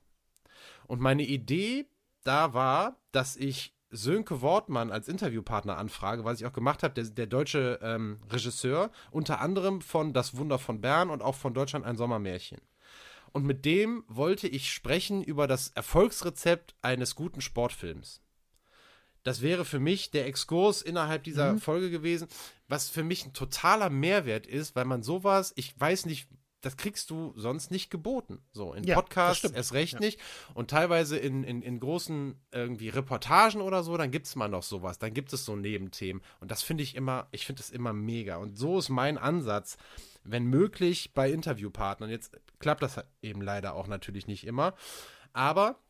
Und 0.87 1.01
meine 1.01 1.23
Idee 1.23 1.87
da 2.23 2.53
war, 2.53 2.99
dass 3.13 3.37
ich 3.37 3.75
Sönke 3.89 4.43
Wortmann 4.43 4.91
als 4.91 5.09
Interviewpartner 5.09 5.79
anfrage, 5.79 6.25
was 6.27 6.41
ich 6.41 6.47
auch 6.47 6.53
gemacht 6.53 6.83
habe, 6.83 6.93
der, 6.93 7.05
der 7.05 7.27
deutsche 7.27 7.79
ähm, 7.81 8.21
Regisseur, 8.29 8.91
unter 9.11 9.41
anderem 9.41 9.81
von 9.81 10.13
Das 10.13 10.37
Wunder 10.37 10.59
von 10.59 10.83
Bern 10.83 11.09
und 11.09 11.23
auch 11.23 11.37
von 11.37 11.55
Deutschland 11.55 11.87
ein 11.87 11.97
Sommermärchen. 11.97 12.61
Und 13.33 13.47
mit 13.47 13.65
dem 13.65 14.05
wollte 14.07 14.49
ich 14.49 14.71
sprechen 14.71 15.23
über 15.23 15.47
das 15.47 15.69
Erfolgsrezept 15.69 16.75
eines 16.83 17.15
guten 17.15 17.41
Sportfilms. 17.41 18.21
Das 19.25 19.43
wäre 19.43 19.65
für 19.65 19.81
mich 19.81 20.13
der 20.13 20.27
Exkurs 20.27 20.83
innerhalb 20.83 21.25
dieser 21.25 21.55
mhm. 21.55 21.59
Folge 21.59 21.91
gewesen, 21.91 22.29
was 22.69 22.89
für 22.89 23.03
mich 23.03 23.27
ein 23.27 23.33
totaler 23.33 23.91
Mehrwert 23.91 24.47
ist, 24.47 24.77
weil 24.77 24.85
man 24.85 25.03
sowas, 25.03 25.53
ich 25.57 25.79
weiß 25.79 26.07
nicht, 26.07 26.29
das 26.65 26.77
kriegst 26.77 27.11
du 27.11 27.35
sonst 27.37 27.71
nicht 27.71 27.91
geboten. 27.91 28.39
So, 28.53 28.73
in 28.73 28.85
ja, 28.85 28.95
Podcasts 28.95 29.51
erst 29.51 29.75
recht 29.75 29.95
ja. 29.95 30.01
nicht. 30.01 30.21
Und 30.55 30.71
teilweise 30.71 31.19
in, 31.19 31.45
in, 31.45 31.63
in 31.63 31.79
großen 31.79 32.41
irgendwie 32.53 32.89
Reportagen 32.89 33.61
oder 33.61 33.83
so, 33.83 33.97
dann 33.97 34.11
gibt 34.11 34.27
es 34.27 34.37
mal 34.37 34.49
noch 34.49 34.63
sowas. 34.63 34.99
Dann 34.99 35.13
gibt 35.13 35.33
es 35.33 35.45
so 35.45 35.57
Nebenthemen. 35.57 36.23
Und 36.41 36.51
das 36.51 36.63
finde 36.63 36.83
ich 36.83 36.95
immer, 36.95 37.29
ich 37.33 37.45
finde 37.45 37.61
das 37.61 37.71
immer 37.71 37.93
mega. 37.93 38.37
Und 38.37 38.57
so 38.57 38.79
ist 38.79 38.89
mein 38.89 39.19
Ansatz, 39.19 39.77
wenn 40.23 40.45
möglich, 40.45 41.13
bei 41.13 41.31
Interviewpartnern. 41.31 42.09
Jetzt 42.09 42.33
klappt 42.59 42.83
das 42.83 43.05
eben 43.21 43.43
leider 43.43 43.75
auch 43.75 43.87
natürlich 43.87 44.27
nicht 44.27 44.47
immer. 44.47 44.75
Aber 45.35 45.84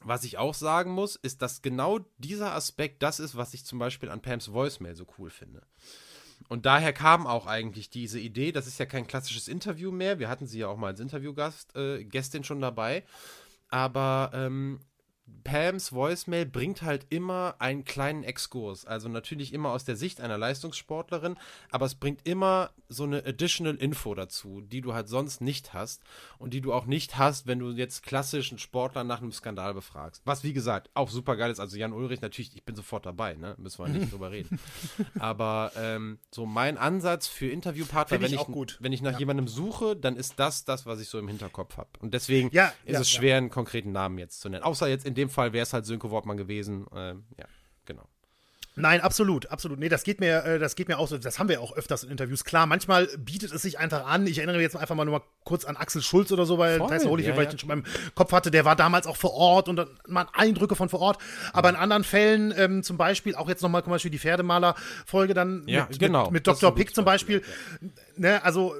Was 0.00 0.24
ich 0.24 0.38
auch 0.38 0.54
sagen 0.54 0.92
muss, 0.92 1.16
ist, 1.16 1.42
dass 1.42 1.62
genau 1.62 2.00
dieser 2.18 2.54
Aspekt 2.54 3.02
das 3.02 3.20
ist, 3.20 3.36
was 3.36 3.54
ich 3.54 3.64
zum 3.64 3.78
Beispiel 3.78 4.10
an 4.10 4.22
Pams 4.22 4.52
Voicemail 4.52 4.94
so 4.94 5.06
cool 5.18 5.30
finde. 5.30 5.62
Und 6.48 6.66
daher 6.66 6.92
kam 6.92 7.26
auch 7.26 7.46
eigentlich 7.46 7.90
diese 7.90 8.18
Idee, 8.20 8.52
das 8.52 8.66
ist 8.66 8.78
ja 8.78 8.86
kein 8.86 9.06
klassisches 9.06 9.48
Interview 9.48 9.90
mehr, 9.90 10.18
wir 10.18 10.28
hatten 10.28 10.46
sie 10.46 10.60
ja 10.60 10.68
auch 10.68 10.76
mal 10.76 10.88
als 10.88 11.00
Interviewgast, 11.00 11.74
äh, 11.76 12.04
Gästin 12.04 12.44
schon 12.44 12.60
dabei, 12.60 13.04
aber 13.68 14.30
ähm, 14.32 14.80
Pams 15.44 15.92
Voicemail 15.92 16.46
bringt 16.46 16.82
halt 16.82 17.06
immer 17.10 17.56
einen 17.58 17.84
kleinen 17.84 18.22
Exkurs. 18.22 18.84
Also 18.84 19.08
natürlich 19.08 19.52
immer 19.54 19.70
aus 19.70 19.84
der 19.84 19.96
Sicht 19.96 20.20
einer 20.20 20.36
Leistungssportlerin, 20.36 21.36
aber 21.70 21.86
es 21.86 21.94
bringt 21.94 22.26
immer 22.26 22.70
so 22.88 23.04
eine 23.04 23.24
additional 23.24 23.74
Info 23.76 24.14
dazu, 24.14 24.60
die 24.60 24.80
du 24.80 24.94
halt 24.94 25.08
sonst 25.08 25.40
nicht 25.40 25.72
hast 25.74 26.02
und 26.38 26.54
die 26.54 26.60
du 26.60 26.72
auch 26.72 26.86
nicht 26.86 27.18
hast, 27.18 27.46
wenn 27.46 27.58
du 27.58 27.70
jetzt 27.70 28.02
klassischen 28.02 28.58
Sportler 28.58 29.04
nach 29.04 29.20
einem 29.20 29.32
Skandal 29.32 29.74
befragst. 29.74 30.22
Was 30.24 30.44
wie 30.44 30.52
gesagt 30.52 30.90
auch 30.94 31.10
super 31.10 31.36
geil 31.36 31.50
ist. 31.50 31.60
Also 31.60 31.76
Jan 31.76 31.92
Ulrich 31.92 32.20
natürlich, 32.20 32.54
ich 32.54 32.64
bin 32.64 32.74
sofort 32.74 33.06
dabei, 33.06 33.34
ne? 33.34 33.54
Müssen 33.58 33.84
wir 33.84 33.88
nicht 33.88 34.12
drüber 34.12 34.30
reden. 34.30 34.58
Aber 35.18 35.72
ähm, 35.76 36.18
so 36.30 36.46
mein 36.46 36.78
Ansatz 36.78 37.26
für 37.26 37.48
Interviewpartner, 37.48 38.20
wenn 38.20 38.32
ich, 38.32 38.40
ich 38.40 38.76
wenn 38.80 38.92
ich 38.92 39.02
nach 39.02 39.12
ja. 39.12 39.18
jemandem 39.18 39.48
suche, 39.48 39.96
dann 39.96 40.16
ist 40.16 40.38
das 40.38 40.64
das, 40.64 40.86
was 40.86 41.00
ich 41.00 41.08
so 41.08 41.18
im 41.18 41.28
Hinterkopf 41.28 41.76
habe. 41.76 41.88
Und 42.00 42.14
deswegen 42.14 42.50
ja, 42.52 42.72
ist 42.84 42.94
ja, 42.94 43.00
es 43.00 43.10
schwer, 43.10 43.36
einen 43.36 43.50
konkreten 43.50 43.92
Namen 43.92 44.18
jetzt 44.18 44.40
zu 44.40 44.48
nennen. 44.48 44.62
Außer 44.62 44.88
jetzt 44.88 45.06
in 45.06 45.14
dem 45.18 45.28
Fall 45.28 45.52
wäre 45.52 45.64
es 45.64 45.72
halt 45.74 45.84
Sönke 45.84 46.10
Wortmann 46.10 46.38
gewesen. 46.38 46.86
Ähm, 46.94 47.24
ja, 47.36 47.44
genau. 47.84 48.08
Nein, 48.78 49.00
absolut, 49.00 49.50
absolut. 49.50 49.78
Nee, 49.78 49.88
das 49.88 50.04
geht 50.04 50.20
mir, 50.20 50.44
äh, 50.44 50.58
das 50.58 50.76
geht 50.76 50.88
mir 50.88 50.98
auch 50.98 51.08
so. 51.08 51.18
Das 51.18 51.38
haben 51.38 51.48
wir 51.48 51.60
auch 51.60 51.76
öfters 51.76 52.04
in 52.04 52.10
Interviews. 52.10 52.44
Klar, 52.44 52.66
manchmal 52.66 53.08
bietet 53.18 53.52
es 53.52 53.62
sich 53.62 53.78
einfach 53.78 54.06
an. 54.06 54.26
Ich 54.26 54.38
erinnere 54.38 54.56
mich 54.56 54.62
jetzt 54.62 54.76
einfach 54.76 54.94
mal 54.94 55.04
nur 55.04 55.18
mal 55.18 55.24
kurz 55.44 55.64
an 55.64 55.76
Axel 55.76 56.00
Schulz 56.00 56.30
oder 56.30 56.46
so, 56.46 56.58
weil, 56.58 56.78
Voll, 56.78 56.90
heißt, 56.90 57.04
ja, 57.04 57.36
weil 57.36 57.44
ich 57.44 57.48
den 57.48 57.58
schon 57.58 57.68
beim 57.68 57.84
Kopf 58.14 58.32
hatte. 58.32 58.50
Der 58.50 58.64
war 58.64 58.76
damals 58.76 59.06
auch 59.06 59.16
vor 59.16 59.34
Ort 59.34 59.68
und 59.68 59.84
man 60.06 60.28
Eindrücke 60.32 60.76
von 60.76 60.88
vor 60.88 61.00
Ort. 61.00 61.18
Aber 61.52 61.68
in 61.68 61.76
anderen 61.76 62.04
Fällen, 62.04 62.54
ähm, 62.56 62.82
zum 62.84 62.96
Beispiel, 62.96 63.34
auch 63.34 63.48
jetzt 63.48 63.62
nochmal 63.62 63.82
zum 63.82 63.90
Beispiel 63.90 64.12
die 64.12 64.18
Pferdemaler-Folge 64.18 65.34
dann 65.34 65.64
ja, 65.66 65.86
mit, 65.88 65.98
genau. 65.98 66.24
mit, 66.24 66.32
mit 66.32 66.46
Dr. 66.46 66.72
Pick 66.74 66.94
zum 66.94 67.04
Beispiel. 67.04 67.42
Ja. 67.80 67.88
Ne, 68.16 68.44
also 68.44 68.74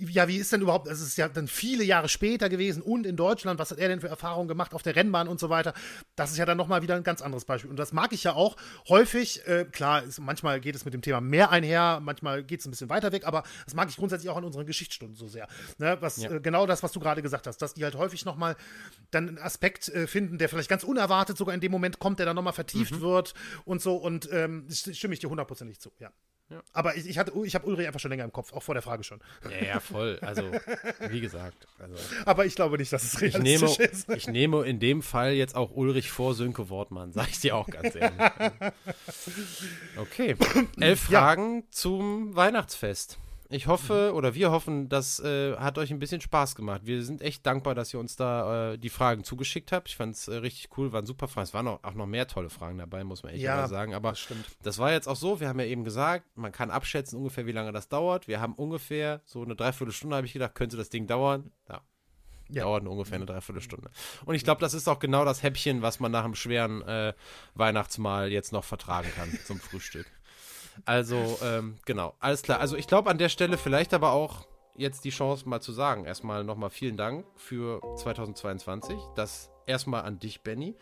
ja, 0.00 0.28
wie 0.28 0.36
ist 0.36 0.52
denn 0.52 0.60
überhaupt, 0.60 0.86
es 0.88 1.00
ist 1.00 1.16
ja 1.16 1.28
dann 1.28 1.48
viele 1.48 1.84
Jahre 1.84 2.08
später 2.08 2.48
gewesen 2.48 2.82
und 2.82 3.06
in 3.06 3.16
Deutschland, 3.16 3.58
was 3.58 3.70
hat 3.70 3.78
er 3.78 3.88
denn 3.88 4.00
für 4.00 4.08
Erfahrungen 4.08 4.48
gemacht 4.48 4.74
auf 4.74 4.82
der 4.82 4.96
Rennbahn 4.96 5.28
und 5.28 5.40
so 5.40 5.50
weiter? 5.50 5.74
Das 6.16 6.30
ist 6.30 6.38
ja 6.38 6.46
dann 6.46 6.56
nochmal 6.56 6.82
wieder 6.82 6.96
ein 6.96 7.02
ganz 7.02 7.22
anderes 7.22 7.44
Beispiel. 7.44 7.70
Und 7.70 7.76
das 7.76 7.92
mag 7.92 8.12
ich 8.12 8.24
ja 8.24 8.34
auch 8.34 8.56
häufig, 8.88 9.46
äh, 9.46 9.64
klar, 9.64 10.02
ist, 10.02 10.20
manchmal 10.20 10.60
geht 10.60 10.74
es 10.74 10.84
mit 10.84 10.94
dem 10.94 11.02
Thema 11.02 11.20
mehr 11.20 11.50
einher, 11.50 12.00
manchmal 12.02 12.42
geht 12.44 12.60
es 12.60 12.66
ein 12.66 12.70
bisschen 12.70 12.88
weiter 12.88 13.12
weg, 13.12 13.26
aber 13.26 13.42
das 13.64 13.74
mag 13.74 13.88
ich 13.88 13.96
grundsätzlich 13.96 14.30
auch 14.30 14.36
an 14.36 14.44
unseren 14.44 14.66
Geschichtsstunden 14.66 15.16
so 15.16 15.28
sehr. 15.28 15.48
Ne? 15.78 15.96
Was, 16.00 16.18
ja. 16.18 16.30
äh, 16.30 16.40
genau 16.40 16.66
das, 16.66 16.82
was 16.82 16.92
du 16.92 17.00
gerade 17.00 17.22
gesagt 17.22 17.46
hast, 17.46 17.58
dass 17.58 17.74
die 17.74 17.84
halt 17.84 17.94
häufig 17.94 18.24
nochmal 18.24 18.56
dann 19.10 19.28
einen 19.28 19.38
Aspekt 19.38 19.88
äh, 19.88 20.06
finden, 20.06 20.38
der 20.38 20.48
vielleicht 20.48 20.68
ganz 20.68 20.84
unerwartet 20.84 21.36
sogar 21.36 21.54
in 21.54 21.60
dem 21.60 21.72
Moment 21.72 21.98
kommt, 21.98 22.18
der 22.18 22.26
dann 22.26 22.36
nochmal 22.36 22.52
vertieft 22.52 22.92
mhm. 22.92 23.00
wird 23.00 23.34
und 23.64 23.82
so. 23.82 23.96
Und 23.96 24.28
ähm, 24.32 24.66
stimme 24.70 25.14
ich 25.14 25.20
dir 25.20 25.30
hundertprozentig 25.30 25.80
zu, 25.80 25.90
ja. 25.98 26.10
Ja. 26.50 26.62
Aber 26.72 26.94
ich, 26.94 27.08
ich, 27.08 27.16
ich 27.16 27.54
habe 27.54 27.66
Ulrich 27.66 27.86
einfach 27.86 28.00
schon 28.00 28.10
länger 28.10 28.24
im 28.24 28.32
Kopf, 28.32 28.52
auch 28.52 28.62
vor 28.62 28.74
der 28.74 28.82
Frage 28.82 29.02
schon. 29.02 29.20
Ja, 29.44 29.66
ja, 29.66 29.80
voll. 29.80 30.18
Also, 30.20 30.42
wie 31.08 31.20
gesagt. 31.20 31.66
Also, 31.78 31.94
Aber 32.26 32.44
ich 32.44 32.54
glaube 32.54 32.76
nicht, 32.76 32.92
dass 32.92 33.02
es 33.02 33.20
realistisch 33.20 33.70
ich 33.70 33.78
nehme, 33.78 33.90
ist. 33.90 34.08
Ich 34.10 34.26
nehme 34.28 34.64
in 34.66 34.78
dem 34.78 35.02
Fall 35.02 35.32
jetzt 35.32 35.56
auch 35.56 35.70
Ulrich 35.70 36.10
vor 36.10 36.34
Sönke 36.34 36.68
Wortmann, 36.68 37.12
sage 37.12 37.28
ich 37.30 37.40
dir 37.40 37.56
auch 37.56 37.66
ganz 37.66 37.94
ehrlich. 37.94 38.18
Okay. 39.96 40.36
Elf 40.78 41.00
Fragen 41.00 41.60
ja. 41.60 41.66
zum 41.70 42.34
Weihnachtsfest. 42.34 43.18
Ich 43.54 43.68
hoffe 43.68 44.12
oder 44.14 44.34
wir 44.34 44.50
hoffen, 44.50 44.88
das 44.88 45.20
äh, 45.20 45.56
hat 45.56 45.78
euch 45.78 45.92
ein 45.92 46.00
bisschen 46.00 46.20
Spaß 46.20 46.56
gemacht. 46.56 46.80
Wir 46.84 47.04
sind 47.04 47.22
echt 47.22 47.46
dankbar, 47.46 47.76
dass 47.76 47.94
ihr 47.94 48.00
uns 48.00 48.16
da 48.16 48.72
äh, 48.72 48.78
die 48.78 48.88
Fragen 48.88 49.22
zugeschickt 49.22 49.70
habt. 49.70 49.88
Ich 49.88 49.96
fand 49.96 50.16
es 50.16 50.26
äh, 50.26 50.34
richtig 50.34 50.76
cool, 50.76 50.92
waren 50.92 51.06
super 51.06 51.28
Fragen. 51.28 51.44
Es 51.44 51.54
waren 51.54 51.68
auch, 51.68 51.84
auch 51.84 51.94
noch 51.94 52.06
mehr 52.06 52.26
tolle 52.26 52.50
Fragen 52.50 52.78
dabei, 52.78 53.04
muss 53.04 53.22
man 53.22 53.32
echt 53.32 53.42
ja, 53.42 53.68
sagen. 53.68 53.94
Aber 53.94 54.10
das, 54.10 54.26
das, 54.62 54.78
war 54.80 54.90
jetzt 54.90 55.06
auch 55.06 55.14
so, 55.14 55.38
wir 55.38 55.48
haben 55.48 55.60
ja 55.60 55.66
eben 55.66 55.84
gesagt, 55.84 56.26
man 56.36 56.50
kann 56.50 56.72
abschätzen 56.72 57.16
ungefähr, 57.16 57.46
wie 57.46 57.52
lange 57.52 57.70
das 57.70 57.88
dauert. 57.88 58.26
Wir 58.26 58.40
haben 58.40 58.54
ungefähr 58.54 59.20
so 59.24 59.44
eine 59.44 59.54
Dreiviertelstunde, 59.54 60.16
habe 60.16 60.26
ich 60.26 60.32
gedacht, 60.32 60.56
könnte 60.56 60.76
das 60.76 60.88
Ding 60.88 61.06
dauern. 61.06 61.52
Ja, 61.68 61.80
ja. 62.48 62.64
Dauert 62.64 62.88
ungefähr 62.88 63.16
eine 63.16 63.26
Dreiviertelstunde. 63.26 63.88
Und 64.24 64.34
ich 64.34 64.42
glaube, 64.42 64.62
das 64.62 64.74
ist 64.74 64.88
auch 64.88 64.98
genau 64.98 65.24
das 65.24 65.44
Häppchen, 65.44 65.80
was 65.80 66.00
man 66.00 66.10
nach 66.10 66.24
einem 66.24 66.34
schweren 66.34 66.82
äh, 66.82 67.14
Weihnachtsmahl 67.54 68.32
jetzt 68.32 68.52
noch 68.52 68.64
vertragen 68.64 69.10
kann 69.14 69.30
zum 69.44 69.60
Frühstück. 69.60 70.06
Also, 70.84 71.38
ähm, 71.42 71.76
genau, 71.84 72.14
alles 72.20 72.42
klar. 72.42 72.60
Also 72.60 72.76
ich 72.76 72.86
glaube 72.86 73.10
an 73.10 73.18
der 73.18 73.28
Stelle 73.28 73.58
vielleicht 73.58 73.94
aber 73.94 74.12
auch 74.12 74.46
jetzt 74.76 75.04
die 75.04 75.10
Chance 75.10 75.48
mal 75.48 75.60
zu 75.60 75.72
sagen. 75.72 76.04
Erstmal 76.04 76.44
nochmal 76.44 76.70
vielen 76.70 76.96
Dank 76.96 77.24
für 77.36 77.80
2022. 77.96 78.98
Das 79.14 79.50
erstmal 79.66 80.02
an 80.02 80.18
dich, 80.18 80.42
Benny. 80.42 80.76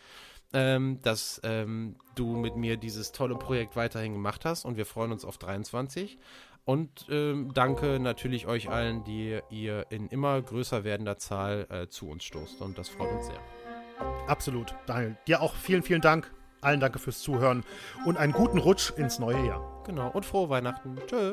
Ähm, 0.55 1.01
dass 1.01 1.41
ähm, 1.45 1.97
du 2.15 2.37
mit 2.37 2.57
mir 2.57 2.77
dieses 2.77 3.13
tolle 3.13 3.37
Projekt 3.37 3.75
weiterhin 3.75 4.13
gemacht 4.13 4.45
hast 4.45 4.67
und 4.67 4.77
wir 4.77 4.85
freuen 4.85 5.11
uns 5.11 5.25
auf 5.25 5.39
23. 5.39 6.19
Und 6.65 7.07
ähm, 7.09 7.53
danke 7.55 7.99
natürlich 7.99 8.47
euch 8.47 8.69
allen, 8.69 9.03
die 9.03 9.41
ihr 9.51 9.87
in 9.89 10.09
immer 10.09 10.41
größer 10.41 10.85
werdender 10.85 11.17
Zahl 11.17 11.67
äh, 11.71 11.89
zu 11.89 12.09
uns 12.09 12.25
stoßt. 12.25 12.61
Und 12.61 12.77
das 12.77 12.91
freut 12.91 13.11
uns 13.13 13.27
sehr. 13.27 13.41
Absolut, 14.27 14.75
Daniel. 14.87 15.17
Dir 15.27 15.41
auch 15.41 15.55
vielen, 15.55 15.83
vielen 15.83 16.03
Dank. 16.03 16.31
Allen 16.61 16.81
danke 16.81 16.99
fürs 16.99 17.21
Zuhören 17.21 17.65
und 18.05 18.17
einen 18.17 18.33
guten 18.33 18.59
Rutsch 18.59 18.93
ins 18.97 19.19
neue 19.19 19.47
Jahr. 19.47 19.72
Genau, 19.85 20.11
und 20.11 20.25
frohe 20.25 20.49
Weihnachten. 20.49 20.97
Tschö. 21.07 21.33